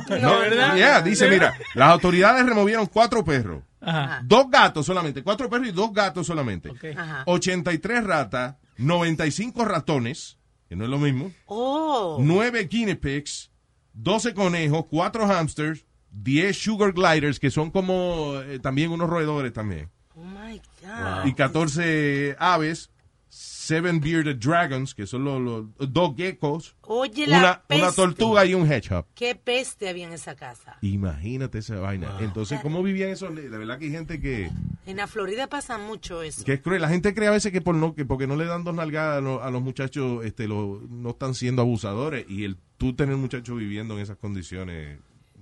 No. 0.10 0.18
No, 0.20 0.40
¿verdad? 0.40 0.76
ya, 0.76 1.02
dice, 1.02 1.30
mira, 1.30 1.54
las 1.76 1.90
autoridades 1.92 2.46
removieron 2.46 2.88
cuatro 2.88 3.24
perros, 3.24 3.64
Ajá. 3.82 4.22
dos 4.26 4.50
gatos 4.50 4.86
solamente, 4.86 5.24
cuatro 5.24 5.50
perros 5.50 5.68
y 5.68 5.72
dos 5.72 5.94
gatos 5.94 6.26
solamente, 6.28 6.70
Ok. 6.72 6.86
Ajá. 6.98 7.24
83 7.28 8.04
ratas, 8.04 8.56
95 8.80 9.65
ratones, 9.65 10.38
que 10.67 10.75
no 10.75 10.84
es 10.86 10.89
lo 10.89 10.97
mismo, 10.97 11.32
Oh. 11.45 12.17
9 12.21 12.67
guinea 12.69 12.99
pigs, 12.99 13.51
12 13.93 14.34
conejos, 14.34 14.86
4 14.89 15.25
hamsters, 15.27 15.86
10 16.11 16.55
sugar 16.57 16.93
gliders, 16.93 17.39
que 17.39 17.51
son 17.51 17.69
como 17.71 18.39
eh, 18.41 18.59
también 18.59 18.91
unos 18.91 19.09
roedores 19.09 19.53
también, 19.53 19.89
Oh 20.15 20.23
my 20.23 20.59
God. 20.82 21.25
y 21.25 21.34
14 21.34 22.36
aves, 22.39 22.89
seven 23.30 23.99
bearded 24.01 24.38
dragons, 24.38 24.95
que 24.95 25.05
son 25.05 25.23
los, 25.23 25.39
los 25.39 25.65
dos 25.93 26.15
geckos, 26.17 26.75
Oye, 26.82 27.27
la 27.27 27.38
una, 27.39 27.61
peste. 27.67 27.84
una 27.84 27.91
tortuga 27.93 28.45
y 28.45 28.55
un 28.55 28.69
hedgehog. 28.71 29.05
Qué 29.13 29.36
peste 29.36 29.88
había 29.89 30.07
en 30.07 30.13
esa 30.13 30.36
casa. 30.36 30.77
Imagínate 30.82 31.59
esa 31.59 31.80
vaina. 31.80 32.17
Entonces, 32.19 32.59
¿cómo 32.61 32.82
vivían 32.82 33.09
esos? 33.09 33.34
De 33.36 33.47
verdad 33.49 33.77
que 33.77 33.86
hay 33.86 33.91
gente 33.91 34.19
que, 34.19 34.49
En 34.88 34.97
la 34.97 35.05
Florida 35.07 35.47
pasa 35.47 35.77
mucho 35.77 36.23
eso. 36.23 36.43
que 36.43 36.53
es 36.53 36.61
cruel. 36.61 36.82
La 36.82 36.89
gente 36.89 37.13
cree 37.13 37.27
a 37.27 37.32
veces 37.32 37.51
que 37.51 37.61
por 37.61 37.75
no 37.75 37.93
que 37.93 38.05
porque 38.05 38.25
no 38.27 38.36
le 38.36 38.45
dan 38.45 38.63
dos 38.63 38.73
nalgadas 38.73 39.19
a 39.19 39.21
los, 39.21 39.41
a 39.43 39.49
los 39.51 39.61
muchachos, 39.61 40.25
este, 40.25 40.47
lo- 40.47 40.82
no 40.89 41.11
están 41.11 41.36
siendo 41.36 41.61
abusadores. 41.61 42.25
Y 42.27 42.45
el 42.45 42.57
tú 42.77 42.95
tener 42.95 43.15
muchachos 43.17 43.57
viviendo 43.57 43.93
en 43.95 43.99
esas 44.01 44.17
condiciones. 44.17 44.97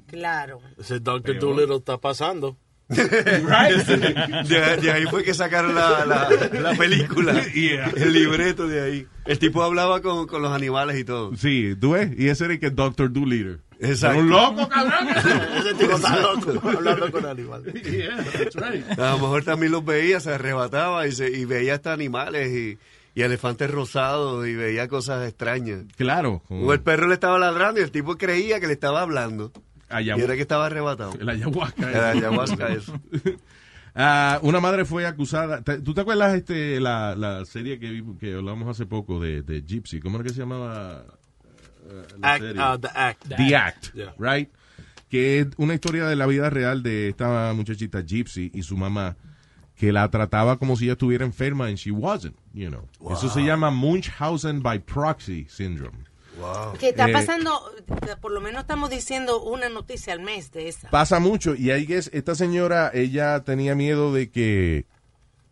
Claro. 0.07 0.59
Ese 0.77 0.99
Dr. 0.99 1.38
Peor. 1.38 1.39
Dolittle 1.55 1.75
está 1.77 1.97
pasando. 1.97 2.57
De, 4.47 4.77
de 4.81 4.91
ahí 4.91 5.03
fue 5.09 5.23
que 5.23 5.33
sacaron 5.33 5.75
la, 5.75 6.05
la, 6.05 6.29
la 6.61 6.73
película, 6.75 7.33
Yeah. 7.53 7.91
el 7.95 8.13
libreto 8.13 8.67
de 8.67 8.81
ahí. 8.81 9.07
El 9.25 9.39
tipo 9.39 9.61
hablaba 9.63 10.01
con, 10.01 10.25
con 10.27 10.41
los 10.41 10.51
animales 10.53 10.97
y 10.97 11.03
todo. 11.03 11.35
Sí, 11.35 11.75
tú 11.79 11.91
ves, 11.91 12.11
y 12.17 12.29
ese 12.29 12.45
era 12.45 12.53
el 12.53 12.59
que 12.59 12.69
Dr. 12.69 13.11
Doolittle. 13.11 13.57
Exacto. 13.79 14.19
Un 14.19 14.29
loco, 14.29 14.67
cabrón. 14.69 15.09
Ese 15.57 15.73
tipo 15.75 15.91
está 15.97 16.15
loco 16.19 16.61
hablando 16.69 17.11
con 17.11 17.25
animales. 17.25 17.73
Yeah, 17.83 18.17
that's 18.23 18.55
right. 18.55 18.97
A 18.99 19.11
lo 19.11 19.19
mejor 19.19 19.43
también 19.43 19.71
los 19.73 19.83
veía, 19.85 20.19
se 20.19 20.31
arrebataba 20.33 21.05
y, 21.07 21.11
se, 21.11 21.29
y 21.29 21.45
veía 21.45 21.75
hasta 21.75 21.91
animales 21.93 22.49
y, 22.51 22.77
y 23.13 23.21
elefantes 23.21 23.69
rosados 23.69 24.47
y 24.47 24.55
veía 24.55 24.88
cosas 24.88 25.27
extrañas. 25.27 25.83
Claro. 25.97 26.41
O 26.49 26.71
el 26.73 26.79
perro 26.79 27.07
le 27.07 27.15
estaba 27.15 27.38
ladrando 27.38 27.81
y 27.81 27.83
el 27.83 27.91
tipo 27.91 28.15
creía 28.17 28.59
que 28.59 28.67
le 28.67 28.73
estaba 28.73 29.01
hablando. 29.01 29.51
Ayahu- 29.89 30.19
Y 30.19 30.21
era 30.21 30.35
que 30.35 30.41
estaba 30.41 30.65
arrebatado. 30.65 31.13
El 31.19 31.29
ayahuasca. 31.29 31.89
El 31.91 32.17
ayahuasca, 32.19 32.67
eso. 32.73 32.99
Ah, 33.95 34.39
una 34.43 34.59
madre 34.59 34.85
fue 34.85 35.05
acusada. 35.05 35.61
¿Te- 35.63 35.79
¿Tú 35.79 35.93
te 35.93 36.01
acuerdas 36.01 36.35
este 36.35 36.79
la, 36.79 37.15
la 37.15 37.45
serie 37.45 37.79
que, 37.79 38.03
que 38.19 38.35
hablamos 38.35 38.67
hace 38.69 38.85
poco 38.85 39.19
de, 39.19 39.41
de 39.41 39.61
Gypsy? 39.63 39.99
¿Cómo 39.99 40.17
era 40.17 40.23
que 40.27 40.33
se 40.33 40.39
llamaba? 40.41 41.05
eh, 41.89 42.03
la 42.19 42.33
Act, 42.33 42.43
serie? 42.43 42.61
uh, 42.61 42.77
the 42.79 42.88
Act. 42.93 43.27
The 43.27 43.55
Act, 43.55 43.95
Yeah. 43.95 44.13
right? 44.19 44.49
Que 45.09 45.39
es 45.39 45.47
una 45.57 45.73
historia 45.73 46.05
de 46.05 46.15
la 46.17 46.27
vida 46.27 46.49
real 46.49 46.83
de 46.83 47.07
esta 47.09 47.53
muchachita 47.55 48.01
Gypsy 48.01 48.51
y 48.53 48.61
su 48.63 48.75
mamá 48.77 49.15
que 49.75 49.91
la 49.93 50.09
trataba 50.09 50.57
como 50.57 50.75
si 50.75 50.83
ella 50.85 50.93
estuviera 50.93 51.23
enferma 51.23 51.67
and 51.67 51.77
she 51.77 51.91
wasn't, 51.91 52.35
you 52.53 52.67
know. 52.69 52.88
Eso 53.13 53.29
se 53.29 53.41
llama 53.43 53.71
Munchausen 53.71 54.61
by 54.61 54.79
proxy 54.79 55.45
syndrome. 55.49 55.99
Que 56.79 56.89
está 56.89 57.09
Eh, 57.09 57.13
pasando, 57.13 57.61
por 58.21 58.31
lo 58.31 58.41
menos 58.41 58.61
estamos 58.61 58.89
diciendo 58.89 59.41
una 59.41 59.69
noticia 59.69 60.13
al 60.13 60.19
mes 60.21 60.51
de 60.51 60.67
esa. 60.69 60.89
Pasa 60.89 61.19
mucho 61.19 61.55
y 61.55 61.71
ahí 61.71 61.85
es 61.89 62.09
esta 62.13 62.35
señora 62.35 62.91
ella 62.93 63.39
tenía 63.43 63.75
miedo 63.75 64.13
de 64.13 64.29
que 64.29 64.85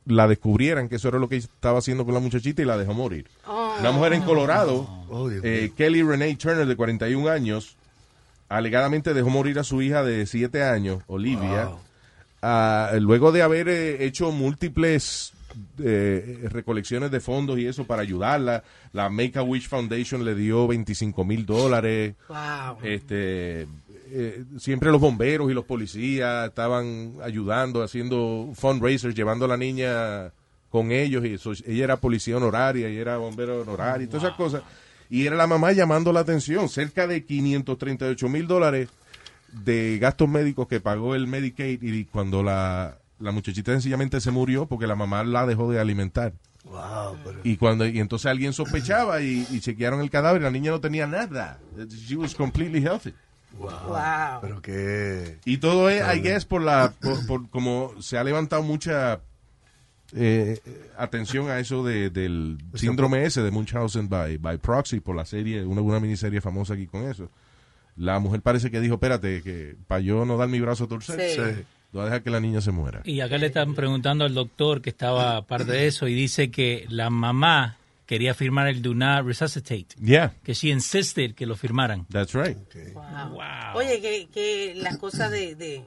la 0.05 0.27
descubrieran 0.27 0.87
que 0.87 0.97
eso 0.97 1.07
era 1.07 1.17
lo 1.17 1.27
que 1.29 1.37
estaba 1.37 1.79
haciendo 1.79 2.05
con 2.05 2.13
la 2.13 2.19
muchachita 2.19 2.61
y 2.61 2.65
la 2.65 2.77
dejó 2.77 2.93
morir. 2.93 3.27
Oh. 3.47 3.75
Una 3.79 3.91
mujer 3.91 4.13
en 4.13 4.21
Colorado, 4.21 4.87
Oh, 5.09 5.29
eh, 5.31 5.71
Kelly 5.75 6.03
Renee 6.03 6.35
Turner 6.35 6.65
de 6.67 6.75
41 6.75 7.27
años, 7.29 7.75
alegadamente 8.49 9.13
dejó 9.15 9.29
morir 9.29 9.57
a 9.59 9.63
su 9.63 9.81
hija 9.81 10.03
de 10.03 10.25
7 10.27 10.61
años, 10.63 11.01
Olivia, 11.07 11.71
ah, 12.43 12.91
luego 12.99 13.31
de 13.31 13.41
haber 13.41 13.67
eh, 13.69 14.05
hecho 14.05 14.31
múltiples 14.31 15.33
eh, 15.79 16.47
recolecciones 16.49 17.11
de 17.11 17.19
fondos 17.19 17.59
y 17.59 17.65
eso 17.65 17.85
para 17.85 18.01
ayudarla. 18.01 18.63
La 18.93 19.09
Make 19.09 19.39
a 19.39 19.43
Wish 19.43 19.67
Foundation 19.67 20.23
le 20.25 20.35
dio 20.35 20.67
25 20.67 21.25
mil 21.25 21.45
dólares. 21.45 22.15
Wow. 22.27 22.77
Este, 22.83 23.67
eh, 24.11 24.43
siempre 24.57 24.91
los 24.91 25.01
bomberos 25.01 25.49
y 25.51 25.53
los 25.53 25.65
policías 25.65 26.47
estaban 26.47 27.15
ayudando, 27.23 27.83
haciendo 27.83 28.51
fundraisers, 28.53 29.15
llevando 29.15 29.45
a 29.45 29.49
la 29.49 29.57
niña 29.57 30.31
con 30.69 30.91
ellos. 30.91 31.25
Y 31.25 31.33
eso, 31.33 31.51
ella 31.51 31.83
era 31.83 31.97
policía 31.97 32.37
honoraria 32.37 32.89
y 32.89 32.97
era 32.97 33.17
bombero 33.17 33.61
honorario 33.61 34.05
y 34.05 34.07
todas 34.07 34.23
esas 34.23 34.37
cosas. 34.37 34.63
Y 35.09 35.25
era 35.25 35.35
la 35.35 35.47
mamá 35.47 35.71
llamando 35.71 36.11
la 36.11 36.21
atención. 36.21 36.69
Cerca 36.69 37.07
de 37.07 37.25
538 37.25 38.29
mil 38.29 38.47
dólares 38.47 38.89
de 39.63 39.97
gastos 39.99 40.27
médicos 40.27 40.67
que 40.67 40.79
pagó 40.79 41.15
el 41.15 41.27
Medicaid 41.27 41.81
y 41.81 42.05
cuando 42.05 42.43
la, 42.43 42.97
la 43.19 43.31
muchachita 43.31 43.71
sencillamente 43.71 44.19
se 44.21 44.31
murió 44.31 44.65
porque 44.67 44.87
la 44.87 44.95
mamá 44.95 45.23
la 45.23 45.45
dejó 45.45 45.71
de 45.71 45.79
alimentar. 45.79 46.33
Wow, 46.65 47.15
pero- 47.23 47.39
Y 47.43 47.57
cuando 47.57 47.85
y 47.87 47.99
entonces 47.99 48.25
alguien 48.25 48.51
sospechaba 48.53 49.21
y, 49.21 49.45
y 49.51 49.59
chequearon 49.59 50.01
el 50.01 50.09
cadáver, 50.09 50.41
la 50.41 50.51
niña 50.51 50.71
no 50.71 50.81
tenía 50.81 51.05
nada. 51.07 51.59
She 51.89 52.15
was 52.15 52.33
completely 52.35 52.81
healthy. 52.81 53.13
Wow. 53.57 54.41
Pero 54.41 54.61
que... 54.61 55.37
Y 55.45 55.57
todo 55.57 55.89
es, 55.89 56.01
I 56.13 56.19
guess, 56.21 56.43
por 56.43 56.61
la, 56.61 56.91
por, 56.99 57.25
por 57.27 57.49
como 57.49 57.93
se 58.01 58.17
ha 58.17 58.23
levantado 58.23 58.63
mucha 58.63 59.21
eh, 60.13 60.59
atención 60.97 61.49
a 61.49 61.59
eso 61.59 61.83
de, 61.83 62.09
del 62.09 62.57
síndrome 62.73 63.23
ese 63.25 63.41
de 63.41 63.51
Munchausen 63.51 64.09
by, 64.09 64.37
by 64.37 64.57
proxy 64.57 64.99
por 64.99 65.15
la 65.15 65.25
serie, 65.25 65.63
una, 65.65 65.81
una 65.81 65.99
miniserie 65.99 66.41
famosa 66.41 66.73
aquí 66.73 66.87
con 66.87 67.03
eso. 67.03 67.29
La 67.95 68.19
mujer 68.19 68.41
parece 68.41 68.69
que 68.71 68.81
dijo, 68.81 68.95
espérate, 68.95 69.41
que 69.41 69.75
para 69.87 70.01
yo 70.01 70.25
no 70.25 70.35
dar 70.35 70.49
mi 70.49 70.59
brazo 70.59 70.83
a 70.83 70.87
torcer, 70.87 71.19
Sí. 71.29 71.35
Sí. 71.35 71.63
Voy 71.95 72.03
a 72.03 72.05
dejar 72.05 72.23
que 72.23 72.29
la 72.29 72.39
niña 72.39 72.61
se 72.61 72.71
muera. 72.71 73.01
Y 73.03 73.19
acá 73.21 73.37
le 73.37 73.47
están 73.47 73.73
preguntando 73.75 74.25
al 74.25 74.33
doctor 74.33 74.81
que 74.81 74.89
estaba 74.91 75.41
parte 75.43 75.71
de 75.71 75.87
eso 75.87 76.07
y 76.07 76.13
dice 76.13 76.51
que 76.51 76.85
la 76.89 77.09
mamá 77.09 77.77
quería 78.05 78.33
firmar 78.33 78.67
el 78.67 78.81
Do 78.81 78.93
Not 78.93 79.25
Resuscitate. 79.25 79.87
Yeah, 80.01 80.33
Que 80.43 80.53
she 80.53 80.69
insisted 80.69 81.33
que 81.33 81.45
lo 81.45 81.55
firmaran. 81.55 82.05
that's 82.11 82.33
right. 82.33 82.57
Wow. 82.93 83.75
Oye, 83.75 83.99
que, 84.01 84.27
que 84.31 84.73
la 84.75 84.97
cosa 84.97 85.29
de, 85.29 85.55
de- 85.55 85.83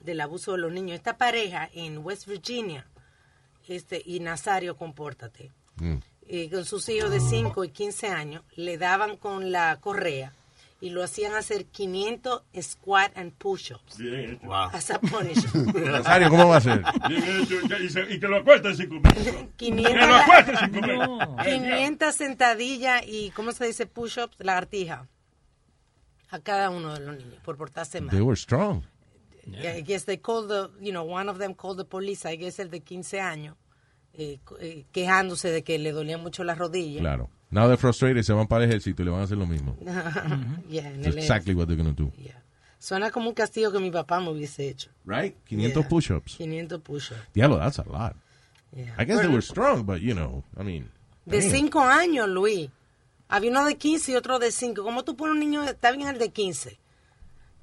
del 0.00 0.20
abuso 0.20 0.52
de 0.52 0.58
los 0.58 0.72
niños. 0.72 0.96
Esta 0.96 1.16
pareja 1.16 1.68
en 1.72 1.98
West 1.98 2.26
Virginia, 2.26 2.86
este 3.68 4.02
y 4.04 4.20
Nazario, 4.20 4.76
compórtate, 4.76 5.50
Mm. 5.76 5.94
eh, 6.28 6.50
con 6.50 6.64
sus 6.66 6.88
hijos 6.90 7.10
de 7.10 7.20
5 7.20 7.64
y 7.64 7.68
15 7.70 8.08
años, 8.08 8.42
le 8.56 8.76
daban 8.78 9.16
con 9.16 9.50
la 9.52 9.78
correa 9.80 10.32
y 10.82 10.90
lo 10.90 11.04
hacían 11.04 11.32
hacer 11.34 11.66
500 11.66 12.42
squat 12.60 13.16
and 13.16 13.32
push-ups. 13.38 13.98
Wow. 14.42 14.70
As 14.72 14.90
a 14.90 14.98
punishment. 14.98 15.72
Nazario, 15.76 16.28
¿cómo 16.28 16.48
va 16.48 16.56
a 16.56 16.60
ser? 16.60 16.82
Y 18.10 18.18
que 18.18 18.26
lo 18.26 18.38
acuesten 18.38 18.76
cinco 18.76 18.94
minutos. 18.94 19.46
500, 19.56 19.92
Que 19.92 20.06
lo 20.08 20.14
acuesten 20.16 20.56
cinco 20.58 20.86
minutos. 20.88 21.28
500 21.44 22.14
sentadillas 22.16 23.02
y, 23.06 23.30
¿cómo 23.30 23.52
se 23.52 23.66
dice? 23.66 23.86
Push-ups, 23.86 24.34
lagartija. 24.40 25.06
A 26.30 26.40
cada 26.40 26.70
uno 26.70 26.94
de 26.94 27.00
los 27.00 27.16
niños 27.16 27.40
por 27.44 27.56
portarse 27.56 28.00
mal. 28.00 28.10
They 28.10 28.20
were 28.20 28.36
strong. 28.36 28.82
Yeah, 29.46 29.76
I 29.76 29.82
guess 29.82 30.04
they 30.04 30.18
called 30.18 30.48
the, 30.48 30.68
you 30.84 30.90
know, 30.90 31.04
one 31.04 31.30
of 31.30 31.38
them 31.38 31.54
called 31.54 31.78
the 31.78 31.84
police, 31.84 32.26
I 32.26 32.36
guess 32.36 32.58
el 32.58 32.70
de 32.70 32.80
15 32.80 33.20
años, 33.20 33.56
eh, 34.14 34.40
eh, 34.58 34.84
quejándose 34.90 35.48
de 35.52 35.62
que 35.62 35.78
le 35.78 35.92
dolían 35.92 36.20
mucho 36.20 36.42
las 36.42 36.58
rodillas. 36.58 37.02
Claro. 37.02 37.30
Now 37.52 37.66
they're 37.68 37.76
frustrated, 37.76 38.22
se 38.24 38.32
van 38.32 38.46
para 38.48 38.64
el 38.64 38.70
ejército 38.70 39.02
y 39.02 39.04
le 39.04 39.10
van 39.10 39.20
a 39.20 39.24
hacer 39.24 39.36
lo 39.38 39.46
mismo. 39.46 39.76
Yeah, 40.68 40.90
That's 41.02 41.16
exactly 41.16 41.54
what 41.54 41.66
they're 41.68 41.76
going 41.76 41.94
to 41.94 42.02
do. 42.04 42.10
Suena 42.80 43.10
como 43.12 43.28
un 43.28 43.34
castigo 43.34 43.70
que 43.70 43.78
mi 43.78 43.90
papá 43.92 44.18
me 44.20 44.30
hubiese 44.30 44.68
hecho. 44.68 44.90
Right? 45.04 45.36
500 45.44 45.82
Yeah. 45.82 45.88
push-ups. 45.88 46.36
500 46.36 46.82
push-ups. 46.82 47.20
Diablo, 47.32 47.58
that's 47.58 47.78
a 47.78 47.84
lot. 47.84 48.16
Yeah. 48.74 48.94
I 48.98 49.04
guess 49.04 49.18
they 49.18 49.26
Bueno, 49.28 49.34
were 49.34 49.42
strong, 49.42 49.84
but 49.84 50.00
you 50.00 50.14
know, 50.14 50.42
I 50.58 50.64
mean. 50.64 50.90
De 51.26 51.40
damn. 51.40 51.50
5 51.50 51.80
años, 51.80 52.28
Luis. 52.28 52.70
Había 53.28 53.50
uno 53.50 53.64
de 53.66 53.76
15 53.76 54.12
y 54.12 54.14
otro 54.16 54.38
de 54.38 54.50
5. 54.50 54.82
¿Cómo 54.82 55.04
tú 55.04 55.14
pones 55.14 55.34
un 55.34 55.40
niño? 55.40 55.62
Está 55.62 55.92
bien 55.92 56.08
el 56.08 56.18
de 56.18 56.30
15. 56.30 56.78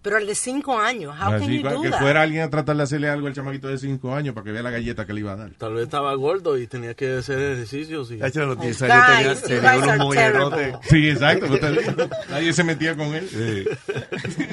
Pero 0.01 0.17
el 0.17 0.27
de 0.27 0.33
5 0.35 0.79
años, 0.79 1.13
how 1.13 1.29
can 1.31 1.43
Así, 1.43 1.57
you 1.61 1.69
do 1.69 1.81
que 1.81 1.89
that? 1.89 1.99
fuera 1.99 2.21
alguien 2.21 2.43
a 2.43 2.49
tratar 2.49 2.77
de 2.77 2.83
hacerle 2.83 3.09
algo 3.09 3.27
al 3.27 3.33
chamaquito 3.33 3.67
de 3.67 3.77
5 3.77 4.15
años 4.15 4.33
para 4.33 4.45
que 4.45 4.51
vea 4.53 4.63
la 4.63 4.71
galleta 4.71 5.05
que 5.05 5.13
le 5.13 5.19
iba 5.19 5.33
a 5.33 5.35
dar. 5.35 5.51
Tal 5.57 5.73
vez 5.73 5.83
estaba 5.83 6.13
gordo 6.15 6.57
y 6.57 6.67
tenía 6.67 6.93
que 6.93 7.17
hacer 7.17 7.37
ejercicios. 7.39 8.09
Y... 8.11 8.23
Hecho, 8.23 8.45
los 8.45 8.57
Oh, 8.57 8.61
10 8.61 8.81
años 8.83 9.41
tenía, 9.41 9.77
unos 9.77 9.97
mollerotes. 9.97 10.75
Sí, 10.89 11.09
exacto. 11.09 11.47
usted- 11.51 12.09
Nadie 12.29 12.53
se 12.53 12.63
metía 12.63 12.95
con 12.95 13.07
él. 13.13 13.27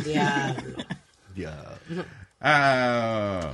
Diablo. 0.04 0.76
Ya. 1.36 1.54
Ah, 2.40 3.52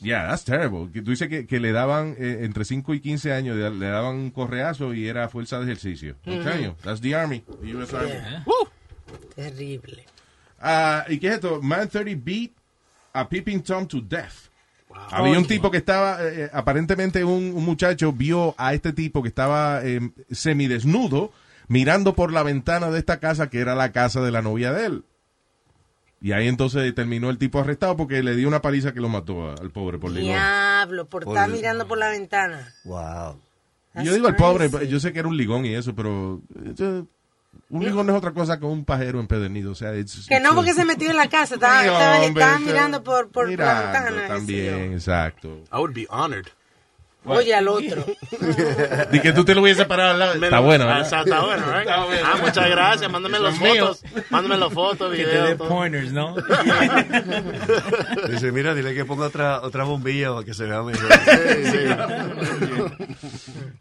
yeah, 0.00 0.28
that's 0.28 0.44
terrible. 0.44 0.88
Tú 1.02 1.10
dices 1.10 1.28
que, 1.28 1.46
que 1.46 1.58
le 1.60 1.72
daban 1.72 2.14
eh, 2.18 2.40
entre 2.42 2.64
5 2.64 2.94
y 2.94 3.00
15 3.00 3.32
años, 3.32 3.56
le, 3.56 3.86
daban 3.88 4.14
un 4.16 4.30
correazo 4.30 4.94
y 4.94 5.08
era 5.08 5.28
fuerza 5.28 5.58
de 5.58 5.64
ejercicio. 5.64 6.14
Telling 6.24 6.64
you, 6.66 6.74
That's 6.84 7.00
the 7.00 7.14
Army, 7.16 7.42
the 7.62 7.74
US 7.76 7.92
Army. 7.94 8.10
Yeah. 8.10 8.44
Terrible. 9.34 10.04
Ah, 10.60 11.04
¿Y 11.08 11.18
qué 11.18 11.28
es 11.28 11.34
esto? 11.34 11.60
Man 11.62 11.88
30 11.88 12.20
beat 12.24 12.50
a 13.12 13.28
peeping 13.28 13.62
Tom 13.62 13.86
to 13.86 14.00
death. 14.00 14.32
Había 15.10 15.38
un 15.38 15.46
tipo 15.46 15.70
que 15.70 15.76
estaba, 15.78 16.22
eh, 16.24 16.44
eh, 16.44 16.50
aparentemente 16.52 17.22
un, 17.24 17.52
un 17.54 17.64
muchacho 17.64 18.12
vio 18.12 18.54
a 18.58 18.74
este 18.74 18.92
tipo 18.92 19.22
que 19.22 19.28
estaba 19.28 19.80
eh, 19.84 20.00
semidesnudo 20.30 21.30
mirando 21.68 22.14
por 22.14 22.32
la 22.32 22.42
ventana 22.42 22.90
de 22.90 22.98
esta 22.98 23.20
casa 23.20 23.48
que 23.50 23.60
era 23.60 23.74
la 23.74 23.92
casa 23.92 24.20
de 24.22 24.30
la 24.32 24.42
novia 24.42 24.72
de 24.72 24.86
él. 24.86 25.04
Y 26.20 26.32
ahí 26.32 26.48
entonces 26.48 26.92
terminó 26.96 27.30
el 27.30 27.38
tipo 27.38 27.60
arrestado 27.60 27.96
porque 27.96 28.22
le 28.24 28.34
dio 28.34 28.48
una 28.48 28.60
paliza 28.60 28.92
que 28.92 29.00
lo 29.00 29.08
mató 29.08 29.50
a- 29.50 29.54
al 29.54 29.70
pobre 29.70 29.98
por 29.98 30.10
ligón. 30.10 30.30
Diablo, 30.32 31.08
por 31.08 31.24
Por 31.24 31.34
estar 31.34 31.48
el- 31.48 31.54
mirando 31.56 31.86
por 31.86 31.98
la 31.98 32.08
ventana. 32.08 32.74
Wow. 32.84 33.40
Yo 34.02 34.12
digo 34.14 34.26
al 34.28 34.36
pobre, 34.36 34.68
yo 34.88 34.98
sé 35.00 35.12
que 35.12 35.18
era 35.20 35.28
un 35.28 35.36
ligón 35.36 35.64
y 35.64 35.74
eso, 35.74 35.94
pero 35.94 36.40
eh, 36.78 37.04
un 37.70 37.84
ligón 37.84 38.06
no 38.06 38.12
es 38.12 38.18
otra 38.18 38.32
cosa 38.32 38.58
que 38.58 38.64
un 38.66 38.84
pajero 38.84 39.20
empedernido. 39.20 39.72
O 39.72 39.74
sea, 39.74 39.94
it's- 39.94 40.26
Que 40.28 40.40
no 40.40 40.50
it's- 40.50 40.54
porque 40.54 40.74
se 40.74 40.84
metió 40.84 41.10
en 41.10 41.16
la 41.16 41.28
casa, 41.28 41.54
estaba, 41.54 41.82
Sí, 41.82 41.88
estaba, 42.26 42.58
mirando 42.58 43.02
por, 43.02 43.28
por 43.30 43.44
la 43.44 43.50
mirando 43.50 43.82
ventana. 43.84 44.10
qué 44.16 44.22
sé 44.22 44.28
También, 44.28 44.92
exacto. 44.94 45.48
I 45.72 45.76
would 45.76 45.94
be 45.94 46.06
honored. 46.10 46.46
Oye 47.24 47.52
al 47.54 47.68
otro. 47.68 48.06
Di 49.12 49.20
que 49.20 49.32
tú 49.34 49.44
te 49.44 49.54
lo 49.54 49.60
hubieses 49.60 49.84
parado 49.86 50.12
al 50.12 50.18
lado. 50.18 50.34
Me 50.38 50.46
Está 50.46 50.58
lo- 50.60 50.62
bueno, 50.62 50.84
Ah, 50.84 50.86
¿verdad? 50.86 51.02
Está, 51.02 51.20
está 51.22 51.40
bueno? 51.44 51.78
Está 51.80 52.04
bueno. 52.04 52.22
Ah, 52.24 52.36
muchas 52.40 52.70
gracias. 52.70 53.10
Mándame 53.12 53.38
las 53.38 53.58
fotos. 53.58 54.02
Mándame 54.30 54.56
las 54.56 54.72
fotos, 54.72 55.10
Que 55.16 55.24
te 55.24 55.30
dé 55.30 55.42
videos. 55.54 55.68
pointers, 55.68 56.12
¿no? 56.12 56.36
Dice, 58.30 58.50
mira, 58.52 58.72
dile 58.74 58.94
que 58.94 59.04
ponga 59.04 59.26
otra, 59.26 59.60
otra 59.60 59.84
bombilla 59.84 60.32
para 60.32 60.44
que 60.46 60.54
se 60.54 60.64
vea 60.64 60.80
mejor. 60.82 61.08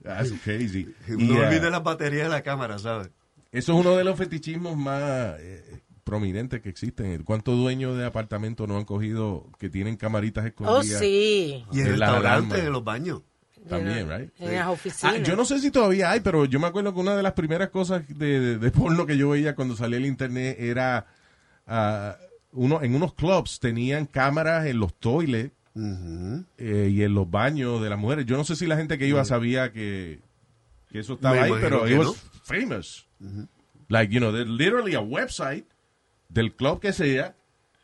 That's 0.03 0.31
crazy. 0.43 0.93
No 1.07 1.19
Y, 1.23 1.31
uh, 1.31 1.41
olvides 1.45 1.71
las 1.71 1.83
baterías 1.83 2.23
de 2.23 2.29
la 2.29 2.41
cámara, 2.41 2.79
¿sabes? 2.79 3.09
Eso 3.51 3.73
es 3.73 3.79
uno 3.79 3.95
de 3.95 4.03
los 4.03 4.17
fetichismos 4.17 4.75
más 4.77 5.35
eh, 5.39 5.81
prominentes 6.03 6.61
que 6.61 6.69
existen. 6.69 7.23
¿Cuántos 7.23 7.57
dueños 7.57 7.97
de 7.97 8.05
apartamentos 8.05 8.67
no 8.67 8.77
han 8.77 8.85
cogido 8.85 9.49
que 9.59 9.69
tienen 9.69 9.95
camaritas 9.97 10.43
Oh, 10.43 10.47
escondidas? 10.47 10.99
sí. 10.99 11.63
Y 11.71 11.79
en 11.81 11.87
restaurantes, 11.87 12.25
alarmas? 12.31 12.59
en 12.59 12.71
los 12.71 12.83
baños. 12.83 13.21
También, 13.67 14.07
right? 14.09 14.31
En 14.39 14.55
las 14.55 14.67
oficinas. 14.67 15.15
Ah, 15.15 15.23
yo 15.23 15.35
no 15.35 15.43
sé 15.43 15.59
si 15.59 15.71
todavía 15.71 16.11
hay, 16.11 16.21
pero 16.21 16.45
yo 16.45 16.57
me 16.59 16.67
acuerdo 16.67 16.93
que 16.93 16.99
una 17.01 17.17
de 17.17 17.23
las 17.23 17.33
primeras 17.33 17.69
cosas 17.69 18.03
de, 18.07 18.39
de- 18.39 18.57
de 18.59 18.71
porno 18.71 19.05
que 19.05 19.17
yo 19.17 19.29
veía 19.29 19.55
cuando 19.55 19.75
salía 19.75 19.97
el 19.97 20.05
internet 20.05 20.55
era 20.57 21.05
ah, 21.65 22.15
uno 22.53 22.81
en 22.81 22.95
unos 22.95 23.13
clubs 23.13 23.59
tenían 23.59 24.05
cámaras 24.05 24.67
en 24.67 24.79
los 24.79 24.93
toilets 24.93 25.51
eh, 26.57 26.89
y 26.91 27.03
en 27.03 27.13
los 27.13 27.29
baños 27.29 27.81
de 27.81 27.89
las 27.89 27.99
mujeres. 27.99 28.25
Yo 28.25 28.37
no 28.37 28.43
sé 28.45 28.55
si 28.55 28.67
la 28.67 28.77
gente 28.77 28.97
que 28.97 29.07
iba 29.07 29.23
sabía 29.25 29.73
que, 29.73 30.19
que 30.89 30.99
eso 30.99 31.15
estaba 31.15 31.35
Me 31.35 31.41
ahí, 31.41 31.51
pero 31.59 31.87
it 31.89 31.97
was 31.97 32.15
Like, 33.89 34.11
you 34.11 34.19
know, 34.19 34.31
there's 34.31 34.49
literally 34.49 34.93
a 34.95 35.01
website 35.01 35.63
del 36.31 36.49
club 36.49 36.81
que 36.81 36.91
sea 36.91 37.33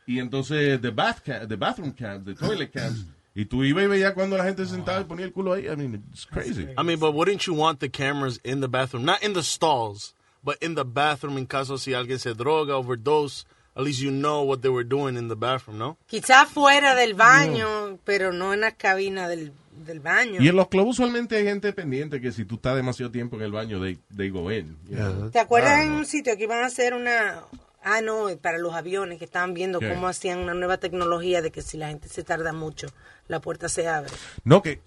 y 0.06 0.20
entonces 0.20 0.82
the, 0.82 0.92
bath 0.92 1.24
cam- 1.24 1.48
the 1.48 1.56
bathroom 1.58 1.94
cams, 1.94 2.26
the 2.26 2.34
toilet 2.36 2.74
cams. 2.74 3.06
Y 3.36 3.46
tú 3.46 3.64
ibas 3.64 3.86
y 3.86 3.88
veías 3.88 4.14
cuando 4.14 4.38
la 4.38 4.44
gente 4.44 4.64
se 4.66 4.76
sentaba 4.76 5.02
y 5.02 5.06
ponía 5.06 5.26
el 5.26 5.32
culo 5.32 5.54
ahí. 5.54 5.68
I 5.68 5.76
mean, 5.76 6.04
it's 6.12 6.26
crazy. 6.26 6.68
I 6.78 6.84
mean, 6.84 7.00
but 7.00 7.14
wouldn't 7.14 7.48
you 7.48 7.56
want 7.56 7.80
the 7.80 7.90
cameras 7.90 8.40
in 8.44 8.60
the 8.62 8.68
bathroom? 8.68 9.06
Not 9.06 9.24
in 9.24 9.34
the 9.34 9.42
stalls, 9.42 10.14
but 10.44 10.58
in 10.62 10.76
the 10.76 10.86
bathroom 10.86 11.38
en 11.38 11.48
caso 11.48 11.78
si 11.78 11.94
alguien 11.94 12.20
se 12.20 12.34
droga, 12.36 12.76
overdose. 12.76 13.46
At 13.76 13.84
least 13.84 14.02
you 14.02 14.12
know 14.12 14.44
what 14.44 14.62
they 14.62 14.70
were 14.70 14.84
doing 14.84 15.18
in 15.18 15.30
the 15.30 15.36
bathroom, 15.36 15.80
¿no? 15.80 15.98
Quizás 16.08 16.48
fuera 16.48 16.94
del 16.94 17.16
baño, 17.16 17.98
pero 18.06 18.32
no 18.32 18.54
en 18.54 18.62
la 18.62 18.70
cabina 18.70 19.28
del, 19.28 19.52
del 19.86 20.00
baño. 20.00 20.42
Y 20.42 20.48
en 20.48 20.56
los 20.56 20.68
clubs 20.68 20.92
usualmente 20.92 21.36
hay 21.36 21.44
gente 21.46 21.74
pendiente 21.74 22.20
que 22.22 22.32
si 22.32 22.46
tú 22.46 22.56
estás 22.56 22.76
demasiado 22.76 23.12
tiempo 23.12 23.36
en 23.38 23.42
el 23.44 23.52
baño, 23.52 23.82
they, 23.82 23.98
they 24.16 24.30
go 24.30 24.52
in. 24.52 24.78
you 24.90 24.96
know. 24.96 25.30
¿Te 25.30 25.40
acuerdas 25.40 25.72
Ah, 25.74 25.84
en 25.84 25.92
un 25.94 26.06
sitio 26.06 26.36
que 26.38 26.44
iban 26.44 26.64
a 26.64 26.68
hacer 26.68 26.94
una... 26.94 27.42
Ah, 27.84 28.00
no, 28.02 28.28
para 28.42 28.58
los 28.60 28.74
aviones 28.74 29.20
que 29.20 29.26
estaban 29.26 29.54
viendo 29.54 29.80
¿Qué? 29.80 29.90
cómo 29.90 30.08
hacían 30.08 30.40
una 30.40 30.54
nueva 30.54 30.78
tecnología 30.78 31.42
de 31.42 31.52
que 31.52 31.62
si 31.62 31.78
la 31.78 31.90
gente 31.90 32.08
se 32.08 32.24
tarda 32.24 32.54
mucho, 32.54 32.88
la 33.28 33.42
puerta 33.42 33.68
se 33.68 33.90
abre. 33.90 34.10
No, 34.46 34.62
que, 34.62 34.80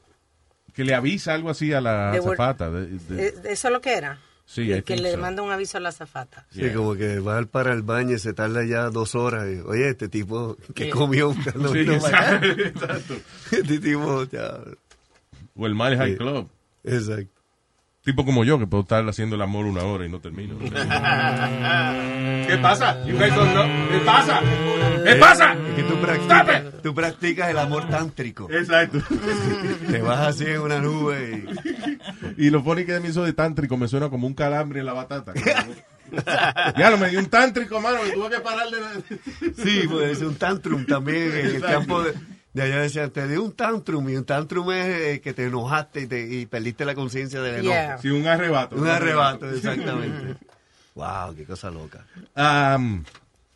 que 0.72 0.82
le 0.82 0.94
avisa 0.94 1.34
algo 1.34 1.50
así 1.50 1.74
a 1.74 1.80
la 1.82 2.12
de- 2.70 2.96
Eh, 3.10 3.34
¿Eso 3.44 3.68
es 3.68 3.72
lo 3.72 3.80
que 3.82 3.92
era? 3.94 4.18
Sí, 4.46 4.82
que 4.82 4.96
le 4.96 5.12
so. 5.12 5.18
manda 5.18 5.42
un 5.42 5.50
aviso 5.50 5.76
a 5.76 5.80
la 5.80 5.90
azafata. 5.90 6.46
Sí, 6.50 6.70
como 6.74 6.94
que 6.94 7.18
va 7.20 7.36
al 7.36 7.48
para 7.48 7.72
el 7.74 7.82
baño 7.82 8.14
y 8.14 8.18
se 8.18 8.32
tarda 8.32 8.64
ya 8.64 8.88
dos 8.90 9.14
horas. 9.14 9.46
y, 9.52 9.60
Oye, 9.60 9.90
este 9.90 10.08
tipo 10.08 10.56
que 10.74 10.88
comió 10.88 11.34
Sí, 11.34 11.84
para 12.00 12.36
acá. 12.36 12.46
exacto. 12.46 13.14
Este 13.52 13.78
tipo 13.78 14.24
ya... 14.24 14.58
O 15.56 15.66
el 15.66 15.74
mal 15.74 15.96
high 15.96 16.12
Sí. 16.12 16.16
club. 16.18 16.48
Exacto. 16.84 17.32
Tipo 18.04 18.24
como 18.24 18.44
yo, 18.44 18.56
que 18.58 18.66
puedo 18.68 18.82
estar 18.84 19.04
haciendo 19.08 19.34
el 19.34 19.42
amor 19.42 19.64
una 19.66 19.82
hora 19.82 20.06
y 20.06 20.08
no 20.08 20.20
termino. 20.20 20.56
¿Qué 20.60 22.56
pasa? 22.62 23.04
You 23.04 23.16
guys 23.18 23.34
don't 23.34 23.50
know. 23.52 23.64
¿Qué 23.90 23.98
pasa? 24.04 24.40
¿Qué 25.04 25.14
pasa? 25.16 25.56
Que 25.74 25.82
tú 25.82 25.96
practicas, 26.00 26.62
tú 26.82 26.94
practicas 26.94 27.50
el 27.50 27.58
amor 27.58 27.88
tántrico. 27.88 28.48
Exacto. 28.50 28.98
Te 29.90 30.00
vas 30.02 30.28
así 30.28 30.44
en 30.44 30.60
una 30.60 30.78
nube 30.78 31.44
y... 31.48 31.95
Y 32.36 32.50
lo 32.50 32.62
pone 32.62 32.84
que 32.84 32.98
mí 33.00 33.08
eso 33.08 33.24
de 33.24 33.32
tántrico 33.32 33.76
me 33.76 33.88
suena 33.88 34.08
como 34.08 34.26
un 34.26 34.34
calambre 34.34 34.80
en 34.80 34.86
la 34.86 34.92
batata. 34.92 35.32
ya 36.76 36.90
lo 36.90 36.98
me 36.98 37.10
dio 37.10 37.18
un 37.18 37.26
tántrico, 37.26 37.80
mano, 37.80 37.98
y 38.06 38.12
tuve 38.12 38.30
que 38.30 38.40
parar 38.40 38.66
de... 38.68 39.52
Sí, 39.62 39.88
puede 39.88 40.14
ser 40.14 40.26
un 40.26 40.36
tantrum 40.36 40.86
también 40.86 41.32
en 41.32 41.46
el 41.46 41.56
Exacto. 41.56 41.78
campo 41.78 42.02
de, 42.02 42.14
de 42.56 42.62
allá 42.62 42.80
decían, 42.80 43.10
te 43.10 43.28
dio 43.28 43.42
un 43.42 43.52
tantrum 43.52 44.08
y 44.08 44.16
un 44.16 44.24
tantrum 44.24 44.70
es 44.72 44.86
eh, 44.86 45.20
que 45.20 45.34
te 45.34 45.44
enojaste 45.44 46.02
y, 46.02 46.06
te, 46.06 46.26
y 46.26 46.46
perdiste 46.46 46.84
la 46.84 46.94
conciencia 46.94 47.42
del 47.42 47.56
enojo. 47.56 47.68
Yeah. 47.68 47.98
Sí, 47.98 48.08
un 48.08 48.26
arrebato. 48.26 48.76
Un 48.76 48.88
arrebato, 48.88 49.50
exactamente. 49.50 50.36
wow, 50.94 51.34
qué 51.34 51.44
cosa 51.44 51.70
loca. 51.70 52.06
Um, 52.34 53.04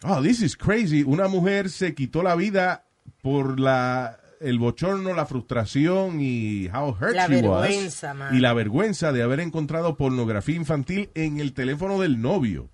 oh, 0.05 0.21
this 0.23 0.43
is 0.43 0.55
crazy. 0.55 1.03
Una 1.03 1.29
mujer 1.29 1.71
se 1.71 1.95
quitó 1.95 2.23
la 2.23 2.35
vida 2.37 2.85
por 3.23 3.59
la 3.59 4.20
el 4.41 4.59
bochorno, 4.59 5.15
la 5.15 5.27
frustración 5.27 6.19
y 6.21 6.69
how 6.69 6.97
hurt 6.99 7.15
La 7.15 7.27
she 7.29 7.43
was. 7.43 7.63
vergüenza, 7.69 8.15
man. 8.15 8.35
Y 8.35 8.41
la 8.41 8.53
vergüenza 8.55 9.13
de 9.13 9.23
haber 9.23 9.41
encontrado 9.41 9.97
pornografía 9.97 10.57
infantil 10.57 11.11
en 11.15 11.39
el 11.39 11.53
teléfono 11.53 12.01
del 12.01 12.21
novio. 12.21 12.69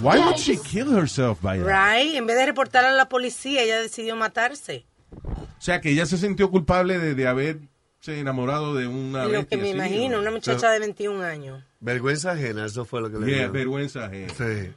Why 0.00 0.18
would 0.18 0.36
she 0.36 0.58
kill 0.58 0.94
herself 0.94 1.40
by 1.40 1.58
that? 1.60 1.66
Right, 1.66 2.14
en 2.14 2.26
vez 2.26 2.36
de 2.36 2.44
reportarla 2.46 2.90
a 2.90 2.94
la 2.94 3.08
policía, 3.08 3.62
ella 3.62 3.80
decidió 3.80 4.14
matarse. 4.14 4.84
O 5.24 5.46
sea, 5.62 5.80
que 5.80 5.90
ella 5.90 6.04
se 6.04 6.18
sintió 6.18 6.50
culpable 6.50 6.98
de, 6.98 7.14
de 7.14 7.26
haberse 7.26 7.60
enamorado 8.06 8.74
de 8.74 8.86
una 8.86 9.24
Lo 9.24 9.46
que 9.46 9.56
me 9.56 9.62
así, 9.62 9.70
imagino, 9.72 10.16
¿no? 10.16 10.20
una 10.22 10.30
muchacha 10.30 10.70
de 10.70 10.78
21 10.80 11.24
años. 11.24 11.64
Vergüenza 11.80 12.32
ajena, 12.32 12.66
eso 12.66 12.84
fue 12.84 13.00
lo 13.00 13.10
que 13.10 13.18
le 13.18 13.34
Yeah, 13.34 13.48
vergüenza 13.48 14.04
ajena. 14.04 14.32
Sí. 14.36 14.72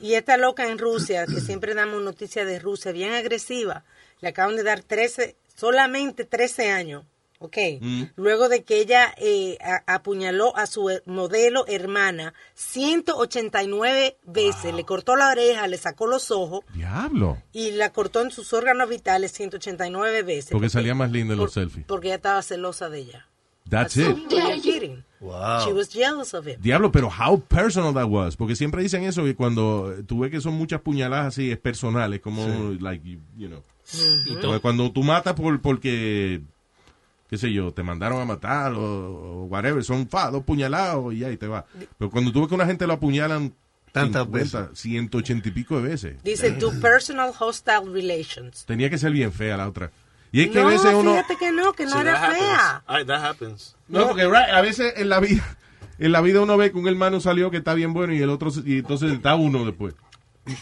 Y 0.00 0.14
esta 0.14 0.36
loca 0.36 0.68
en 0.68 0.78
Rusia, 0.78 1.24
que 1.26 1.40
siempre 1.40 1.74
damos 1.74 2.02
noticias 2.02 2.44
de 2.46 2.58
Rusia, 2.58 2.90
bien 2.92 3.12
agresiva, 3.14 3.84
le 4.20 4.28
acaban 4.28 4.56
de 4.56 4.62
dar 4.62 4.82
13, 4.82 5.36
solamente 5.54 6.24
13 6.24 6.70
años, 6.70 7.04
¿ok? 7.38 7.56
Mm. 7.80 8.02
Luego 8.16 8.48
de 8.48 8.62
que 8.64 8.78
ella 8.80 9.14
eh, 9.18 9.58
a- 9.60 9.82
apuñaló 9.94 10.56
a 10.56 10.66
su 10.66 10.90
he- 10.90 11.02
modelo 11.06 11.64
hermana 11.68 12.34
189 12.54 14.16
veces, 14.26 14.74
le 14.74 14.84
cortó 14.84 15.16
la 15.16 15.30
oreja, 15.30 15.66
le 15.66 15.78
sacó 15.78 16.06
los 16.06 16.30
ojos 16.30 16.64
Diablo. 16.74 17.38
y 17.52 17.72
la 17.72 17.92
cortó 17.92 18.22
en 18.22 18.30
sus 18.30 18.52
órganos 18.52 18.88
vitales 18.88 19.32
189 19.32 20.22
veces. 20.22 20.50
Porque 20.50 20.68
salía 20.68 20.94
más 20.94 21.10
linda 21.10 21.34
en 21.34 21.40
los 21.40 21.52
selfies. 21.52 21.84
Porque 21.86 22.08
ella 22.08 22.16
estaba 22.16 22.42
celosa 22.42 22.88
de 22.88 22.98
ella. 23.00 23.26
That's 23.68 23.96
it. 23.98 24.16
You 24.30 24.62
kidding? 24.62 25.04
Wow. 25.20 25.66
She 25.66 25.72
was 25.74 25.90
jealous 25.92 26.32
of 26.32 26.46
him. 26.46 26.58
Diablo, 26.60 26.90
pero 26.90 27.08
how 27.10 27.38
personal 27.38 27.92
that 27.92 28.06
was. 28.08 28.34
Porque 28.36 28.56
siempre 28.56 28.82
dicen 28.82 29.02
eso, 29.04 29.24
que 29.24 29.34
cuando 29.34 29.94
tú 30.06 30.20
ves 30.20 30.30
que 30.30 30.40
son 30.40 30.54
muchas 30.54 30.80
puñaladas 30.80 31.26
así, 31.26 31.50
es 31.50 31.58
personal, 31.58 32.14
es 32.14 32.20
como, 32.20 32.46
like, 32.80 33.06
you, 33.06 33.18
you 33.36 33.48
know. 33.48 33.62
Porque 34.40 34.60
Cuando 34.60 34.92
tú 34.92 35.02
matas 35.02 35.34
por, 35.34 35.60
porque, 35.60 36.42
qué 37.28 37.38
sé 37.38 37.52
yo, 37.52 37.72
te 37.72 37.82
mandaron 37.82 38.20
a 38.20 38.24
matar 38.24 38.74
o, 38.74 38.82
o 38.82 39.44
whatever, 39.44 39.82
son 39.84 40.08
fa, 40.08 40.30
dos 40.30 40.44
puñalados 40.44 41.14
y 41.14 41.24
ahí 41.24 41.36
te 41.36 41.46
va. 41.46 41.64
Pero 41.98 42.10
cuando 42.10 42.32
tú 42.32 42.40
ves 42.40 42.48
que 42.48 42.54
una 42.54 42.66
gente 42.66 42.86
lo 42.86 42.94
apuñalan 42.94 43.54
Tantas 43.92 44.24
50, 44.24 44.70
180 44.74 45.48
y 45.48 45.52
pico 45.52 45.80
de 45.80 45.88
veces. 45.88 46.22
Dice, 46.22 46.50
do 46.52 46.72
personal 46.80 47.32
hostile 47.38 47.90
relations. 47.92 48.64
Tenía 48.66 48.90
que 48.90 48.98
ser 48.98 49.12
bien 49.12 49.32
fea 49.32 49.56
la 49.56 49.68
otra. 49.68 49.90
Y 50.30 50.42
es 50.42 50.50
que 50.50 50.60
no, 50.60 50.68
a 50.68 50.70
veces 50.70 50.92
uno... 50.94 51.12
fíjate 51.12 51.36
que 51.36 51.52
no, 51.52 51.72
que 51.72 51.84
no 51.86 51.92
Sí, 51.92 51.98
era 52.00 52.12
that 52.12 52.24
happens. 52.24 52.38
fea. 52.38 53.04
That 53.06 53.24
happens. 53.24 53.76
No, 53.88 54.08
porque 54.08 54.26
right, 54.26 54.50
a 54.52 54.60
veces 54.60 54.92
en 54.96 55.08
la 55.08 55.20
vida, 55.20 55.42
en 55.98 56.12
la 56.12 56.20
vida 56.20 56.42
uno 56.42 56.56
ve 56.56 56.70
que 56.70 56.78
un 56.78 56.86
hermano 56.86 57.20
salió 57.20 57.50
que 57.50 57.56
está 57.56 57.74
bien 57.74 57.94
bueno 57.94 58.12
y 58.12 58.20
el 58.20 58.28
otro, 58.28 58.50
y 58.64 58.78
entonces 58.78 59.12
está 59.12 59.34
uno 59.36 59.64
después. 59.64 59.94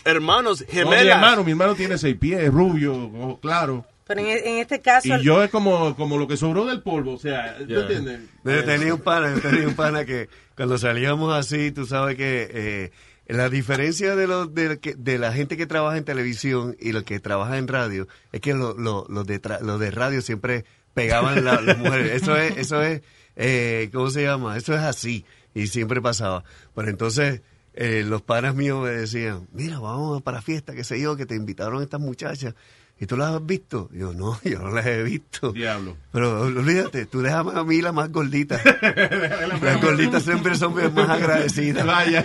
Hermanos, 0.05 0.61
No, 0.61 0.67
mi 0.67 0.73
gemelas. 0.73 1.17
hermano, 1.17 1.45
mi 1.45 1.51
hermano 1.53 1.75
tiene 1.75 1.99
seis 1.99 2.17
pies, 2.17 2.51
rubio, 2.53 2.95
ojo 2.95 3.39
claro. 3.41 3.85
Pero 4.07 4.21
en, 4.21 4.27
en 4.29 4.59
este 4.59 4.81
caso... 4.81 5.09
Y 5.17 5.23
yo 5.25 5.43
es 5.43 5.51
como, 5.51 5.97
como 5.97 6.17
lo 6.17 6.29
que 6.29 6.37
sobró 6.37 6.65
del 6.65 6.81
polvo, 6.83 7.15
o 7.15 7.19
sea, 7.19 7.57
¿tú 7.59 7.75
entiendes? 7.81 8.21
Yo 8.45 8.65
tenía 8.65 8.95
un 8.95 9.01
pana, 9.01 9.35
yo 9.35 9.41
tenía 9.41 9.67
un 9.67 9.75
pana 9.77 10.05
que 10.05 10.29
cuando 10.57 10.79
salíamos 10.79 11.35
así, 11.35 11.73
tú 11.73 11.87
sabes 11.87 12.17
que 12.17 12.49
eh, 12.53 12.91
la 13.27 13.49
diferencia 13.49 14.15
de, 14.15 14.27
los 14.29 14.55
de, 14.55 14.79
que- 14.79 14.95
de 14.95 15.19
la 15.19 15.33
gente 15.33 15.57
que 15.57 15.67
trabaja 15.67 15.97
en 15.99 16.05
televisión 16.05 16.77
y 16.79 16.93
los 16.93 17.03
que 17.03 17.19
trabaja 17.19 17.59
en 17.59 17.67
radio 17.67 18.07
es 18.31 18.41
que 18.41 18.55
lo- 18.55 18.75
lo- 18.79 19.07
los 19.09 19.27
de 19.27 19.43
tra- 19.43 19.61
los 19.61 19.81
de 19.81 19.91
radio 19.91 20.23
siempre 20.23 20.65
pegaban 20.95 21.45
la- 21.45 21.61
las 21.61 21.77
mujeres. 21.77 22.23
Eso 22.23 22.37
es, 22.37 22.57
eso 22.59 22.81
es, 22.83 23.03
eh, 23.35 23.91
¿cómo 23.93 24.11
se 24.11 24.23
llama? 24.23 24.57
Eso 24.57 24.73
es 24.73 24.81
así 24.83 25.25
y 25.53 25.67
siempre 25.67 26.01
pasaba. 26.01 26.45
Pero 26.77 26.89
entonces 26.91 27.43
eh, 27.77 28.05
los 28.07 28.23
panas 28.23 28.55
míos 28.55 28.83
me 28.83 28.91
decían, 28.91 29.47
mira, 29.53 29.79
vamos 29.79 30.23
para 30.23 30.43
fiesta, 30.43 30.75
qué 30.75 30.83
sé 30.85 31.01
yo, 31.01 31.17
que 31.17 31.27
te 31.27 31.35
invitaron 31.37 31.83
estas 31.83 32.01
muchachas. 32.01 32.55
¿Y 32.99 33.05
tú 33.05 33.19
las 33.19 33.35
has 33.35 33.45
visto? 33.45 33.91
Y 33.93 33.99
yo, 33.99 34.15
no, 34.15 34.39
yo 34.45 34.59
no 34.59 34.71
las 34.71 34.87
he 34.87 35.03
visto. 35.03 35.53
Diablo. 35.53 35.99
Pero 36.13 36.41
olvídate, 36.41 37.05
tú 37.05 37.21
déjame 37.21 37.53
a 37.55 37.63
mí 37.63 37.83
la 37.83 37.93
más 37.93 38.11
gordita. 38.11 38.59
Las 39.63 39.83
gorditas 39.83 40.23
siempre 40.23 40.55
son 40.55 40.75
más 40.95 41.09
agradecidas. 41.11 41.85
Vaya. 41.85 42.25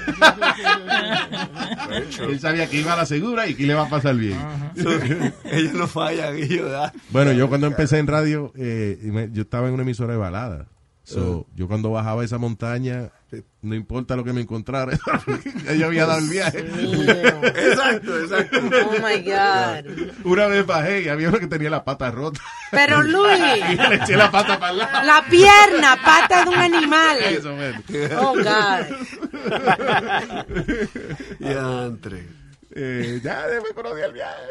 Él 2.22 2.40
sabía 2.40 2.70
que 2.70 2.78
iba 2.80 2.94
a 2.94 2.98
la 2.98 3.06
segura 3.06 3.48
y 3.48 3.56
que 3.56 3.66
le 3.66 3.74
va 3.74 3.84
a 3.84 3.90
pasar 3.90 4.16
bien. 4.16 4.38
Ellos 5.44 5.74
no 5.74 5.88
fallan. 5.88 6.38
Y 6.40 6.48
yo, 6.48 6.68
ah. 6.82 6.92
Bueno, 7.10 7.34
yo 7.34 7.50
cuando 7.50 7.68
empecé 7.68 7.98
en 8.00 8.08
radio, 8.08 8.52
eh, 8.56 8.98
me- 9.04 9.30
yo 9.32 9.42
estaba 9.42 9.68
en 9.68 9.74
una 9.74 9.84
emisora 9.84 10.14
de 10.14 10.20
balada. 10.20 10.68
So, 11.04 11.48
yo 11.56 11.68
cuando 11.68 11.90
bajaba 11.92 12.24
esa 12.24 12.38
montaña, 12.38 13.10
no 13.62 13.76
importa 13.76 14.16
lo 14.16 14.24
que 14.24 14.34
me 14.34 14.42
encontrara, 14.42 14.98
ella 15.68 15.88
había 15.88 16.06
dado 16.06 16.20
el 16.20 16.30
viaje. 16.30 16.60
Exacto, 17.44 18.20
exacto. 18.20 18.60
Oh 18.60 18.92
my 19.02 19.22
God. 19.24 20.16
Una 20.24 20.48
vez 20.48 20.66
bajé 20.66 21.02
y 21.02 21.08
había 21.10 21.30
uno 21.30 21.40
que 21.40 21.48
tenía 21.48 21.70
la 21.70 21.84
pata 21.84 22.12
rota. 22.12 22.40
Pero 22.70 23.02
Luis, 23.04 23.40
Y 23.72 23.76
le 23.76 23.96
eché 23.96 24.16
la 24.16 24.30
pata 24.32 24.60
para 24.60 24.72
el 24.72 24.78
lado. 24.78 25.06
la 25.08 25.26
pierna, 25.30 25.98
pata 26.04 26.44
de 26.46 26.50
un 26.50 26.56
animal. 26.60 27.18
Eso, 27.24 27.56
man. 27.56 27.84
Oh 28.20 28.34
God. 28.36 28.86
Ya, 31.40 31.86
entre. 31.88 32.28
Eh, 32.74 33.20
ya, 33.24 33.48
me 33.68 33.74
conocí 33.74 34.02
el 34.02 34.14
viaje. 34.14 34.42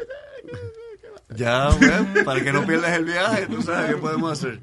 Ya, 1.36 1.70
güey, 1.70 2.24
para 2.24 2.42
que 2.42 2.52
no 2.52 2.66
pierdas 2.66 2.92
el 2.98 3.04
viaje, 3.04 3.46
tú 3.46 3.62
sabes 3.62 3.94
qué 3.94 3.96
podemos 4.00 4.32
hacer. 4.32 4.58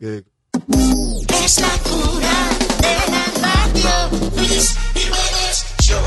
Eh, 0.00 0.22
Es 1.44 1.60
la 1.60 1.68
cura 1.82 2.36
de 2.78 2.94
la 3.10 3.24
radio. 3.42 3.90
Luis 4.36 4.76
Jiménez 4.94 5.64
Show. 5.82 5.98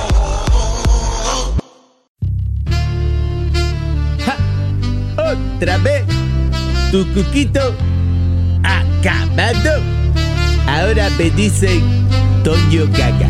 Otra 5.17 5.77
vez, 5.79 6.05
tu 6.91 7.05
cuquito 7.13 7.75
acabado. 8.63 9.81
Ahora 10.67 11.09
me 11.17 11.29
dicen 11.31 11.81
Toño 12.45 12.85
Gaga. 12.93 13.29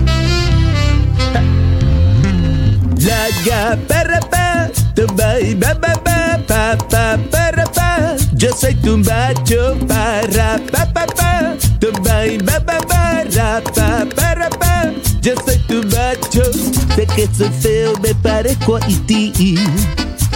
Ja. 1.33 1.41
La 2.99 3.27
ga 3.45 3.77
para 3.87 4.19
pa, 4.19 4.69
tumba 4.93 5.39
y 5.39 5.55
ba 5.55 5.73
ba 5.73 5.93
ba 6.03 7.40
Yo 8.41 8.49
soy 8.57 8.73
tu 8.73 8.97
macho 8.97 9.77
para 9.87 10.59
pa 10.71 10.91
pa 10.91 11.05
pa, 11.05 11.55
tumba 11.79 12.25
y 12.25 12.39
ba 12.39 12.57
ba 12.57 12.79
ba 12.89 13.23
ra, 13.35 13.61
pa 13.61 14.03
para 14.15 14.49
pa. 14.49 14.91
Yo 15.21 15.35
soy 15.45 15.59
tu 15.67 15.83
macho, 15.89 16.51
sé 16.95 17.05
que 17.15 17.29
soy 17.37 17.51
feo, 17.61 17.93
me 18.01 18.15
parezco 18.15 18.77
a 18.77 18.79
ti. 19.05 19.31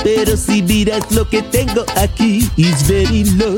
Pero 0.04 0.38
si 0.38 0.62
miras 0.62 1.10
lo 1.10 1.28
que 1.28 1.42
tengo 1.42 1.84
aquí, 1.96 2.48
is 2.58 2.86
very 2.86 3.24
low. 3.24 3.58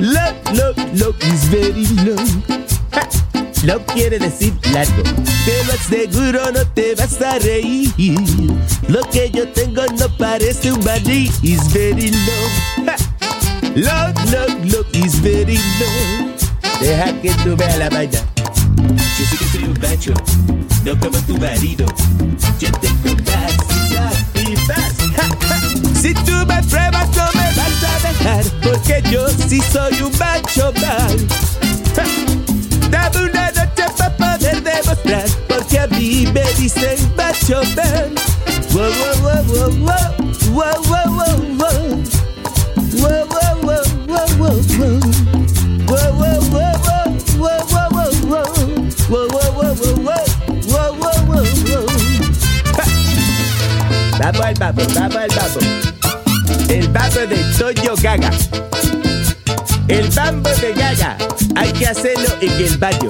Low, 0.00 0.32
low, 0.54 0.72
low, 0.94 1.14
is 1.20 1.44
very 1.50 1.86
low. 2.06 2.16
Low 3.64 3.84
quiere 3.92 4.18
decir 4.18 4.54
largo. 4.72 5.02
Te 5.44 5.64
lo 5.66 5.74
aseguro, 5.74 6.40
no 6.52 6.66
te 6.72 6.94
vas 6.94 7.20
a 7.20 7.38
reír. 7.38 7.92
Lo 8.88 9.02
que 9.10 9.30
yo 9.30 9.46
tengo 9.48 9.82
no 9.98 10.08
parece 10.16 10.72
un 10.72 10.82
maní, 10.82 11.30
is 11.42 11.70
very 11.70 12.10
low. 12.10 12.99
Look, 13.76 14.16
look, 14.32 14.50
look, 14.64 14.86
it's 14.92 15.14
very 15.14 15.56
low. 15.78 16.34
Deja 16.80 17.12
que 17.22 17.30
tú 17.44 17.56
veas 17.56 17.78
la 17.78 17.88
vaina. 17.88 18.18
Yo 19.16 19.24
sé 19.26 19.36
que 19.36 19.44
soy 19.44 19.64
un 19.64 19.78
macho, 19.80 20.12
no 20.84 20.98
como 20.98 21.18
tu 21.20 21.36
marido. 21.38 21.86
Yo 22.58 22.68
tengo 22.80 23.14
más 23.26 23.52
y 24.34 24.54
más 24.66 26.00
Si 26.00 26.12
tú 26.14 26.32
me 26.46 26.60
pruebas, 26.64 27.08
no 27.16 27.26
me 27.34 27.46
vas 27.54 27.84
a 27.84 28.08
dejar, 28.08 28.44
porque 28.60 29.02
yo 29.08 29.28
sí 29.28 29.60
soy 29.72 30.02
un 30.02 30.12
macho 30.18 30.72
mal. 30.80 31.28
Dame 32.90 33.30
una 33.30 33.52
noche 33.52 33.84
para 33.96 34.16
poder 34.16 34.62
demostrar, 34.64 35.24
porque 35.46 35.78
a 35.78 35.86
mí 35.86 36.26
me 36.34 36.42
dicen 36.54 36.98
macho 37.16 37.62
mal. 37.76 38.10
Wow, 38.72 38.90
wow, 38.90 39.44
wow, 39.44 39.70
wow, 39.78 40.10
wow, 40.50 40.82
wow, 40.88 41.14
wow. 41.14 41.39
Vamos 54.20 54.42
al 54.42 54.54
babo, 54.56 54.82
vamos 54.94 55.16
al 55.16 55.28
babo. 55.30 55.60
El 56.68 56.88
babo 56.88 57.20
de 57.20 57.42
Toño 57.58 57.94
Gaga. 58.02 58.30
El 59.88 60.10
bambo 60.10 60.50
de 60.60 60.74
Gaga. 60.74 61.16
Hay 61.56 61.72
que 61.72 61.86
hacerlo 61.86 62.28
en 62.42 62.52
el 62.52 62.76
baño. 62.76 63.08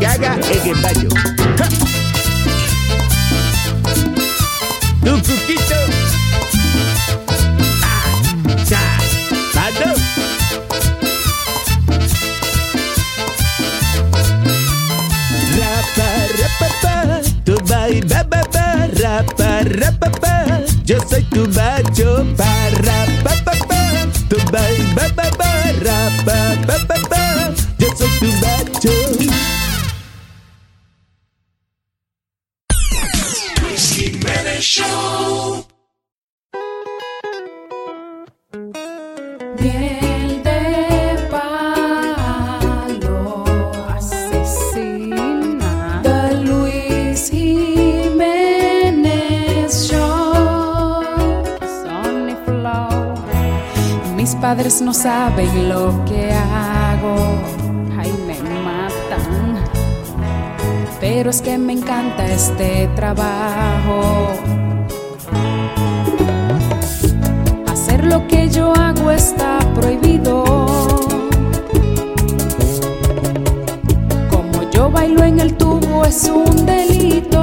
Gaga 0.00 0.38
en 0.50 0.68
el 0.70 0.82
baño. 0.82 1.93
Pa. 19.26 20.60
Yo 20.84 20.98
soy 21.08 21.22
tu 21.30 21.48
macho, 21.48 22.24
pa, 22.36 22.52
rapa, 22.84 23.32
pa, 23.44 23.54
pa. 23.68 23.80
Tu 24.28 24.36
bai, 24.52 24.76
ba, 24.94 25.08
ba, 25.16 25.30
ba, 25.38 25.50
rapa, 25.86 26.38
pa, 26.66 26.76
pa, 26.88 26.96
pa. 27.08 27.22
Yo 27.78 27.88
soy 27.96 28.10
tu 28.20 28.28
macho. 28.42 28.94
Show. 34.60 35.23
Padres 54.44 54.82
no 54.82 54.92
saben 54.92 55.70
lo 55.70 56.04
que 56.04 56.30
hago 56.30 57.16
Ay, 57.98 58.12
me 58.26 58.38
matan 58.68 59.56
Pero 61.00 61.30
es 61.30 61.40
que 61.40 61.56
me 61.56 61.72
encanta 61.72 62.26
este 62.26 62.90
trabajo 62.94 64.28
Hacer 67.72 68.04
lo 68.04 68.28
que 68.28 68.50
yo 68.50 68.74
hago 68.74 69.10
está 69.10 69.60
prohibido. 69.74 70.44
Como 74.30 74.70
yo 74.70 74.90
bailo 74.90 75.24
en 75.24 75.40
el 75.40 75.54
tubo 75.54 76.04
es 76.04 76.24
un 76.24 76.66
delito. 76.66 77.33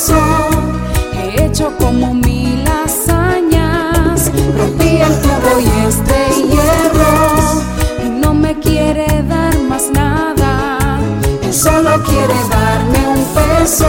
He 0.00 1.44
hecho 1.44 1.76
como 1.76 2.14
mil 2.14 2.64
hazañas. 2.68 4.30
Rompí 4.56 4.98
el 4.98 5.12
tubo 5.22 5.58
y 5.58 5.68
este 5.88 6.18
hierro. 6.46 7.62
Y 8.06 8.08
no 8.08 8.32
me 8.32 8.56
quiere 8.60 9.06
dar 9.24 9.58
más 9.68 9.90
nada. 9.90 11.00
Él 11.42 11.52
solo 11.52 12.00
quiere 12.04 12.34
darme 12.48 13.08
un 13.08 13.24
beso. 13.34 13.88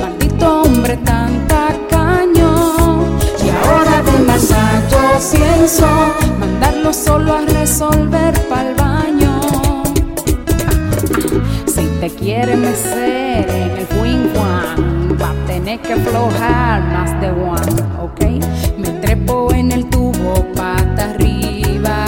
Maldito 0.00 0.62
hombre 0.62 0.96
tan 0.98 1.44
tacaño. 1.48 3.02
Y 3.44 3.50
ahora 3.50 4.02
de 4.02 4.18
maldad 4.24 4.80
yo 4.92 5.36
pienso 5.36 5.88
mandarlo 6.38 6.92
solo 6.92 7.34
a 7.34 7.40
resolver 7.40 8.32
pa'l 8.48 8.76
baño. 8.76 9.40
Si 11.66 11.84
te 12.00 12.10
quiere 12.10 12.54
mecer 12.56 13.50
el 13.50 13.86
va 14.36 14.99
tener 15.46 15.80
que 15.80 15.92
aflojar 15.94 16.82
más 16.82 17.20
de 17.20 17.30
one, 17.30 17.82
¿ok? 18.00 18.20
Me 18.78 18.88
trepo 19.00 19.52
en 19.52 19.72
el 19.72 19.86
tubo 19.88 20.44
pata 20.54 21.10
arriba 21.10 22.04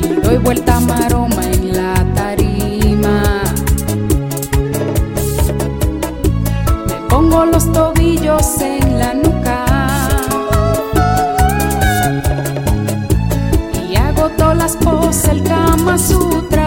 y 0.00 0.08
doy 0.22 0.38
vuelta 0.38 0.80
maroma 0.80 1.44
en 1.44 1.76
la 1.76 1.94
tarima. 2.14 3.42
Me 6.88 7.08
pongo 7.08 7.44
los 7.46 7.70
tobillos 7.72 8.60
en 8.60 8.98
la 8.98 9.14
nuca. 9.14 9.66
y 13.88 13.96
hago 13.96 14.28
todas 14.30 14.56
las 14.56 14.76
poses, 14.76 15.28
el 15.28 15.42
Kama 15.42 15.98
Sutra. 15.98 16.61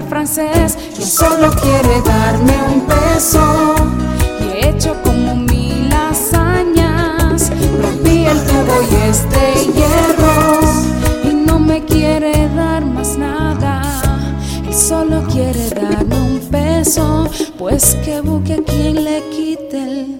hablar 0.00 0.08
francés, 0.08 0.78
quien 0.94 1.08
solo 1.08 1.50
quiere 1.60 2.00
darme 2.02 2.52
un 2.72 2.80
peso 2.86 3.74
Y 4.40 4.44
he 4.44 4.70
hecho 4.70 4.94
como 5.02 5.36
mil 5.36 5.90
hazañas, 5.92 7.50
rompí 7.80 8.24
el 8.24 8.38
tubo 8.44 8.82
y 8.82 8.94
este 9.10 9.72
hierro. 9.72 10.60
Y 11.30 11.34
no 11.46 11.58
me 11.58 11.84
quiere 11.84 12.48
dar 12.54 12.84
más 12.84 13.16
nada, 13.16 13.82
él 14.66 14.74
solo 14.74 15.22
quiere 15.30 15.70
darme 15.70 16.16
un 16.16 16.40
peso 16.50 17.28
pues 17.58 17.96
que 18.04 18.20
busque 18.20 18.62
quien 18.64 19.04
le 19.04 19.22
quite 19.30 19.82
el 19.82 20.19